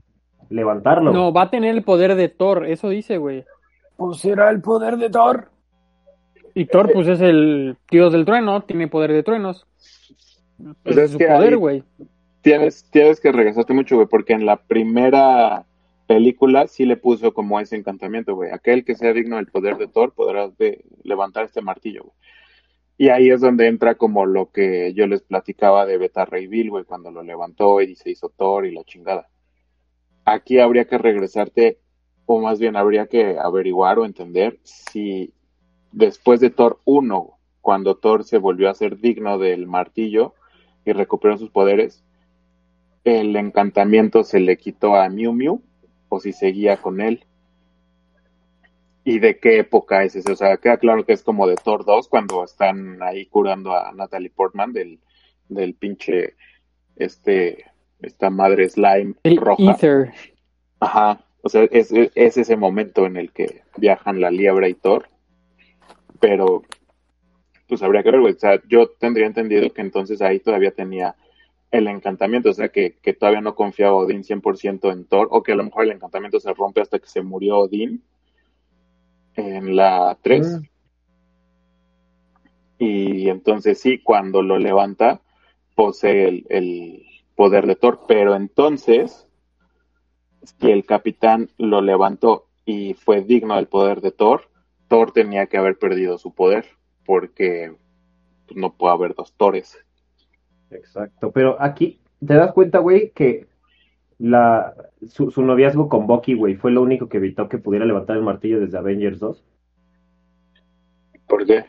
[0.49, 1.11] Levantarlo.
[1.11, 3.45] No, va a tener el poder de Thor, eso dice, güey.
[3.95, 5.49] Pues será el poder de Thor.
[6.53, 9.65] Y Thor, pues es el dios del trueno, tiene poder de truenos.
[10.83, 11.83] Pues es, su poder, güey.
[12.41, 15.65] Tienes, tienes que regresarte mucho, güey, porque en la primera
[16.07, 18.51] película sí le puso como ese encantamiento, güey.
[18.51, 20.51] Aquel que sea digno del poder de Thor podrá
[21.03, 22.15] levantar este martillo, güey.
[22.97, 26.69] Y ahí es donde entra como lo que yo les platicaba de Beta Ray Bill,
[26.69, 29.27] güey, cuando lo levantó y se hizo Thor y la chingada.
[30.25, 31.79] Aquí habría que regresarte,
[32.27, 35.33] o más bien habría que averiguar o entender si
[35.91, 40.35] después de Thor 1, cuando Thor se volvió a ser digno del martillo
[40.85, 42.03] y recuperó sus poderes,
[43.03, 45.61] el encantamiento se le quitó a Mew Mew
[46.09, 47.25] o si seguía con él
[49.03, 50.31] y de qué época es ese.
[50.31, 53.91] O sea, queda claro que es como de Thor 2 cuando están ahí curando a
[53.93, 54.99] Natalie Portman del,
[55.49, 56.35] del pinche,
[56.95, 57.65] este,
[58.01, 59.77] esta madre slime roja.
[60.79, 65.09] Ajá, o sea, es, es, ese momento en el que viajan la liebre y Thor.
[66.19, 66.63] Pero,
[67.67, 68.19] pues habría que ver.
[68.19, 71.15] O sea, yo tendría entendido que entonces ahí todavía tenía
[71.71, 75.53] el encantamiento, o sea, que, que todavía no confiaba Odín 100% en Thor, o que
[75.53, 78.03] a lo mejor el encantamiento se rompe hasta que se murió Odín
[79.35, 80.47] en la 3.
[80.47, 80.63] Mm.
[82.79, 85.21] Y entonces sí, cuando lo levanta,
[85.75, 87.05] posee el,
[87.35, 88.01] poder de Thor.
[88.07, 89.27] Pero entonces,
[90.43, 94.49] si el capitán lo levantó y fue digno del poder de Thor,
[94.87, 96.65] Thor tenía que haber perdido su poder,
[97.05, 97.73] porque
[98.53, 99.77] no puede haber dos Thores.
[100.71, 103.47] Exacto, pero aquí te das cuenta, güey, que
[104.19, 104.75] la,
[105.07, 108.23] su, su, noviazgo con Bucky, güey, fue lo único que evitó que pudiera levantar el
[108.23, 109.43] martillo desde Avengers 2.
[111.27, 111.65] ¿Por qué?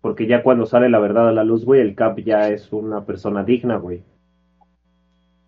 [0.00, 3.04] Porque ya cuando sale la verdad a la luz, güey, el Cap ya es una
[3.04, 4.04] persona digna, güey.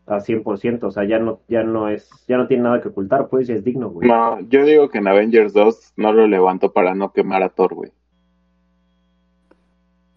[0.07, 3.29] A 100%, o sea, ya no, ya no es, ya no tiene nada que ocultar,
[3.29, 4.09] pues ya es digno, güey.
[4.09, 7.75] No, yo digo que en Avengers 2 no lo levantó para no quemar a Thor,
[7.75, 7.93] güey.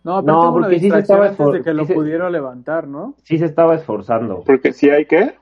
[0.03, 3.15] No, pero no, porque sí se estaba de que lo pudiera levantar, ¿no?
[3.23, 4.43] Sí se estaba esforzando.
[4.45, 5.35] Porque si hay que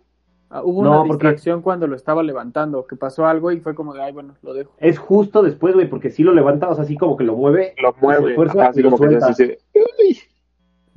[0.53, 4.01] Ah, hubo una distracción cuando lo estaba levantando, que pasó algo y fue como de,
[4.01, 4.73] ay, bueno, lo dejo.
[4.79, 7.73] Es justo después, güey, porque si lo levanta, o sea, así como que lo mueve.
[7.81, 9.31] Lo mueve, y, lo suelta.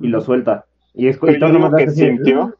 [0.01, 0.65] y lo suelta.
[0.93, 2.57] Y es yo digo que sintió.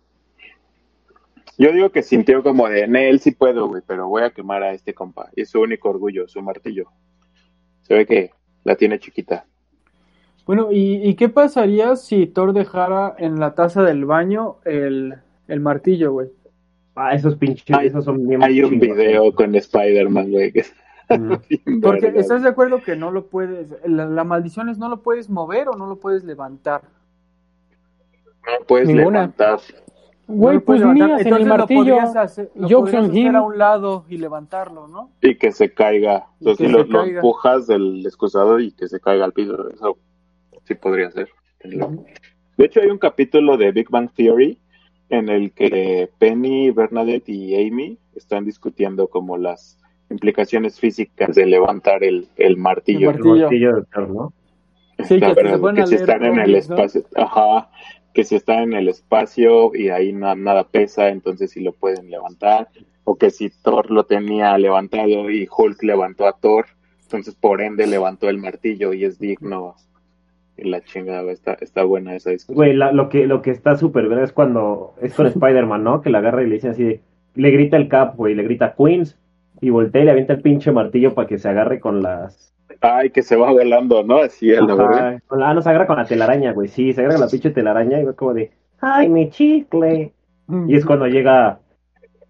[1.57, 4.63] Yo digo que sintió como de, en él sí puedo, güey, pero voy a quemar
[4.63, 5.29] a este compa.
[5.35, 6.85] Y es su único orgullo, su martillo.
[7.81, 8.31] Se ve que
[8.63, 9.45] la tiene chiquita.
[10.45, 15.15] Bueno, ¿y, y qué pasaría si Thor dejara en la taza del baño el,
[15.47, 16.29] el martillo, güey?
[16.95, 20.53] Ah, esos pinches, hay, esos son bien Hay un video con Spider-Man, güey.
[21.81, 25.67] Porque estás de acuerdo que no lo puedes, la, maldición es no lo puedes mover
[25.69, 26.83] o no lo puedes levantar.
[28.45, 29.59] No puedes levantar.
[30.27, 31.99] Güey, pues mías en el martillo.
[31.99, 35.11] Hacer, lo hacer a un lado y levantarlo, ¿no?
[35.21, 36.27] Y que se caiga.
[36.39, 39.97] Entonces, si lo, empujas del excusado y que se caiga al piso, eso
[40.65, 41.29] sí podría ser.
[41.63, 44.59] De hecho, hay un capítulo de Big Bang Theory
[45.09, 49.77] en el que Penny, Bernadette y Amy están discutiendo como las
[50.09, 53.11] implicaciones físicas de levantar el, el martillo.
[53.11, 54.33] El martillo, de ¿no?
[55.03, 57.69] Sí, que, si están en el espacio, ajá,
[58.13, 62.69] que si están en el espacio y ahí nada pesa, entonces sí lo pueden levantar,
[63.03, 66.67] o que si Thor lo tenía levantado y Hulk levantó a Thor,
[67.03, 69.75] entonces por ende levantó el martillo y es digno
[70.57, 72.55] la chingada, está, está buena esa discusión.
[72.55, 76.01] Güey, lo, que, lo que está súper verdad es cuando es con Spider-Man, ¿no?
[76.01, 77.01] Que la agarra y le dice así de,
[77.35, 79.17] le grita el Cap, güey, le grita Queens
[79.61, 82.53] y voltea y le avienta el pinche martillo para que se agarre con las...
[82.81, 84.17] Ay, que se va volando, ¿no?
[84.17, 87.25] Así es, la Ah, no, se agarra con la telaraña, güey, sí, se agarra con
[87.25, 90.13] la pinche telaraña y va como de, ay, mi chicle.
[90.67, 91.59] Y es cuando llega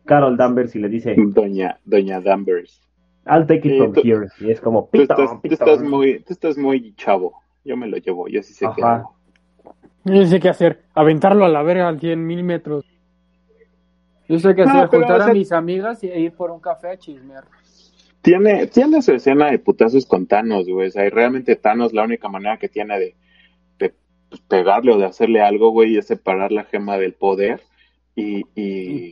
[0.06, 1.16] Carol Danvers y le dice...
[1.18, 2.82] Doña, Doña Danvers.
[3.28, 4.28] I'll take it from here.
[4.40, 7.34] Y es como, tú estás, muy, tú estás muy chavo
[7.66, 9.16] yo me lo llevo, yo sí sé qué hago.
[10.06, 12.86] Yo sé qué hacer, aventarlo a la verga a 100 mil metros.
[14.30, 17.44] Yo sé qué hacer, juntar a mis amigas y ir por un café a chismear.
[18.22, 20.88] Tiene, tiene su escena de putazos con Thanos, güey.
[20.88, 23.16] O sea, y realmente Thanos la única manera que tiene de,
[24.30, 27.62] pues, pegarle o de hacerle algo, güey, es separar la gema del poder
[28.16, 29.12] y, y,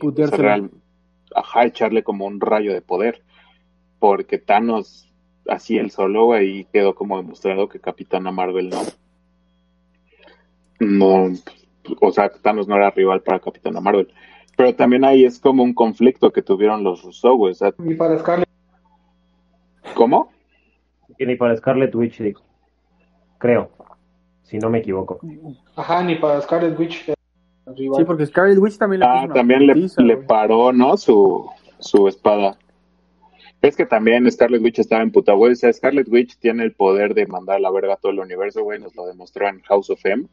[1.34, 3.22] ajá, echarle como un rayo de poder.
[4.00, 5.12] Porque Thanos,
[5.48, 8.82] así él solo, güey, quedó como demostrado que Capitana Marvel no.
[10.80, 11.32] No,
[12.00, 14.12] o sea, Thanos no era rival para Capitana Marvel.
[14.56, 17.54] Pero también ahí es como un conflicto que tuvieron los Russo, güey.
[17.84, 18.48] y para Scarlet.
[19.94, 20.30] ¿Cómo?
[21.18, 22.40] Y ni para Scarlet Witch, digo.
[23.38, 23.70] Creo.
[24.42, 25.20] Si no me equivoco.
[25.76, 27.08] Ajá, ni para Scarlet Witch.
[27.08, 27.14] Eh,
[27.76, 30.96] sí, porque Scarlet Witch también le, ah, también le, paró, ¿no?
[30.96, 32.56] Su, su espada.
[33.64, 35.52] Es que también Scarlet Witch estaba en puta, güey.
[35.52, 38.20] O sea, Scarlet Witch tiene el poder de mandar a la verga a todo el
[38.20, 38.78] universo, güey.
[38.78, 40.26] Nos lo demostró en House of M.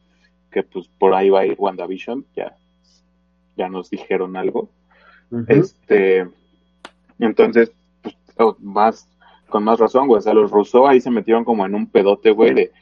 [0.50, 2.26] Que pues por ahí va a ir WandaVision.
[2.36, 2.58] Ya,
[3.56, 4.68] ya nos dijeron algo.
[5.48, 6.28] Este.
[7.18, 7.72] Entonces,
[8.02, 9.08] pues, oh, más,
[9.48, 10.18] con más razón, güey.
[10.18, 12.72] O sea, los Rousseau ahí se metieron como en un pedote, güey, de,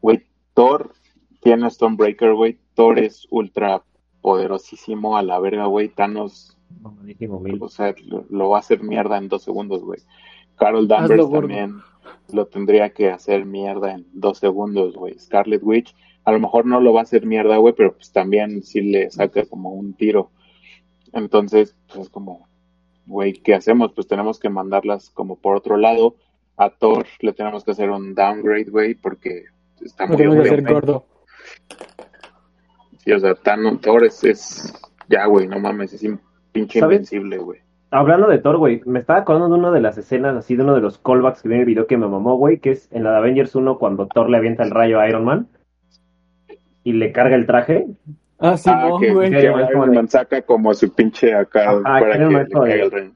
[0.00, 0.92] güey, Thor
[1.40, 2.58] tiene Stonebreaker, güey.
[2.74, 3.84] Thor es ultra
[4.20, 5.88] poderosísimo a la verga, güey.
[5.88, 6.58] Thanos
[7.60, 7.94] o sea,
[8.28, 10.00] lo, va a hacer mierda en dos segundos, güey.
[10.56, 11.80] Carol Danvers también
[12.32, 15.18] lo tendría que hacer mierda en dos segundos, güey.
[15.18, 15.94] Scarlet Witch,
[16.24, 19.10] a lo mejor no lo va a hacer mierda, güey, pero pues también sí le
[19.10, 20.30] saca como un tiro.
[21.12, 22.48] Entonces, pues es como,
[23.06, 23.92] güey, ¿qué hacemos?
[23.92, 26.16] Pues tenemos que mandarlas como por otro lado.
[26.56, 29.44] A Thor le tenemos que hacer un downgrade, güey, porque
[29.80, 30.26] está muy
[30.62, 31.06] gordo.
[33.08, 34.74] Sí, o sea, tan, Thor es, es
[35.08, 36.06] ya, güey, no mames, es
[36.52, 37.60] pinche invencible, güey.
[37.90, 40.74] Hablando de Thor, güey, me estaba acordando de una de las escenas, así de uno
[40.74, 43.04] de los callbacks que viene en el video que me mamó, güey, que es en
[43.04, 45.48] la de Avengers 1 cuando Thor le avienta el rayo a Iron Man
[46.84, 47.86] y le carga el traje.
[48.40, 49.30] Ah, sí, ah, que, güey.
[49.30, 53.12] Que Iron Man saca como su pinche acá para que le caiga el rayo.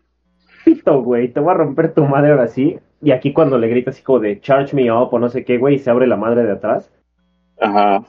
[0.64, 2.78] Pito, güey, te voy a romper tu madre ahora sí.
[3.02, 5.58] Y aquí cuando le grita así como de charge me up o no sé qué,
[5.58, 6.90] güey, y se abre la madre de atrás.
[7.60, 8.06] Ajá.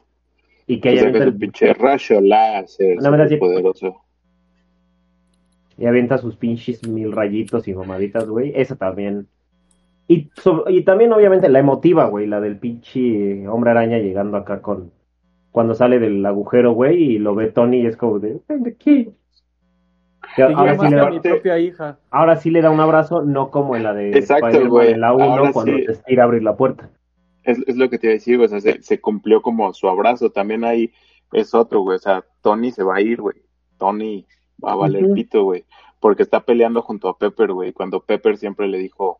[0.68, 2.97] Y que ella el pinche rayo láser.
[3.39, 4.03] poderoso
[5.78, 8.53] y avienta sus pinches mil rayitos y mamaditas, güey.
[8.55, 9.28] Esa también.
[10.07, 10.30] Y,
[10.68, 14.91] y también, obviamente, la emotiva, güey, la del pinche hombre araña llegando acá con.
[15.51, 18.39] Cuando sale del agujero, güey, y lo ve Tony y es como de.
[18.47, 19.11] ¿De qué?
[20.55, 21.99] Ahora sí, le da, mi propia hija.
[22.09, 24.93] ahora sí le da un abrazo, no como en la de Exacto, güey.
[24.93, 26.89] En la 1 cuando te estira a abrir la puerta.
[27.43, 28.47] Es, es lo que te iba a decir, güey.
[28.47, 30.31] O sea, se, se, cumplió como su abrazo.
[30.31, 30.91] También ahí
[31.31, 31.97] es otro, güey.
[31.97, 33.43] O sea, Tony se va a ir, güey.
[33.77, 34.25] Tony
[34.63, 35.65] va a valer pito, güey,
[35.99, 39.19] porque está peleando junto a Pepper, güey, cuando Pepper siempre le dijo,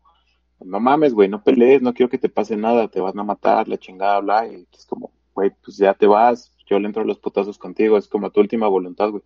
[0.60, 3.68] no mames, güey, no pelees, no quiero que te pase nada, te van a matar,
[3.68, 7.06] la chingada, bla, y es como, güey, pues ya te vas, yo le entro a
[7.06, 9.22] los putazos contigo, es como tu última voluntad, güey.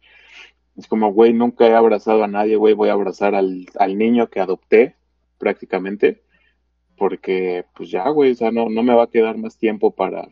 [0.76, 4.28] Es como, güey, nunca he abrazado a nadie, güey, voy a abrazar al, al niño
[4.28, 4.96] que adopté,
[5.38, 6.22] prácticamente,
[6.98, 10.28] porque, pues ya, güey, o sea, no, no me va a quedar más tiempo para,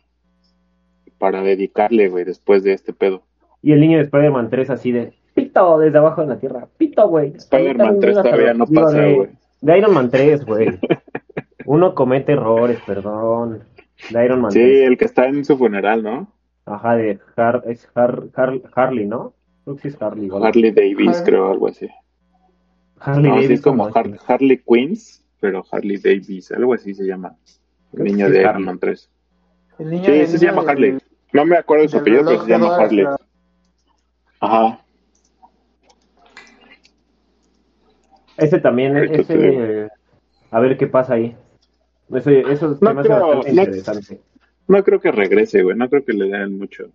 [1.18, 3.22] para dedicarle, güey, después de este pedo.
[3.62, 6.68] Y el niño de Spider-Man 3 así de, pito desde abajo de la tierra.
[6.76, 7.32] Pito, güey.
[7.36, 9.28] Spider-Man 3 todavía no pasa, güey.
[9.60, 10.78] De, Iron Man 3, güey.
[11.66, 13.64] Uno comete errores, perdón.
[14.10, 16.32] De Iron Man sí, el que está en su funeral, ¿no?
[16.64, 19.34] Ajá, de Har es Har Har Harley, ¿no?
[19.64, 20.28] Creo que sí es Harley.
[20.30, 21.88] Harley Davis, creo, algo así.
[23.00, 23.50] Harley Davis.
[23.50, 23.90] es como
[24.26, 27.36] Harley Queens, pero Harley Davis, algo así se llama.
[27.92, 29.10] El niño de Iron Man 3.
[29.78, 30.98] El niño, sí, se llama Harley.
[31.32, 33.06] No me acuerdo de su apellido, pero se llama Harley.
[34.40, 34.80] Ajá.
[38.36, 39.88] Ese también, ese,
[40.50, 41.36] a ver qué pasa ahí.
[42.12, 44.20] Eso, eso no creo, no, interesante.
[44.68, 45.76] No creo que regrese, güey.
[45.76, 46.90] No creo que le den mucho.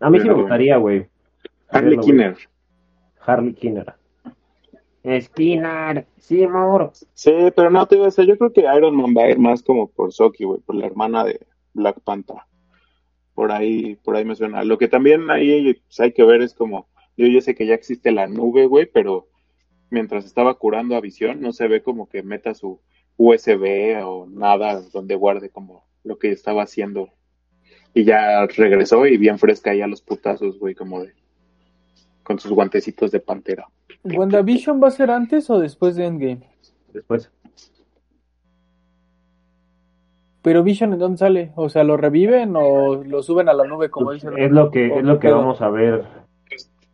[0.00, 1.06] A mí sí me gustaría, güey.
[1.68, 2.36] Harley Kinner.
[3.20, 3.94] Harley Kinner.
[5.20, 6.92] Skinner, sí, amor.
[7.12, 9.38] Sí, pero no te iba a decir, yo creo que Iron Man va a ir
[9.38, 12.38] más como por Soki, güey, por la hermana de Black Panther.
[13.34, 14.64] Por ahí, por ahí me suena.
[14.64, 17.74] Lo que también ahí pues, hay que ver es como yo, yo sé que ya
[17.74, 19.28] existe la nube, güey, pero
[19.90, 22.80] mientras estaba curando a Visión, no se ve como que meta su
[23.16, 27.10] USB o nada donde guarde como lo que estaba haciendo.
[27.94, 31.14] Y ya regresó y bien fresca ahí a los putazos, güey, como de.
[32.24, 33.68] con sus guantecitos de pantera.
[34.04, 36.48] ¿WandaVision va a ser antes o después de Endgame?
[36.92, 37.30] Después.
[40.42, 41.52] Pero Vision en dónde sale?
[41.56, 44.94] O sea, ¿lo reviven o lo suben a la nube como pues Es lo que,
[44.94, 46.04] es lo que vamos a ver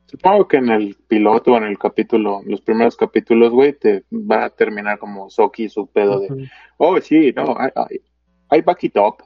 [0.06, 4.50] Supongo que en el piloto, en el capítulo, los primeros capítulos, güey, te va a
[4.50, 6.48] terminar como Soki su pedo de,
[6.78, 9.22] oh, sí, no, I, I, I back it up.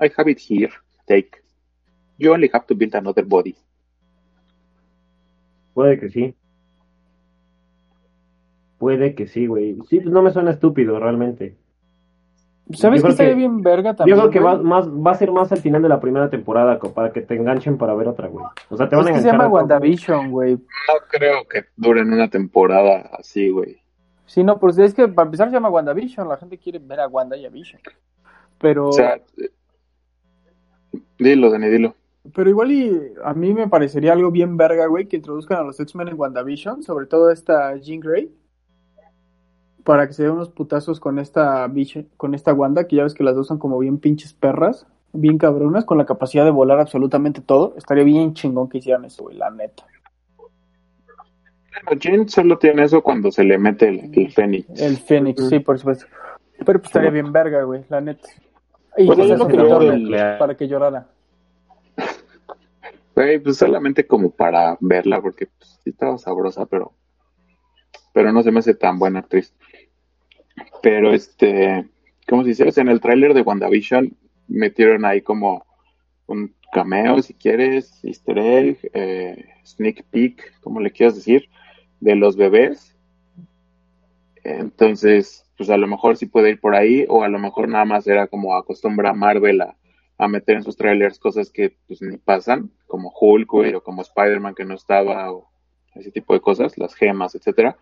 [0.00, 0.72] I have it here.
[1.06, 1.42] Take.
[2.18, 3.54] You only have to build another body.
[5.72, 6.34] Puede que sí.
[8.84, 9.78] Puede que sí, güey.
[9.88, 11.56] Sí, pues no me suena estúpido, realmente.
[12.74, 14.14] ¿Sabes que estaría bien verga también?
[14.14, 16.78] Yo creo que va, más, va a ser más al final de la primera temporada
[16.78, 18.44] para que te enganchen para ver otra, güey.
[18.68, 19.30] O sea, te van a enganchar.
[19.32, 20.56] se llama WandaVision, güey.
[20.56, 23.78] No creo que duren una temporada así, güey.
[24.26, 26.28] Sí, no, pues es que para empezar se llama WandaVision.
[26.28, 27.80] La gente quiere ver a Wanda y a Vision.
[28.58, 28.90] Pero.
[28.90, 29.18] O sea,
[31.18, 31.94] dilo, Dani, dilo.
[32.34, 35.80] Pero igual y a mí me parecería algo bien verga, güey, que introduzcan a los
[35.80, 38.30] X-Men en WandaVision, sobre todo esta Jean Grey
[39.84, 43.14] para que se den unos putazos con esta biche, con esta Wanda, que ya ves
[43.14, 46.80] que las dos son como bien pinches perras, bien cabronas, con la capacidad de volar
[46.80, 47.74] absolutamente todo.
[47.76, 49.84] Estaría bien chingón que hicieran eso, güey, la neta.
[51.86, 54.80] Bueno, Jean solo tiene eso cuando se le mete el, Fénix.
[54.80, 56.06] El Fénix, sí, por supuesto.
[56.64, 58.28] Pero pues estaría bien verga, güey, la neta.
[58.96, 61.08] Y pues que para que llorara.
[63.16, 66.94] Güey, pues solamente como para verla, porque pues, sí estaba sabrosa, pero
[68.14, 69.52] pero no se me hace tan buena actriz.
[70.82, 71.88] Pero este,
[72.28, 72.80] ¿cómo se dice?
[72.80, 74.16] en el tráiler de WandaVision
[74.48, 75.64] metieron ahí como
[76.26, 81.48] un cameo, si quieres, easter egg, eh, sneak peek, como le quieras decir,
[82.00, 82.96] de los bebés.
[84.42, 87.84] Entonces, pues a lo mejor sí puede ir por ahí, o a lo mejor nada
[87.84, 89.76] más era como acostumbra Marvel a,
[90.28, 94.64] meter en sus trailers cosas que pues ni pasan, como Hulk, o como Spider-Man que
[94.64, 95.50] no estaba, o
[95.94, 97.76] ese tipo de cosas, las gemas, etcétera.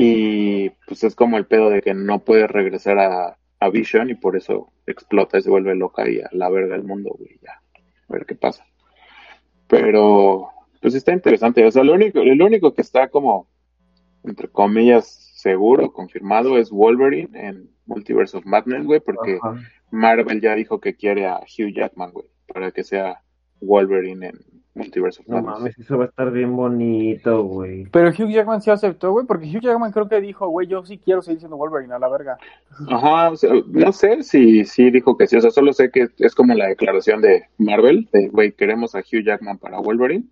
[0.00, 3.36] Y pues es como el pedo de que no puede regresar a,
[3.72, 7.10] Vision y por eso explota y se vuelve loca y a la verga del mundo,
[7.18, 7.60] güey, ya.
[8.08, 8.64] A ver qué pasa.
[9.66, 11.66] Pero, pues está interesante.
[11.66, 13.48] O sea, lo único, lo único que está como,
[14.22, 19.40] entre comillas, seguro, confirmado, es Wolverine en Multiverse of Madness, güey, porque
[19.90, 23.24] Marvel ya dijo que quiere a Hugh Jackman, güey, para que sea
[23.60, 27.86] Wolverine en Multiverse No mames, eso va a estar bien bonito, güey.
[27.90, 30.98] Pero Hugh Jackman sí aceptó, güey, porque Hugh Jackman creo que dijo, güey, yo sí
[30.98, 32.38] quiero seguir siendo Wolverine, a la verga.
[32.88, 33.32] Ajá,
[33.66, 36.68] no sé si sí dijo que sí, o sea, solo sé que es como la
[36.68, 40.24] declaración de Marvel, de, güey, queremos a Hugh Jackman para Wolverine.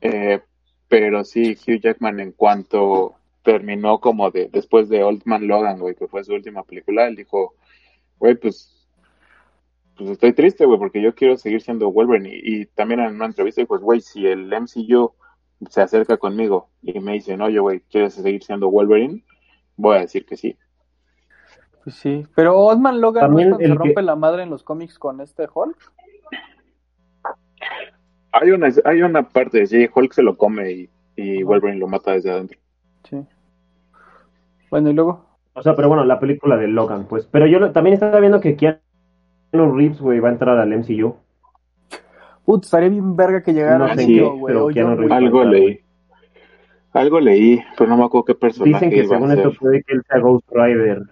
[0.00, 0.40] Eh,
[0.88, 5.94] pero sí, Hugh Jackman en cuanto terminó como de, después de Old Man Logan, güey,
[5.94, 7.54] que fue su última película, él dijo,
[8.18, 8.79] güey, pues
[10.00, 12.30] pues estoy triste, güey, porque yo quiero seguir siendo Wolverine.
[12.32, 15.12] Y, también en una entrevista pues, güey, si el MCU
[15.68, 19.22] se acerca conmigo y me dice, oye, güey, ¿quieres seguir siendo Wolverine?
[19.76, 20.56] Voy a decir que sí.
[21.84, 25.46] Pues sí, pero Osman Logan también se rompe la madre en los cómics con este
[25.52, 25.92] Hulk.
[28.32, 31.88] Hay una, hay una parte de sí, Hulk se lo come y, y Wolverine lo
[31.88, 32.58] mata desde adentro.
[33.04, 33.18] Sí.
[34.70, 35.26] Bueno, y luego.
[35.52, 37.26] O sea, pero bueno, la película de Logan, pues.
[37.26, 38.78] Pero yo también estaba viendo que Keanu
[39.52, 41.16] los Reeves, güey, va a entrar al MCU.
[42.44, 44.68] Putz, estaría bien verga que llegara no, sí, pero
[45.14, 45.80] Algo leí.
[46.92, 50.02] Algo leí, pero no me acuerdo qué personaje Dicen que según esto puede que él
[50.08, 51.02] sea Ghost Rider.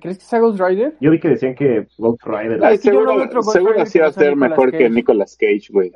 [0.00, 0.96] ¿Crees que sea Ghost Rider?
[1.00, 2.62] Yo vi que decían que Ghost Rider.
[2.62, 5.92] Ah, seguro, seguro así va a ser mejor que Nicolas Cage, güey.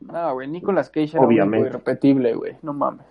[0.00, 1.68] No, güey, Nicolas Cage era Obviamente.
[1.68, 2.56] irrepetible, güey.
[2.62, 3.06] No mames.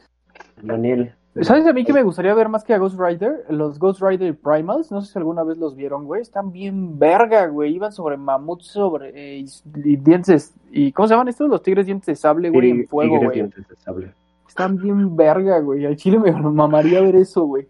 [0.62, 1.14] Daniel.
[1.42, 3.46] ¿Sabes a mí que me gustaría ver más que a Ghost Rider?
[3.50, 6.22] Los Ghost Rider Primals, no sé si alguna vez los vieron, güey.
[6.22, 7.76] Están bien verga, güey.
[7.76, 9.46] Iban sobre mamuts, sobre eh,
[9.86, 10.54] y, dientes.
[10.72, 11.50] ¿Y cómo se llaman estos?
[11.50, 13.32] Los tigres dientes de sable, güey, en fuego, güey.
[13.32, 14.12] dientes de sable.
[14.48, 15.86] Están bien verga, güey.
[15.86, 17.68] Al chile me mamaría ver eso, güey.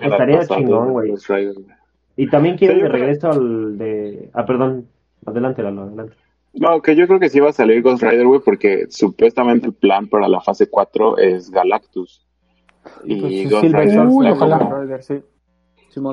[0.00, 1.14] Estaría chingón, güey.
[2.16, 4.30] Y también quiero de regreso al de...
[4.34, 4.86] Ah, perdón.
[5.24, 6.14] Adelante, Lalo, adelante.
[6.52, 9.74] No, que yo creo que sí va a salir Ghost Rider, güey, porque supuestamente el
[9.74, 12.26] plan para la fase 4 es Galactus.
[13.04, 15.24] Y pues, Ghost Rider,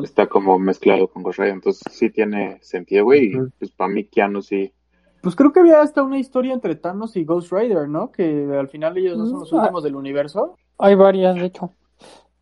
[0.04, 4.04] está, como, mezclado con Ghost Rider, entonces sí tiene sentido, güey, y pues para mí
[4.06, 4.74] Keanu sí.
[5.22, 8.12] Pues creo que había hasta una historia entre Thanos y Ghost Rider, ¿no?
[8.12, 10.56] Que al final ellos no son los mm, últimos del universo.
[10.78, 11.74] Hay varias, de hecho.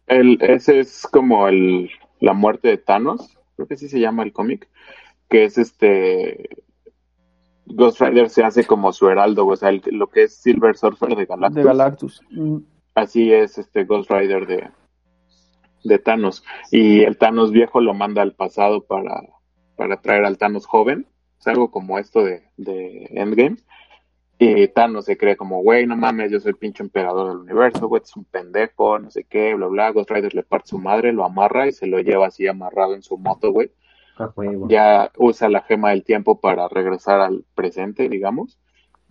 [0.08, 1.90] El, ese es como el,
[2.20, 4.68] la muerte de Thanos, creo que sí se llama el cómic,
[5.30, 6.65] que es este
[7.66, 11.26] Ghost Rider se hace como su heraldo, o sea, lo que es Silver Surfer de
[11.26, 11.56] Galactus.
[11.56, 12.22] De Galactus.
[12.32, 12.58] Mm.
[12.94, 14.70] Así es este Ghost Rider de,
[15.84, 16.44] de Thanos.
[16.72, 19.22] Y el Thanos viejo lo manda al pasado para,
[19.76, 21.08] para traer al Thanos joven.
[21.40, 23.58] Es algo como esto de, de Endgame.
[24.38, 27.88] Y Thanos se cree como, güey, no mames, yo soy el pinche emperador del universo,
[27.88, 29.92] güey, es un pendejo, no sé qué, bla, bla.
[29.92, 33.02] Ghost Rider le parte su madre, lo amarra y se lo lleva así amarrado en
[33.02, 33.72] su moto, güey
[34.68, 38.60] ya usa la gema del tiempo para regresar al presente, digamos,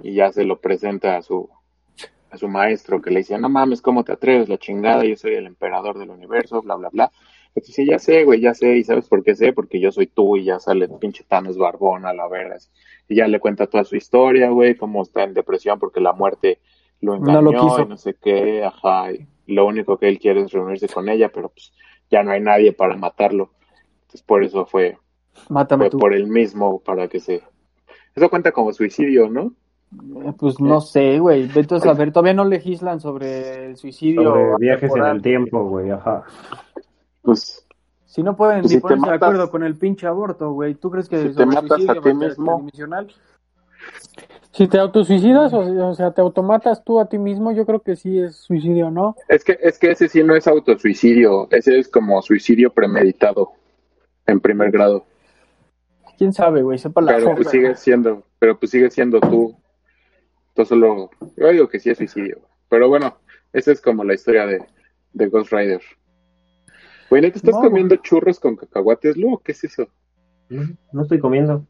[0.02, 1.48] y ya se lo presenta a su
[2.30, 4.48] a su maestro que le dice, no mames, ¿cómo te atreves?
[4.48, 7.12] La chingada, yo soy el emperador del universo, bla, bla, bla.
[7.54, 9.52] Y dice, ya sé, güey, ya sé, y ¿sabes por qué sé?
[9.52, 12.56] Porque yo soy tú y ya sale pinche Thanos barbón a la verga.
[13.08, 16.58] Y ya le cuenta toda su historia, güey, cómo está en depresión porque la muerte
[17.00, 17.82] lo engañó no lo quiso.
[17.82, 21.28] y no sé qué, ajá, y lo único que él quiere es reunirse con ella,
[21.28, 21.72] pero pues
[22.10, 23.50] ya no hay nadie para matarlo.
[24.14, 24.96] Entonces por eso fue,
[25.48, 25.98] Mátame tú.
[25.98, 27.42] por el mismo, para que se...
[28.14, 29.52] Eso cuenta como suicidio, ¿no?
[30.24, 31.50] Eh, pues no sé, güey.
[31.52, 34.22] Entonces, a ver, todavía no legislan sobre el suicidio.
[34.22, 36.22] Sobre viajes en el tiempo, güey, ajá.
[37.22, 37.66] Pues
[38.04, 40.76] si no pueden pues ni ponerse de acuerdo con el pinche aborto, güey.
[40.76, 42.68] ¿Tú crees que si te matas a ti mismo?
[44.52, 48.20] Si te autosuicidas, o, sea, te automatas tú a ti mismo, yo creo que sí
[48.20, 49.16] es suicidio, ¿no?
[49.28, 53.54] Es que, es que ese sí no es autosuicidio, ese es como suicidio premeditado,
[54.26, 55.06] en primer grado.
[56.16, 56.78] ¿Quién sabe, güey?
[56.78, 59.56] Sepa la Pero pues sigue siendo, pero pues sigue siendo tú.
[60.54, 62.38] Tú solo, yo digo que sí es suicidio.
[62.68, 63.18] Pero bueno,
[63.52, 64.64] esa es como la historia de,
[65.12, 65.80] de Ghost Rider.
[67.10, 69.40] Güey, ¿te estás comiendo churros con cacahuates, Lu?
[69.44, 69.88] ¿Qué es eso?
[70.48, 71.66] No, estoy comiendo.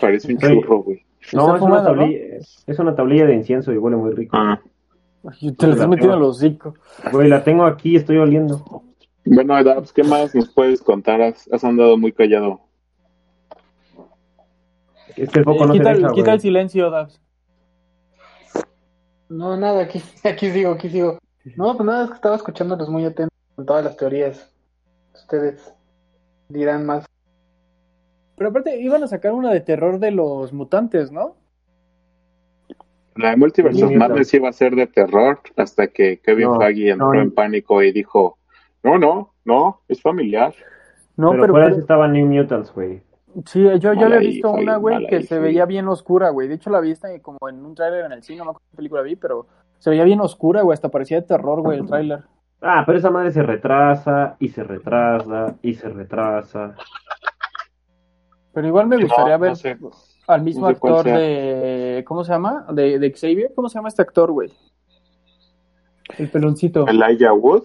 [0.00, 1.04] Parece un churro, güey.
[1.32, 2.36] No, es una, tablilla,
[2.66, 4.36] es una tablilla de incienso y huele muy rico.
[4.36, 4.60] Ah.
[5.58, 6.74] te la estás metiendo a los hocico.
[7.12, 8.77] Güey, la tengo aquí, estoy oliendo.
[9.30, 11.20] Bueno, Dabs, ¿qué más nos puedes contar?
[11.20, 12.60] Has, andado muy callado.
[15.16, 17.20] Es que el foco no quita, se deja, quita el silencio, Dabs.
[19.28, 21.18] No, nada, aquí, aquí sigo, aquí sigo.
[21.56, 24.50] No, pues nada, es que estaba escuchándolos muy atentos con todas las teorías.
[25.14, 25.74] Ustedes
[26.48, 27.04] dirán más.
[28.36, 31.36] Pero aparte, iban a sacar una de terror de los mutantes, ¿no?
[33.16, 37.14] La de Multiverse of Madness iba a ser de terror hasta que Kevin Feige entró
[37.14, 38.37] en pánico y dijo,
[38.82, 40.54] no, no, no, es familiar.
[41.16, 43.02] No, pero, pero, estaba New Mutants, güey.
[43.44, 46.48] Sí, yo, yo le he visto una, güey, que se veía bien oscura, güey.
[46.48, 48.76] De hecho, la vi como en un tráiler en el cine, no me acuerdo qué
[48.76, 49.46] película vi, pero
[49.78, 50.74] se veía bien oscura, güey.
[50.74, 52.24] Hasta parecía de terror, güey, el tráiler.
[52.60, 56.74] Ah, pero esa madre se retrasa y se retrasa y se retrasa.
[58.52, 59.52] Pero igual me gustaría ver
[60.26, 62.04] al mismo actor de.
[62.06, 62.66] ¿Cómo se llama?
[62.72, 63.52] De, de, Xavier.
[63.54, 64.52] ¿Cómo se llama este actor, güey?
[66.16, 66.86] El peloncito.
[66.88, 67.64] Elijah Wood.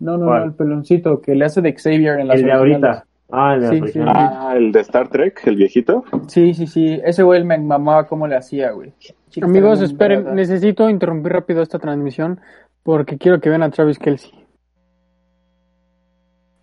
[0.00, 3.04] No, no, no, el peloncito que le hace de Xavier en la El de ahorita.
[3.32, 6.04] Ah, el de, sí, ah, el de Star Trek, el viejito.
[6.26, 7.00] Sí, sí, sí.
[7.04, 8.92] Ese güey me mamaba cómo le hacía, güey.
[9.40, 12.40] Amigos, esperen, necesito interrumpir rápido esta transmisión
[12.82, 14.32] porque quiero que vean a Travis Kelsey.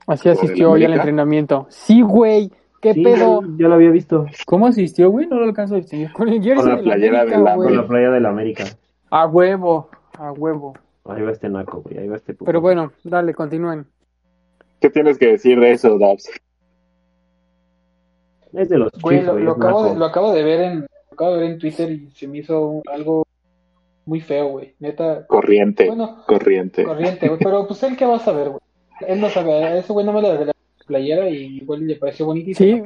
[0.08, 1.68] Así asistió hoy al entrenamiento.
[1.70, 2.52] Sí, güey.
[2.82, 3.42] ¿Qué pedo?
[3.58, 4.26] Ya lo había visto.
[4.46, 5.28] ¿Cómo asistió, güey?
[5.28, 6.12] No lo alcanzo a distinguir.
[6.14, 8.66] Con el jersey la playera de la, Con la playa de la América.
[9.10, 10.74] A huevo, a huevo.
[11.10, 11.98] Ahí va este naco, güey.
[11.98, 12.46] Ahí va este puto.
[12.46, 13.86] Pero bueno, dale, continúen.
[14.80, 16.30] ¿Qué tienes que decir de eso, Dabs?
[18.54, 21.40] Es de los güey, lo, acabo de, lo, acabo de, ver en lo acabo de
[21.42, 23.26] ver en Twitter y se me hizo algo
[24.06, 24.74] muy feo, güey.
[24.80, 25.26] Neta.
[25.28, 25.88] Corriente.
[25.88, 26.84] Bueno, corriente.
[26.84, 27.40] Corriente, güey.
[27.44, 28.62] Pero pues él qué va a saber, güey.
[29.08, 29.78] Él no sabe.
[29.78, 30.54] Ese güey no me lo de la
[30.86, 32.58] playera y igual le pareció bonito.
[32.58, 32.82] Sí.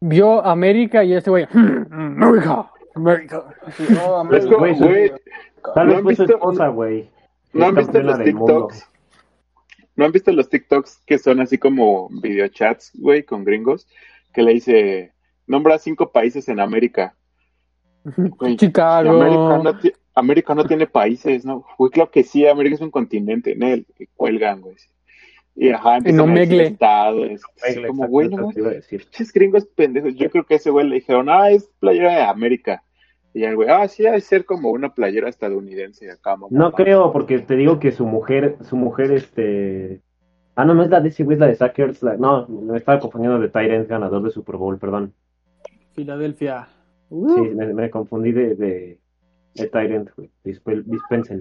[0.00, 1.46] Vio América y este güey.
[1.52, 2.70] América.
[2.94, 3.44] América.
[3.88, 4.56] no, América.
[4.56, 5.12] güey.
[5.74, 7.08] Tal vez fue su esposa, güey.
[7.52, 8.88] ¿No han visto los TikToks?
[9.94, 13.86] ¿No han visto los TikToks que son así como videochats, güey, con gringos?
[14.32, 15.12] Que le dice,
[15.46, 17.14] nombra cinco países en América.
[18.56, 19.22] Chicago.
[20.14, 21.64] América no, tiene países, ¿no?
[21.78, 24.76] Güey, claro que sí, América es un continente, en él, que cuelgan, güey.
[25.54, 26.64] Y ajá, no megle.
[26.64, 27.42] Estados,
[27.86, 28.50] como, güey, no,
[29.34, 30.14] gringos pendejos.
[30.14, 32.82] Yo creo que ese güey le dijeron, ah, es playera de América.
[33.34, 36.36] Y el güey, ah, sí, debe ser como una playera estadounidense acá.
[36.50, 40.02] No creo, porque te digo que su mujer, su mujer, este...
[40.54, 42.02] Ah, no, no es la de ese güey, es la de Sackers.
[42.18, 45.14] No, me estaba confundiendo de Tyrant, ganador de Super Bowl, perdón.
[45.94, 46.68] Filadelfia.
[47.08, 49.00] Sí, me, confundí de, de,
[49.54, 50.30] de Tyrant, güey.
[50.44, 51.40] Dispensen.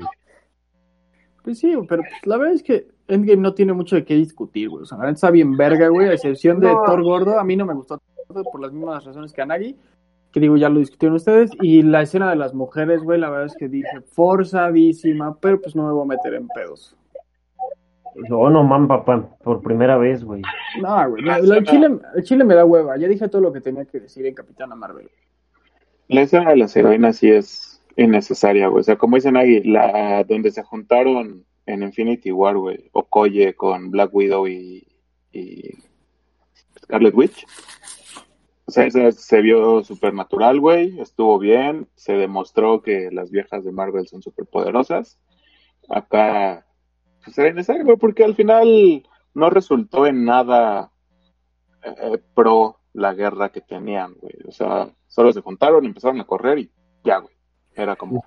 [1.44, 4.70] Pues sí, pero pues, la verdad es que Endgame no tiene mucho de qué discutir,
[4.70, 4.84] güey.
[4.84, 7.38] O sea, está bien verga, güey, a excepción de Thor Gordo.
[7.38, 9.76] A mí no me gustó por las mismas razones que a Nagi,
[10.32, 11.52] que digo, ya lo discutieron ustedes.
[11.62, 15.76] Y la escena de las mujeres, güey, la verdad es que dije, forzadísima, pero pues
[15.76, 16.96] no me voy a meter en pedos.
[18.30, 20.42] Oh, no, man, papá, por primera vez, güey.
[20.82, 22.98] No, güey, el, chile, el chile me da hueva.
[22.98, 25.10] Ya dije todo lo que tenía que decir en Capitana Marvel.
[26.08, 28.82] La escena de las heroínas sí es innecesaria, güey.
[28.82, 33.92] O sea, como dicen ahí, la, donde se juntaron en Infinity War, güey, Okoye con
[33.92, 34.86] Black Widow y,
[36.84, 37.46] Scarlet Witch.
[38.72, 43.74] O sea, eso se vio supernatural, güey, estuvo bien, se demostró que las viejas de
[43.74, 45.20] Marvel son superpoderosas.
[45.90, 46.66] Acá,
[47.22, 50.94] pues era innecesario, güey, porque al final no resultó en nada
[51.84, 54.36] eh, pro la guerra que tenían, güey.
[54.48, 56.72] O sea, solo se juntaron, empezaron a correr y
[57.04, 57.36] ya, güey.
[57.76, 58.24] Era como,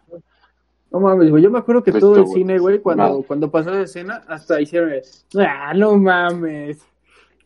[0.90, 1.42] no mames, güey.
[1.42, 4.92] Yo me acuerdo que todo el cine, güey, cuando, cuando pasó la escena, hasta hicieron.
[5.38, 6.86] ¡Ah, no mames!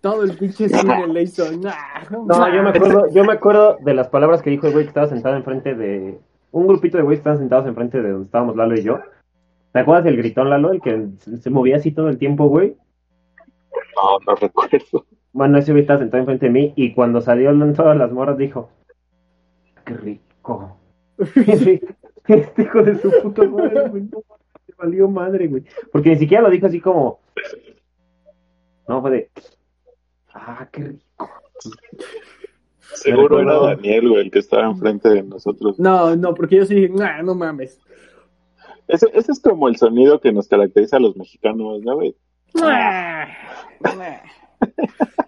[0.01, 1.45] Todo el pinche cine le hizo.
[1.53, 4.91] no, yo me acuerdo, yo me acuerdo de las palabras que dijo el güey que
[4.91, 6.19] estaba sentado enfrente de.
[6.51, 9.01] Un grupito de güeyes estaban sentados enfrente de donde estábamos Lalo y yo.
[9.73, 10.73] ¿Te acuerdas del gritón Lalo?
[10.73, 12.75] El que se movía así todo el tiempo, güey.
[13.97, 15.05] No, no recuerdo.
[15.33, 18.71] Bueno, ese güey estaba sentado enfrente de mí y cuando salió todas las morras dijo,
[19.85, 20.77] qué rico.
[21.19, 24.23] este hijo de su puta madre, güey, no,
[24.79, 25.65] valió madre, güey.
[25.93, 27.21] Porque ni siquiera lo dijo así como,
[28.87, 29.31] no, fue de,
[30.35, 31.31] ah, qué rico.
[32.95, 35.79] Seguro era Daniel, güey, el que estaba enfrente de nosotros.
[35.79, 37.81] No, no, porque yo sí dije, nah, no mames.
[38.89, 42.17] Ese, ese es como el sonido que nos caracteriza a los mexicanos, ¿no, güey?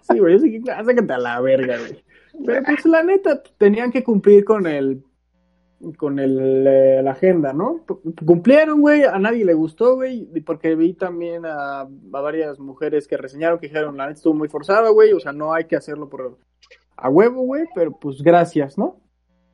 [0.01, 2.03] sí, güey, yo sí que, ah, sácate a la verga, güey.
[2.45, 5.03] Pero pues la neta, tenían que cumplir con el
[5.97, 7.85] con el, eh, la agenda, ¿no?
[8.25, 13.17] Cumplieron, güey, a nadie le gustó, güey, porque vi también a, a, varias mujeres que
[13.17, 16.09] reseñaron que dijeron, la neta estuvo muy forzada, güey, o sea, no hay que hacerlo
[16.09, 16.37] por
[17.01, 19.01] a huevo, güey, pero pues gracias, ¿no?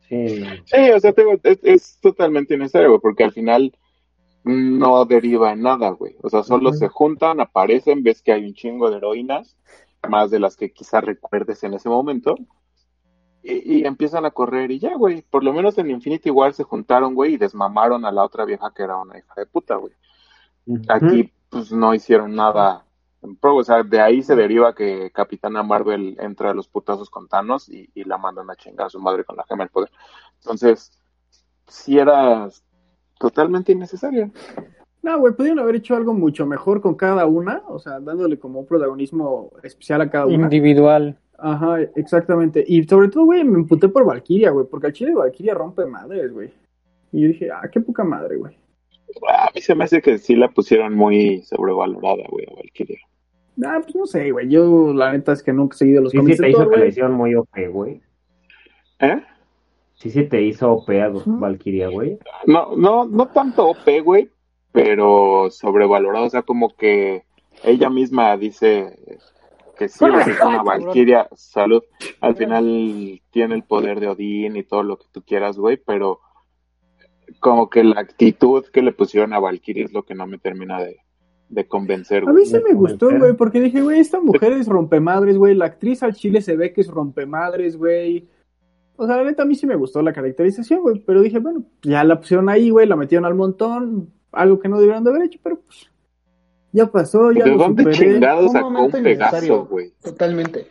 [0.09, 0.43] Sí.
[0.65, 1.13] Sí, o sea,
[1.43, 3.73] es, es, totalmente innecesario, güey, porque al final
[4.43, 6.15] no deriva en nada, güey.
[6.21, 9.57] O sea, solo se juntan, aparecen, ves que hay un chingo de heroínas,
[10.07, 12.35] más de las que quizás recuerdes en ese momento,
[13.43, 15.21] y, empiezan a correr y ya, güey.
[15.21, 18.73] Por lo menos en Infinity War se juntaron, güey, y desmamaron a la otra vieja
[18.75, 19.93] que era una hija de puta, güey.
[20.89, 22.83] Aquí, pues, no hicieron nada
[23.41, 27.69] o sea, de ahí se deriva que Capitana Marvel entra a los putazos con Thanos
[27.69, 29.89] y, la mandan a chingar a su madre con la gema del poder.
[30.39, 30.91] Entonces,
[31.67, 32.47] si era
[33.19, 34.31] totalmente innecesaria.
[35.01, 38.59] No, güey, pudieron haber hecho algo mucho mejor con cada una, o sea, dándole como
[38.59, 40.35] un protagonismo especial a cada una.
[40.35, 41.17] Individual.
[41.37, 42.63] Ajá, exactamente.
[42.67, 45.85] Y sobre todo, güey, me emputé por Valkyria, güey, porque el chile de Valkyria rompe
[45.85, 46.51] madres, güey.
[47.11, 48.55] Y yo dije, ah, qué poca madre, güey.
[49.29, 52.99] A mí se me hace que sí la pusieron muy sobrevalorada, güey, a Valkyria.
[53.63, 54.49] Ah, pues no sé, güey.
[54.49, 57.35] Yo, la neta es que nunca he seguido los sí, Sí, te hizo que muy
[57.35, 58.01] OP, güey.
[58.99, 59.21] ¿Eh?
[59.95, 62.19] Sí, sí, te hizo OP a Valkyria, güey.
[62.45, 64.29] No, no, no tanto OP, güey,
[64.71, 66.25] pero sobrevalorado.
[66.25, 67.23] O sea, como que
[67.63, 68.95] ella misma dice
[69.77, 71.83] que sí, es una Valkyria, salud,
[72.21, 76.19] al final tiene el poder de Odín y todo lo que tú quieras, güey, pero
[77.39, 80.79] como que la actitud que le pusieron a Valkyrie es lo que no me termina
[80.79, 82.35] de, convencer, güey.
[82.35, 85.65] A mí sí me gustó, güey, porque dije, güey, esta mujer es rompemadres, güey, la
[85.65, 88.27] actriz al chile se ve que es rompemadres, güey.
[88.97, 91.63] O sea, la neta a mí sí me gustó la caracterización, güey, pero dije, bueno,
[91.83, 95.23] ya la pusieron ahí, güey, la metieron al montón, algo que no debieron de haber
[95.23, 95.89] hecho, pero pues
[96.71, 99.93] ya pasó, ya ¿De dónde chingados sacó un Pegaso, güey?
[100.03, 100.67] Totalmente.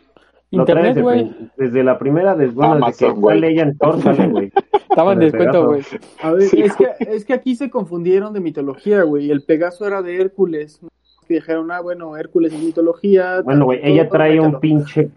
[0.51, 1.35] Internet, güey.
[1.57, 4.51] Desde, la primera, desde, bueno, desde que sale ella en güey.
[4.89, 5.83] Estaba en descuento, güey.
[6.21, 9.29] A ver, es, que, es que aquí se confundieron de mitología, güey.
[9.29, 10.79] El Pegaso era de Hércules.
[11.27, 13.41] Que dijeron, ah, bueno, Hércules es mitología.
[13.41, 15.11] Bueno, güey, ella trae un pinche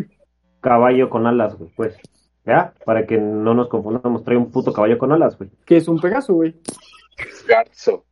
[0.62, 1.96] caballo con alas, güey, pues.
[2.46, 2.72] ¿Ya?
[2.86, 5.50] Para que no nos confundamos, trae un puto caballo con alas, güey.
[5.66, 6.54] ¿Qué es un Pegaso, güey?
[7.46, 8.04] Garzo.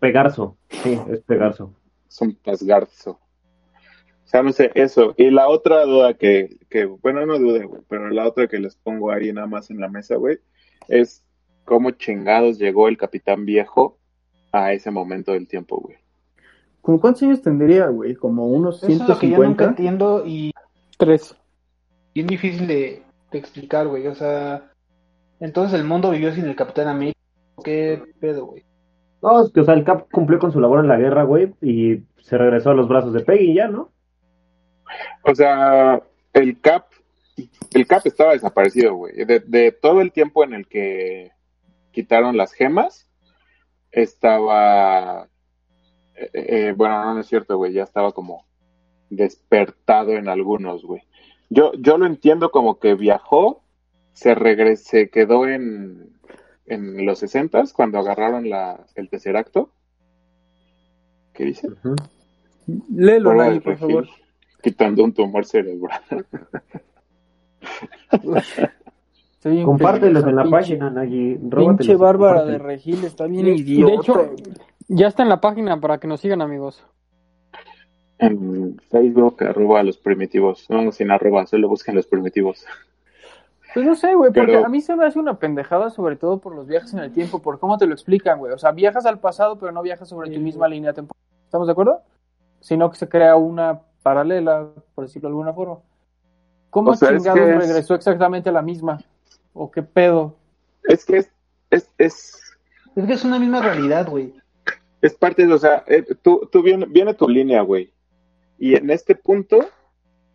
[0.00, 1.74] Pegarzo, sí, es Pegarzo.
[2.08, 3.10] Es un pasgarzo.
[3.12, 5.14] O sea, no sé, eso.
[5.16, 8.76] Y la otra duda que, que bueno, no duda, güey, pero la otra que les
[8.76, 10.38] pongo ahí nada más en la mesa, güey,
[10.88, 11.22] es
[11.64, 13.98] cómo chingados llegó el capitán viejo
[14.52, 15.98] a ese momento del tiempo, güey.
[16.80, 18.14] ¿Con cuántos años tendría, güey?
[18.14, 19.04] ¿Como unos 150?
[19.04, 20.52] Eso es lo que yo nunca entiendo y...
[20.96, 21.36] Tres.
[22.14, 24.06] Es difícil de, de explicar, güey.
[24.06, 24.70] O sea,
[25.38, 27.18] entonces el mundo vivió sin el Capitán América.
[27.62, 28.64] ¿Qué pedo, güey?
[29.22, 31.54] No, es que, o sea, el Cap cumplió con su labor en la guerra, güey,
[31.60, 33.90] y se regresó a los brazos de Peggy ya, ¿no?
[35.24, 36.02] O sea,
[36.32, 36.86] el Cap,
[37.74, 39.12] el Cap estaba desaparecido, güey.
[39.24, 41.32] De, todo el tiempo en el que
[41.92, 43.08] quitaron las gemas,
[43.90, 45.28] estaba,
[46.14, 48.46] eh, eh, bueno, no es cierto, güey, ya estaba como
[49.10, 51.02] despertado en algunos, güey.
[51.50, 53.64] Yo, yo lo entiendo como que viajó,
[54.12, 56.19] se regresó, se quedó en,
[56.70, 59.72] en los sesentas cuando agarraron la, el tercer acto.
[61.32, 61.68] ¿Qué dice?
[62.88, 63.32] Léelo,
[63.62, 64.06] por favor
[64.60, 66.00] quitando un tumor cerebral.
[69.64, 71.38] Compártelos en la página, Nagui.
[71.38, 73.90] Pinche Bárbara de Regil está bien idiota.
[73.90, 74.34] De hecho,
[74.88, 76.84] ya está en la página para que nos sigan, amigos.
[78.18, 80.68] En Facebook, arroba los primitivos.
[80.68, 82.66] No, sin arroba, solo busquen los primitivos.
[83.72, 86.54] Pues no sé, güey, porque a mí se me hace una pendejada, sobre todo por
[86.54, 88.52] los viajes en el tiempo, por cómo te lo explican, güey.
[88.52, 91.20] O sea, viajas al pasado, pero no viajas sobre tu misma línea temporal.
[91.44, 92.02] ¿Estamos de acuerdo?
[92.60, 95.78] Sino que se crea una paralela, por decirlo de alguna forma.
[96.70, 99.00] ¿Cómo chingados regresó exactamente a la misma?
[99.52, 100.36] ¿O qué pedo?
[100.84, 101.32] Es que es,
[101.70, 102.40] es, es...
[102.96, 104.34] Es que es una misma realidad, güey.
[105.00, 107.92] Es parte de, o sea, eh, tú, tú viene, viene tu línea, güey.
[108.58, 109.60] Y en este punto,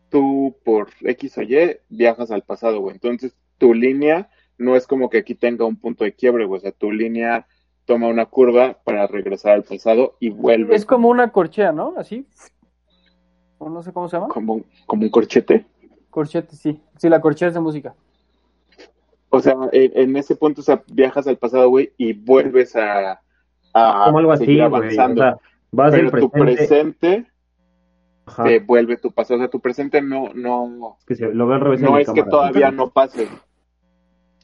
[0.09, 2.95] tú por X o Y viajas al pasado, güey.
[2.95, 6.59] Entonces, tu línea no es como que aquí tenga un punto de quiebre, güey.
[6.59, 7.47] O sea, tu línea
[7.85, 10.75] toma una curva para regresar al pasado y vuelve.
[10.75, 11.93] Es como una corchea, ¿no?
[11.97, 12.25] Así
[13.57, 14.27] o no sé cómo se llama.
[14.29, 15.65] Como, como un corchete.
[16.09, 16.81] Corchete, sí.
[16.97, 17.95] Sí, la corchete es de música.
[19.29, 23.21] O sea, en, ese punto, o sea, viajas al pasado, güey, y vuelves a,
[23.73, 25.21] a como algo seguir avanzando.
[25.21, 25.37] O sea,
[25.71, 27.25] vas Pero tu presente
[28.43, 29.39] te vuelve tu pasado.
[29.39, 32.23] O sea, tu presente no, no, es que lo veo al revés no es que
[32.23, 33.27] todavía no pase,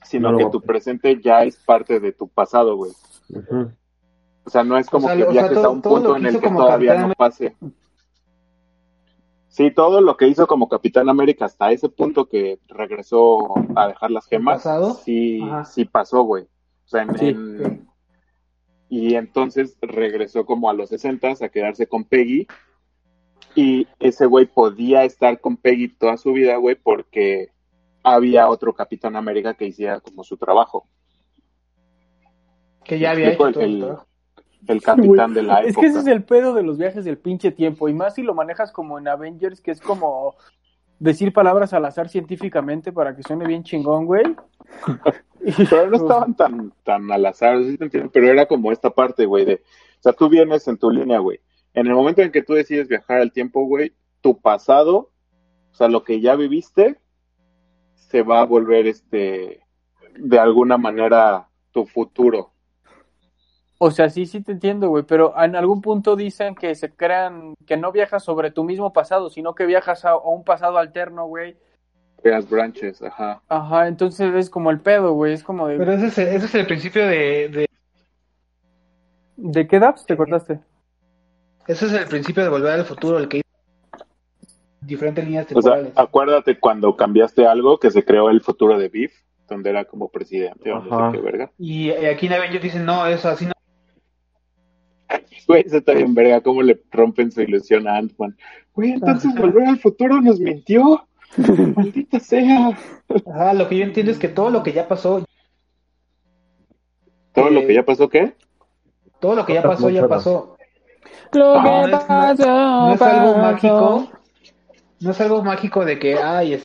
[0.04, 2.92] sino que tu presente ya es parte de tu pasado, güey.
[4.44, 7.14] O sea, no es como que viajes a un punto en el que todavía no
[7.14, 7.56] pase.
[9.48, 14.10] Sí, todo lo que hizo como Capitán América hasta ese punto que regresó a dejar
[14.10, 14.66] las gemas,
[15.04, 16.44] sí, sí pasó, güey.
[16.44, 17.86] O sea, en,
[18.92, 22.46] y entonces regresó como a los 60 a quedarse con Peggy.
[23.56, 27.50] Y ese güey podía estar con Peggy toda su vida, güey, porque
[28.04, 30.88] había otro Capitán América que hiciera como su trabajo.
[32.84, 34.06] Que ya había hecho todo
[34.68, 35.70] el capitán de la época.
[35.70, 38.22] Es que ese es el pedo de los viajes del pinche tiempo, y más si
[38.22, 40.36] lo manejas como en Avengers, que es como
[41.00, 44.36] decir palabras al azar científicamente para que suene bien chingón, güey.
[45.70, 47.58] pero no estaban tan, tan al azar,
[48.14, 51.40] pero era como esta parte, güey, de, o sea, tú vienes en tu línea, güey.
[51.74, 55.12] En el momento en que tú decides viajar al tiempo, güey, tu pasado,
[55.72, 57.00] o sea, lo que ya viviste,
[57.96, 59.62] se va a volver, este,
[60.18, 62.52] de alguna manera, tu futuro.
[63.78, 67.56] O sea, sí, sí te entiendo, güey, pero en algún punto dicen que se crean,
[67.66, 71.58] que no viajas sobre tu mismo pasado, sino que viajas a, un pasado alterno, güey.
[72.22, 73.42] Creas branches, ajá.
[73.48, 75.78] Ajá, entonces es como el pedo, güey, es como de...
[75.78, 77.50] Pero ese es el, ese es el principio de...
[77.50, 77.66] ¿De,
[79.38, 80.60] ¿De qué daps te cortaste?
[81.68, 83.42] Ese es el principio de volver al futuro, el que
[84.82, 85.92] diferentes líneas temporales.
[85.92, 89.14] O sea, acuérdate cuando cambiaste algo que se creó el futuro de Biff,
[89.48, 91.52] donde era como presidente o no sé qué verga.
[91.58, 93.52] Y aquí en Avengers dicen, no, eso así no
[95.48, 98.38] Güey, eso está bien verga, cómo le rompen su ilusión a Ant-Man.
[98.74, 101.06] Güey, entonces volver al futuro nos mintió.
[101.76, 102.78] Maldita sea.
[103.28, 105.26] Ajá, lo que yo entiendo es que todo lo que ya pasó.
[107.34, 108.34] ¿Todo lo que ya pasó qué?
[109.20, 110.51] Todo lo que ya pasó, ya pasó.
[111.34, 114.12] Lo que no, pasó, no, es algo mágico.
[115.00, 116.62] No es algo mágico de que, ay,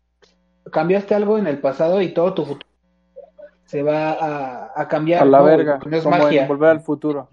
[0.70, 2.68] cambiaste algo en el pasado y todo tu futuro
[3.64, 5.22] se va a, a cambiar.
[5.22, 5.80] A la verga.
[5.84, 6.46] No es magia.
[6.46, 7.28] volver al futuro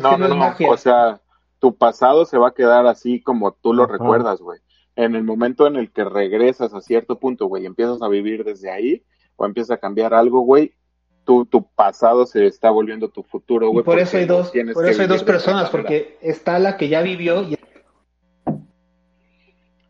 [0.00, 1.20] no, no, no, o sea,
[1.58, 4.60] tu pasado se va a quedar así como tú lo recuerdas, güey.
[4.94, 8.70] En el momento en el que regresas a cierto punto, güey, empiezas a vivir desde
[8.70, 9.04] ahí
[9.36, 10.74] o empiezas a cambiar algo, güey,
[11.24, 13.84] tu, tu pasado se está volviendo tu futuro, güey.
[13.84, 17.42] Por eso hay dos, por eso hay dos personas, porque está la que ya vivió
[17.42, 17.56] y...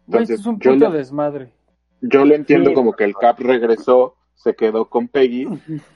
[0.06, 1.52] Entonces, es un puto desmadre.
[2.00, 5.46] Yo lo entiendo como que el Cap regresó, se quedó con Peggy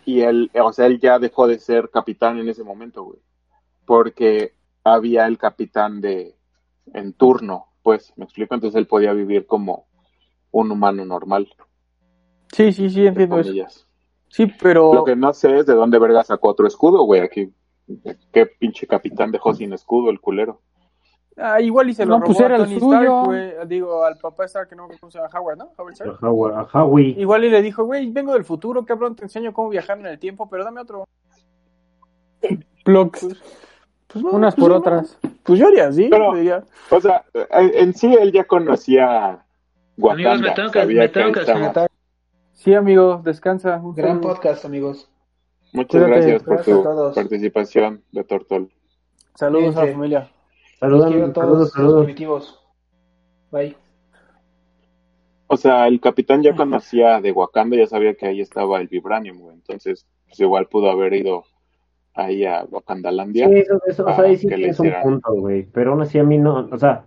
[0.06, 3.18] y él, o sea, él ya dejó de ser capitán en ese momento, güey
[3.86, 4.52] porque
[4.84, 6.36] había el capitán de
[6.92, 9.86] en turno, pues, me explico, entonces él podía vivir como
[10.50, 11.48] un humano normal.
[12.52, 13.86] Sí, sí, sí, entiendo eso.
[14.28, 14.92] Sí, pero...
[14.92, 17.52] Lo que no sé es de dónde verga sacó otro escudo, güey, aquí.
[18.32, 20.60] ¿Qué pinche capitán dejó sin escudo el culero?
[21.38, 23.24] Ah, igual y se lo no, pues era el suyo.
[23.24, 23.52] güey.
[23.66, 25.70] Digo, al papá Stark, que no cómo se llama, Howard, ¿no?
[26.22, 27.14] Howard A Howie.
[27.18, 30.18] Igual y le dijo, güey, vengo del futuro, cabrón, te enseño cómo viajar en el
[30.18, 31.04] tiempo, pero dame otro.
[32.86, 33.26] Blocks.
[34.06, 35.18] Pues unas pues por otras.
[35.42, 36.08] Pues yo haría así.
[36.08, 36.32] Pero,
[36.90, 39.44] O sea, en sí él ya conocía
[39.98, 40.32] Wakanda.
[40.32, 41.88] Amigos, me tengo que, me tengo que
[42.56, 43.76] Sí, amigo, descansa.
[43.76, 45.10] Un gran podcast, amigos.
[45.74, 46.82] Muchas gracias por tu
[47.14, 48.72] participación de Tortol.
[49.34, 50.30] Saludos a la familia.
[50.80, 52.58] Saludos, a todos saludos, primitivos.
[53.52, 53.76] Bye.
[55.48, 59.38] O sea, el capitán ya conocía de Wakanda, ya sabía que ahí estaba el Vibranium,
[59.38, 59.56] güey.
[59.56, 61.44] Entonces, pues igual pudo haber ido
[62.14, 63.48] ahí a Wakandalandia.
[63.48, 65.64] Sí, eso, eso o sea, ahí sí es un punto, güey.
[65.64, 67.04] Pero aún así a mí no, o sea,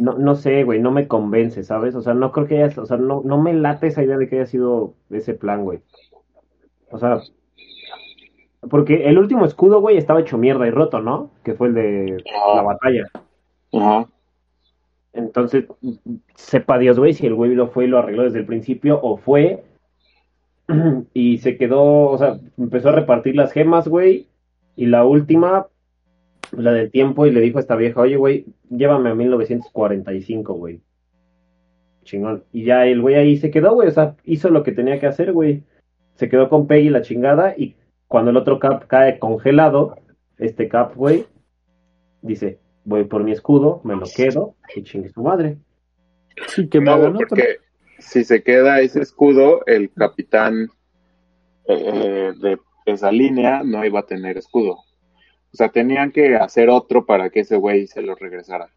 [0.00, 1.94] no, no sé, güey, no me convence, ¿sabes?
[1.94, 4.28] O sea, no creo que haya, o sea, no, no me late esa idea de
[4.28, 5.80] que haya sido ese plan, güey.
[6.90, 7.20] O sea,
[8.68, 11.30] porque el último escudo, güey, estaba hecho mierda y roto, ¿no?
[11.44, 12.24] Que fue el de
[12.54, 13.06] la batalla.
[13.72, 14.06] Ajá.
[15.12, 15.64] Entonces,
[16.34, 19.16] sepa Dios, güey, si el güey lo fue y lo arregló desde el principio o
[19.16, 19.64] fue
[21.14, 24.28] y se quedó, o sea, empezó a repartir las gemas, güey,
[24.76, 25.66] y la última,
[26.52, 30.80] la del tiempo, y le dijo a esta vieja, oye, güey, llévame a 1945, güey.
[32.04, 32.44] Chingón.
[32.52, 35.06] Y ya el güey ahí se quedó, güey, o sea, hizo lo que tenía que
[35.06, 35.62] hacer, güey.
[36.14, 37.76] Se quedó con Peggy la chingada, y
[38.08, 39.96] cuando el otro Cap cae congelado,
[40.38, 41.26] este Cap, güey,
[42.22, 45.58] dice, voy por mi escudo, me lo quedo, y chingue su madre.
[46.48, 47.58] Sí, que me no, porque
[47.98, 50.68] si se queda ese escudo, el capitán
[51.66, 54.78] eh, de esa línea no iba a tener escudo.
[55.52, 58.68] O sea, tenían que hacer otro para que ese güey se lo regresara.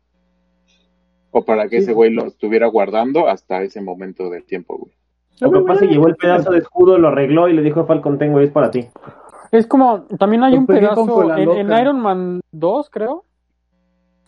[1.32, 4.94] o para que ese güey lo estuviera guardando hasta ese momento del tiempo, güey.
[5.40, 8.20] Lo que pasa llevó el pedazo de escudo, lo arregló y le dijo a Falcon,
[8.20, 8.88] tengo, es para ti.
[9.52, 13.24] Es como, también hay un pedazo en, Iron Man 2, creo.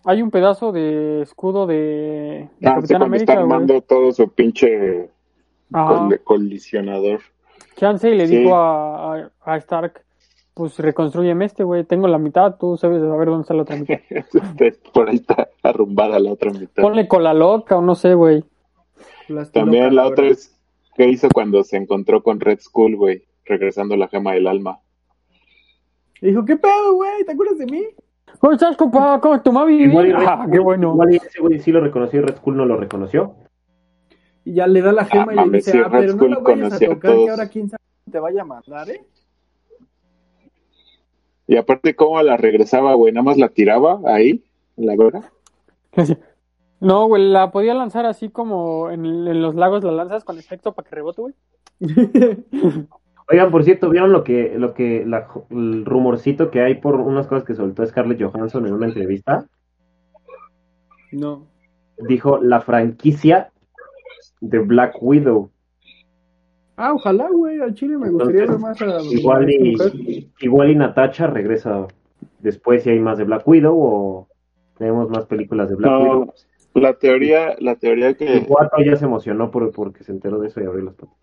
[0.03, 3.33] Hay un pedazo de escudo de, de ah, Capitán América.
[3.33, 5.09] Está armando todo su pinche
[6.23, 7.21] colisionador.
[7.75, 10.04] Chance y le dijo a, a, Stark,
[10.55, 11.83] pues reconstruyeme este, güey.
[11.83, 13.99] Tengo la mitad, tú sabes saber dónde está la otra mitad.
[14.93, 16.81] Por ahí está arrumbada la otra mitad.
[16.81, 18.43] Ponle cola loca o no sé, güey.
[19.51, 20.55] También la otra es
[20.95, 23.23] ¿Qué hizo cuando se encontró con Red Skull, güey?
[23.43, 24.79] Regresando la gema del alma.
[26.21, 27.25] dijo, ¿qué pedo, güey?
[27.25, 27.83] ¿Te acuerdas de mí?
[28.39, 29.19] ¿Cómo estás, compa?
[29.19, 29.93] ¿Cómo tu mami?
[30.15, 30.93] Ah, qué bueno.
[30.93, 33.35] Igual ese güey sí lo reconoció y Red Skull no lo reconoció.
[34.45, 36.79] Y ya le da la gema y le dice, ah, pero no la vayas a
[36.79, 39.01] tocar, que ahora quién sabe te vaya a mandar, ¿eh?
[41.47, 43.13] Y aparte, ¿cómo la regresaba, güey?
[43.13, 44.43] Nada más la tiraba ahí,
[44.77, 45.23] en la verdad.
[46.81, 50.87] No, güey, la podía lanzar así como en, los lagos la lanzas con efecto para
[50.87, 51.33] que rebote, güey.
[53.27, 57.43] Oigan, por cierto, ¿vieron lo que, lo que, el rumorcito que hay por unas cosas
[57.43, 59.47] que soltó Scarlett Johansson en una entrevista?
[61.11, 61.47] No.
[61.97, 63.51] Dijo la franquicia
[64.41, 65.49] de Black Widow.
[66.77, 69.01] Ah, ojalá, güey, al chile me gustaría ver más a...
[69.01, 71.87] Igual y, igual y Natacha regresa
[72.39, 74.27] después si hay más de Black Widow o
[74.77, 76.33] tenemos más películas de Black Widow.
[76.73, 78.25] La teoría, la teoría que...
[78.25, 81.15] El cuatro ya se emocionó por, porque se enteró de eso y abrió las patas.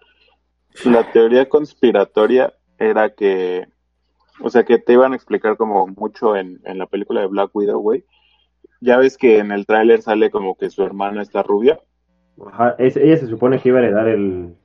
[0.87, 3.67] La teoría conspiratoria era que,
[4.41, 7.51] o sea, que te iban a explicar como mucho en, en la película de Black
[7.55, 8.07] Widow, güey.
[8.81, 11.79] Ya ves que en el tráiler sale como que su hermana está rubia.
[12.47, 14.57] Ajá, ella se supone que iba a heredar el...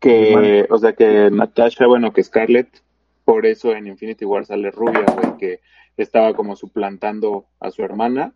[0.00, 2.82] Que, o sea, que Natasha, bueno, que Scarlett,
[3.24, 5.60] por eso en Infinity War sale rubia, güey, que
[5.96, 8.34] estaba como suplantando a su hermana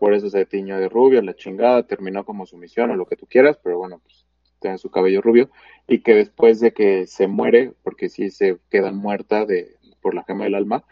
[0.00, 3.16] por eso se tiñó de rubio, la chingada, terminó como su misión o lo que
[3.16, 4.24] tú quieras, pero bueno, pues
[4.58, 5.50] tiene su cabello rubio,
[5.86, 10.24] y que después de que se muere, porque sí se queda muerta de, por la
[10.24, 10.84] gema del alma,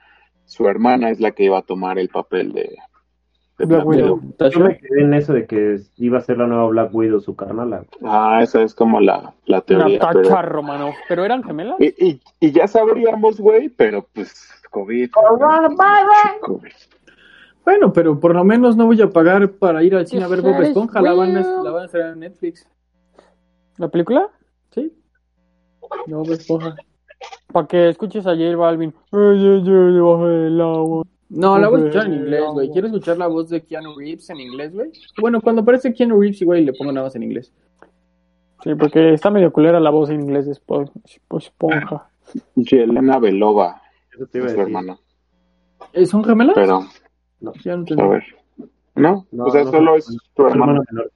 [0.44, 2.76] su hermana es la que iba a tomar el papel de,
[3.58, 4.20] Black Widow.
[4.50, 7.34] Yo me quedé en eso de que iba a ser la nueva Black Widow, su
[7.34, 7.86] carnal.
[8.04, 9.98] Ah, esa es como la, la teoría.
[10.12, 10.42] pero...
[10.42, 10.92] Romano.
[11.08, 11.76] ¿Pero eran gemelas?
[11.80, 15.10] Y, y, ya sabríamos, güey, pero pues COVID.
[16.40, 16.72] COVID.
[17.64, 20.40] Bueno, pero por lo menos no voy a pagar para ir al cine a ver
[20.40, 21.02] Bob Esponja.
[21.02, 22.66] La van, a, la van a hacer en Netflix.
[23.76, 24.30] ¿La película?
[24.70, 24.92] Sí.
[26.06, 26.76] Bob Esponja.
[27.52, 28.94] Para que escuches a J Balvin.
[29.10, 31.04] Ay, debajo del agua.
[31.30, 32.70] No, la voy a escuchar en inglés, güey.
[32.70, 34.90] Quiero escuchar la voz de Keanu Reeves en inglés, güey.
[35.20, 37.52] Bueno, cuando aparece Keanu Reeves, igual le pongo nada más en inglés.
[38.64, 42.10] Sí, porque está medio culera la voz en inglés de Esponja.
[42.56, 43.82] Yelena Belova.
[44.12, 44.64] Eso te iba a decir.
[44.64, 44.98] hermana.
[46.06, 46.54] ¿Son gemelas?
[46.54, 46.84] Pero
[47.40, 48.24] no, ya no A ver.
[48.94, 50.82] No, o sea, solo es tu hermano.
[50.90, 51.12] menor.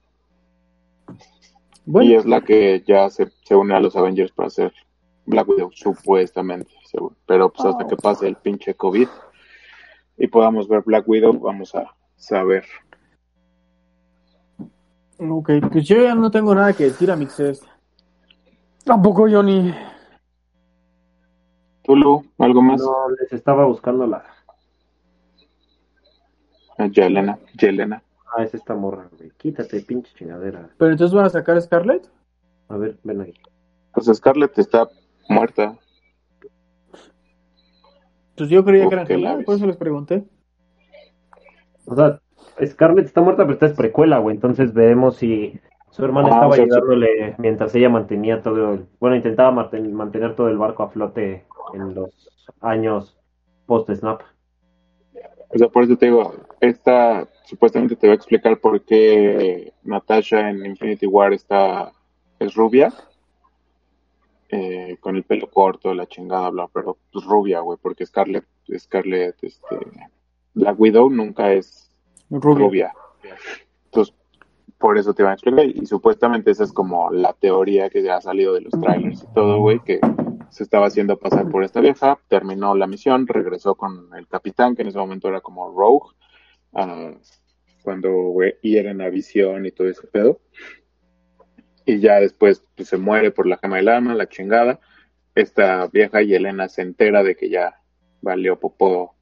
[2.05, 4.73] Y es la que ya se, se, une a los Avengers para hacer
[5.25, 6.71] Black Widow, supuestamente.
[7.25, 9.07] Pero pues hasta que pase el pinche COVID
[10.17, 12.65] y podamos ver Black Widow, vamos a saber.
[15.17, 17.61] Ok, pues yo ya no tengo nada que decir a Mixes.
[18.83, 19.73] Tampoco Johnny.
[21.83, 22.81] Tulu, ¿algo más?
[22.81, 24.23] No, les estaba buscando la
[26.89, 28.03] Yelena, Yelena.
[28.35, 29.31] Ah, es esta morra, güey.
[29.37, 30.69] Quítate, pinche chingadera.
[30.77, 32.09] ¿Pero entonces van a sacar a Scarlett?
[32.69, 33.33] A ver, ven ahí.
[33.93, 34.89] Pues Scarlett está
[35.29, 35.77] muerta.
[38.35, 40.23] Pues yo creía que era Angela, por eso les pregunté.
[41.85, 42.19] O sea,
[42.65, 44.35] Scarlett está muerta, pero esta es precuela, güey.
[44.35, 45.59] Entonces veremos si
[45.91, 48.85] su hermana ah, estaba ayudándole mientras ella mantenía todo el...
[48.99, 52.29] Bueno, intentaba mantener todo el barco a flote en los
[52.61, 53.17] años
[53.65, 54.21] post-snap.
[55.49, 60.49] O sea, por eso te digo, esta supuestamente te va a explicar por qué Natasha
[60.49, 61.91] en Infinity War está
[62.39, 62.91] es rubia,
[64.55, 68.45] eh, con el pelo corto, la chingada, bla, pero pues rubia, güey, porque Scarlett,
[68.77, 69.79] Scarlett, este,
[70.53, 71.91] Black Widow nunca es
[72.29, 72.93] rubia.
[73.85, 74.13] Entonces,
[74.77, 75.65] por eso te va a explicar.
[75.65, 79.33] Y, supuestamente esa es como la teoría que ya ha salido de los trailers y
[79.33, 79.99] todo, güey, que
[80.49, 84.83] se estaba haciendo pasar por esta vieja, terminó la misión, regresó con el capitán, que
[84.83, 86.13] en ese momento era como Rogue,
[86.73, 87.17] uh,
[87.81, 90.39] cuando hieren a visión y todo ese pedo.
[91.85, 94.79] Y ya después pues, se muere por la cama del alma, la chingada.
[95.35, 97.79] Esta vieja y Elena se entera de que ya
[98.21, 99.15] valió popó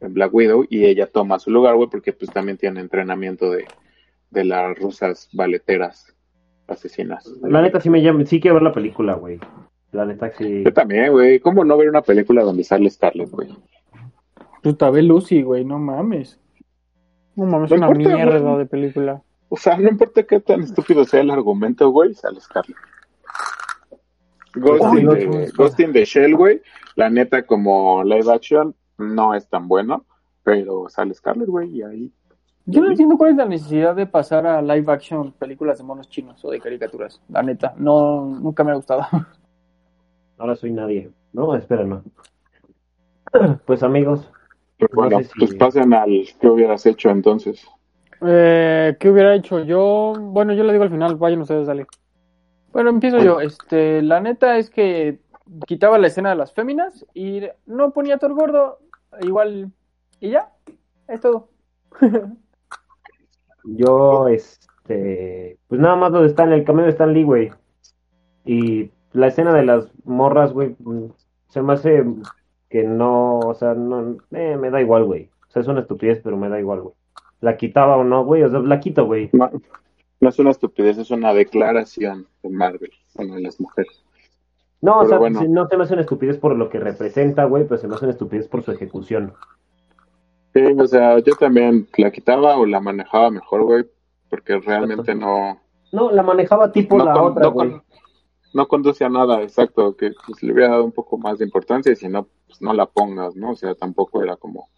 [0.00, 3.66] en Black Widow y ella toma su lugar, güey, porque pues también tiene entrenamiento de,
[4.30, 6.14] de las rusas baleteras
[6.68, 7.26] asesinas.
[7.42, 9.38] La neta sí me llama, sí quiero ver la película, güey.
[9.92, 10.62] La neta sí.
[10.64, 11.40] Yo también, güey.
[11.40, 13.48] ¿Cómo no ver una película donde sale Scarlett, güey?
[14.62, 16.40] Puta, ve Lucy, güey, no mames.
[17.34, 19.22] No mames, es una mierda de película.
[19.48, 22.76] O sea, no importa qué tan estúpido sea el argumento, güey, sale Scarlett.
[24.54, 26.62] Ghost, in, the, Shell, güey,
[26.94, 30.06] la neta como live action no es tan bueno,
[30.42, 32.12] pero sale Scarlett, güey, y ahí...
[32.64, 36.08] Yo no entiendo cuál es la necesidad de pasar a live action películas de monos
[36.08, 39.02] chinos o de caricaturas, la neta, no, nunca me ha gustado.
[40.38, 41.10] Ahora soy nadie.
[41.32, 42.02] No, espera, no.
[43.66, 44.30] Pues amigos.
[44.78, 47.66] Pues bueno, pues pasen al que hubieras hecho entonces.
[48.22, 50.14] Eh, ¿Qué hubiera hecho yo?
[50.18, 51.86] Bueno, yo le digo al final, vayan ustedes, dale.
[52.72, 53.40] Bueno, empiezo yo.
[53.40, 55.18] Este, la neta es que
[55.66, 58.78] quitaba la escena de las féminas y no ponía todo el gordo,
[59.22, 59.72] igual,
[60.20, 60.52] y ya,
[61.08, 61.48] es todo.
[63.64, 67.52] yo, este, pues nada más lo de Stan, el cameo de Stan Lee, güey.
[68.44, 70.76] Y la escena de las morras, güey,
[71.48, 72.04] se me hace
[72.68, 75.30] que no, o sea, no, eh, me da igual, güey.
[75.48, 76.94] O sea, es una estupidez, pero me da igual, güey.
[77.40, 79.30] La quitaba o no, güey, o sea, la quito, güey.
[79.32, 84.02] No, es una estupidez, es una declaración de Marvel, bueno, de las mujeres.
[84.80, 87.78] No, o sea, no se me hace una estupidez por lo que representa, güey, pero
[87.78, 89.34] se me hace una estupidez por su ejecución.
[90.54, 93.84] Sí, o sea, yo también la quitaba o la manejaba mejor, güey,
[94.30, 95.60] porque realmente no...
[95.92, 97.80] No, la manejaba tipo la otra, güey
[98.56, 101.92] no conduce a nada, exacto, que pues, le hubiera dado un poco más de importancia
[101.92, 103.50] y si no, pues no la pongas, ¿no?
[103.50, 104.68] O sea, tampoco era como...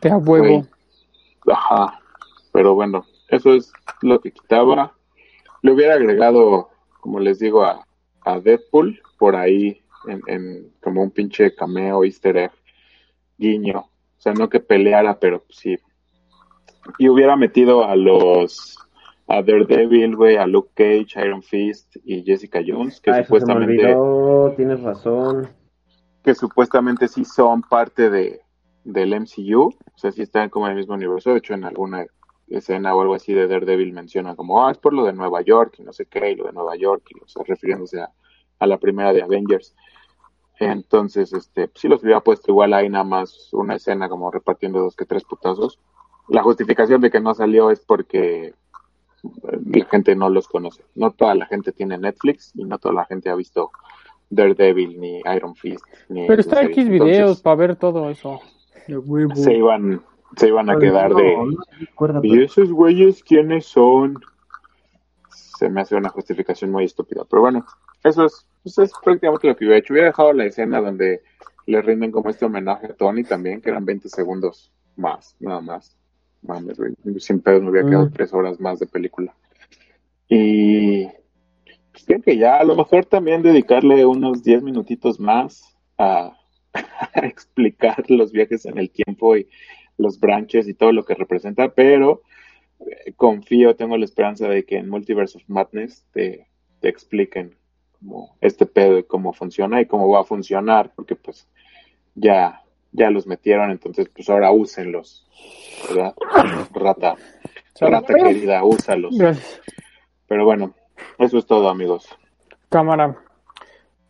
[0.00, 0.64] Te huevo.
[1.46, 2.00] Ajá,
[2.52, 3.72] pero bueno, eso es
[4.02, 4.92] lo que quitaba.
[5.62, 7.86] Le hubiera agregado, como les digo, a,
[8.22, 12.52] a Deadpool por ahí en, en como un pinche cameo, easter egg,
[13.38, 13.78] guiño.
[13.80, 15.78] O sea, no que peleara, pero sí.
[16.98, 18.76] Y hubiera metido a los
[19.30, 23.96] a Daredevil, güey, a Luke Cage, Iron Fist y Jessica Jones, que ah, supuestamente...
[24.56, 25.48] tienes razón.
[26.24, 28.40] Que supuestamente sí son parte de,
[28.84, 32.06] del MCU, o sea, sí están como en el mismo universo, de hecho en alguna
[32.48, 35.76] escena o algo así de Daredevil menciona como, ah, es por lo de Nueva York
[35.78, 38.10] y no sé qué, y lo de Nueva York, y o sea, refiriéndose a,
[38.58, 39.74] a la primera de Avengers.
[40.58, 44.94] Entonces, este, sí los hubiera puesto igual ahí nada más una escena como repartiendo dos
[44.94, 45.78] que tres putazos.
[46.28, 48.54] La justificación de que no salió es porque
[49.22, 50.84] la gente no los conoce.
[50.94, 53.70] No toda la gente tiene Netflix y no toda la gente ha visto
[54.28, 55.84] Daredevil ni Iron Fist.
[56.08, 58.40] Pero está X videos para ver todo eso.
[59.34, 60.02] Se iban,
[60.36, 61.36] se iban a quedar de...
[62.22, 64.18] ¿Y esos güeyes quiénes son?
[65.28, 67.24] Se me hace una justificación muy estúpida.
[67.28, 67.64] Pero bueno,
[68.04, 69.92] eso es, pues es prácticamente lo que hubiera hecho.
[69.92, 71.22] Hubiera dejado la escena donde
[71.66, 75.96] le rinden como este homenaje a Tony también, que eran 20 segundos más, nada más
[76.42, 78.12] mames, güey, sin pedo me hubiera quedado mm.
[78.12, 79.34] tres horas más de película.
[80.28, 81.06] Y
[81.92, 86.36] pues creo que ya a lo mejor también dedicarle unos diez minutitos más a,
[87.14, 89.48] explicar los viajes en el tiempo y
[89.98, 92.22] los branches y todo lo que representa, pero
[92.80, 96.46] eh, confío, tengo la esperanza de que en Multiverse of Madness te,
[96.80, 97.56] te expliquen
[97.98, 101.46] como este pedo y cómo funciona y cómo va a funcionar, porque pues
[102.14, 105.26] ya ya los metieron, entonces pues ahora úsenlos,
[105.88, 106.14] ¿verdad?
[106.72, 107.16] Rata,
[107.80, 109.14] rata querida, úsalos.
[110.26, 110.74] Pero bueno,
[111.18, 112.08] eso es todo, amigos.
[112.68, 113.16] Cámara.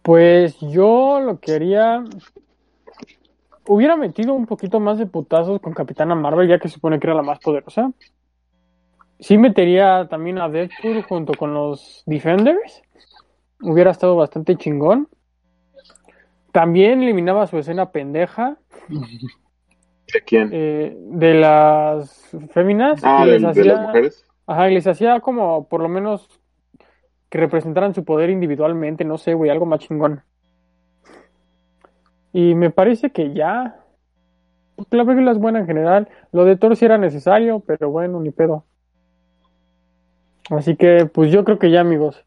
[0.03, 2.05] Pues yo lo quería.
[3.72, 7.06] Hubiera metido un poquito más de putazos con Capitana Marvel, ya que se supone que
[7.06, 7.92] era la más poderosa.
[9.20, 12.82] Sí metería también a Deadpool junto con los Defenders.
[13.62, 15.06] Hubiera estado bastante chingón.
[16.51, 18.56] También eliminaba su escena pendeja.
[18.88, 20.51] ¿De quién?
[20.52, 23.01] Eh, de las féminas.
[23.05, 24.24] Ah, de, las mujeres.
[24.48, 26.28] Ajá, y les hacía como por lo menos
[27.28, 30.24] que representaran su poder individualmente, no sé, güey, algo más chingón.
[32.32, 33.77] Y me parece que ya.
[34.90, 36.09] La película es buena en general.
[36.32, 38.65] Lo de Thor sí era necesario, pero bueno, ni pedo.
[40.51, 42.24] Así que, pues yo creo que ya, amigos.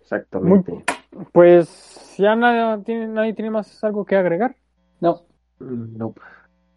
[0.00, 0.84] Exactamente.
[1.32, 4.56] pues ya nadie tiene, nadie tiene más algo que agregar.
[5.00, 5.22] No.
[5.60, 6.14] No.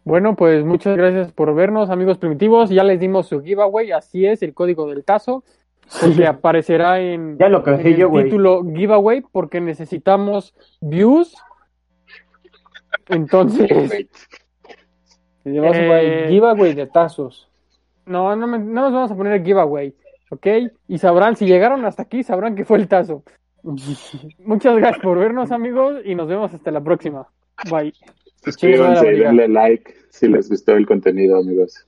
[0.04, 2.70] Bueno, pues muchas gracias por vernos, amigos primitivos.
[2.70, 5.44] Ya les dimos su giveaway, así es, el código del tazo.
[6.16, 11.36] Que aparecerá en, ya lo el título giveaway porque necesitamos views.
[13.08, 13.70] Entonces.
[15.44, 17.48] eh, giveaway de tazos.
[18.06, 19.94] No, no, no nos vamos a poner el giveaway,
[20.30, 20.46] ¿ok?
[20.88, 23.22] Y sabrán, si llegaron hasta aquí, sabrán que fue el tazo.
[24.44, 27.28] Muchas gracias por vernos, amigos, y nos vemos hasta la próxima.
[27.70, 27.92] Bye.
[28.44, 31.80] Suscríbanse y denle like si les gustó el contenido, amigos.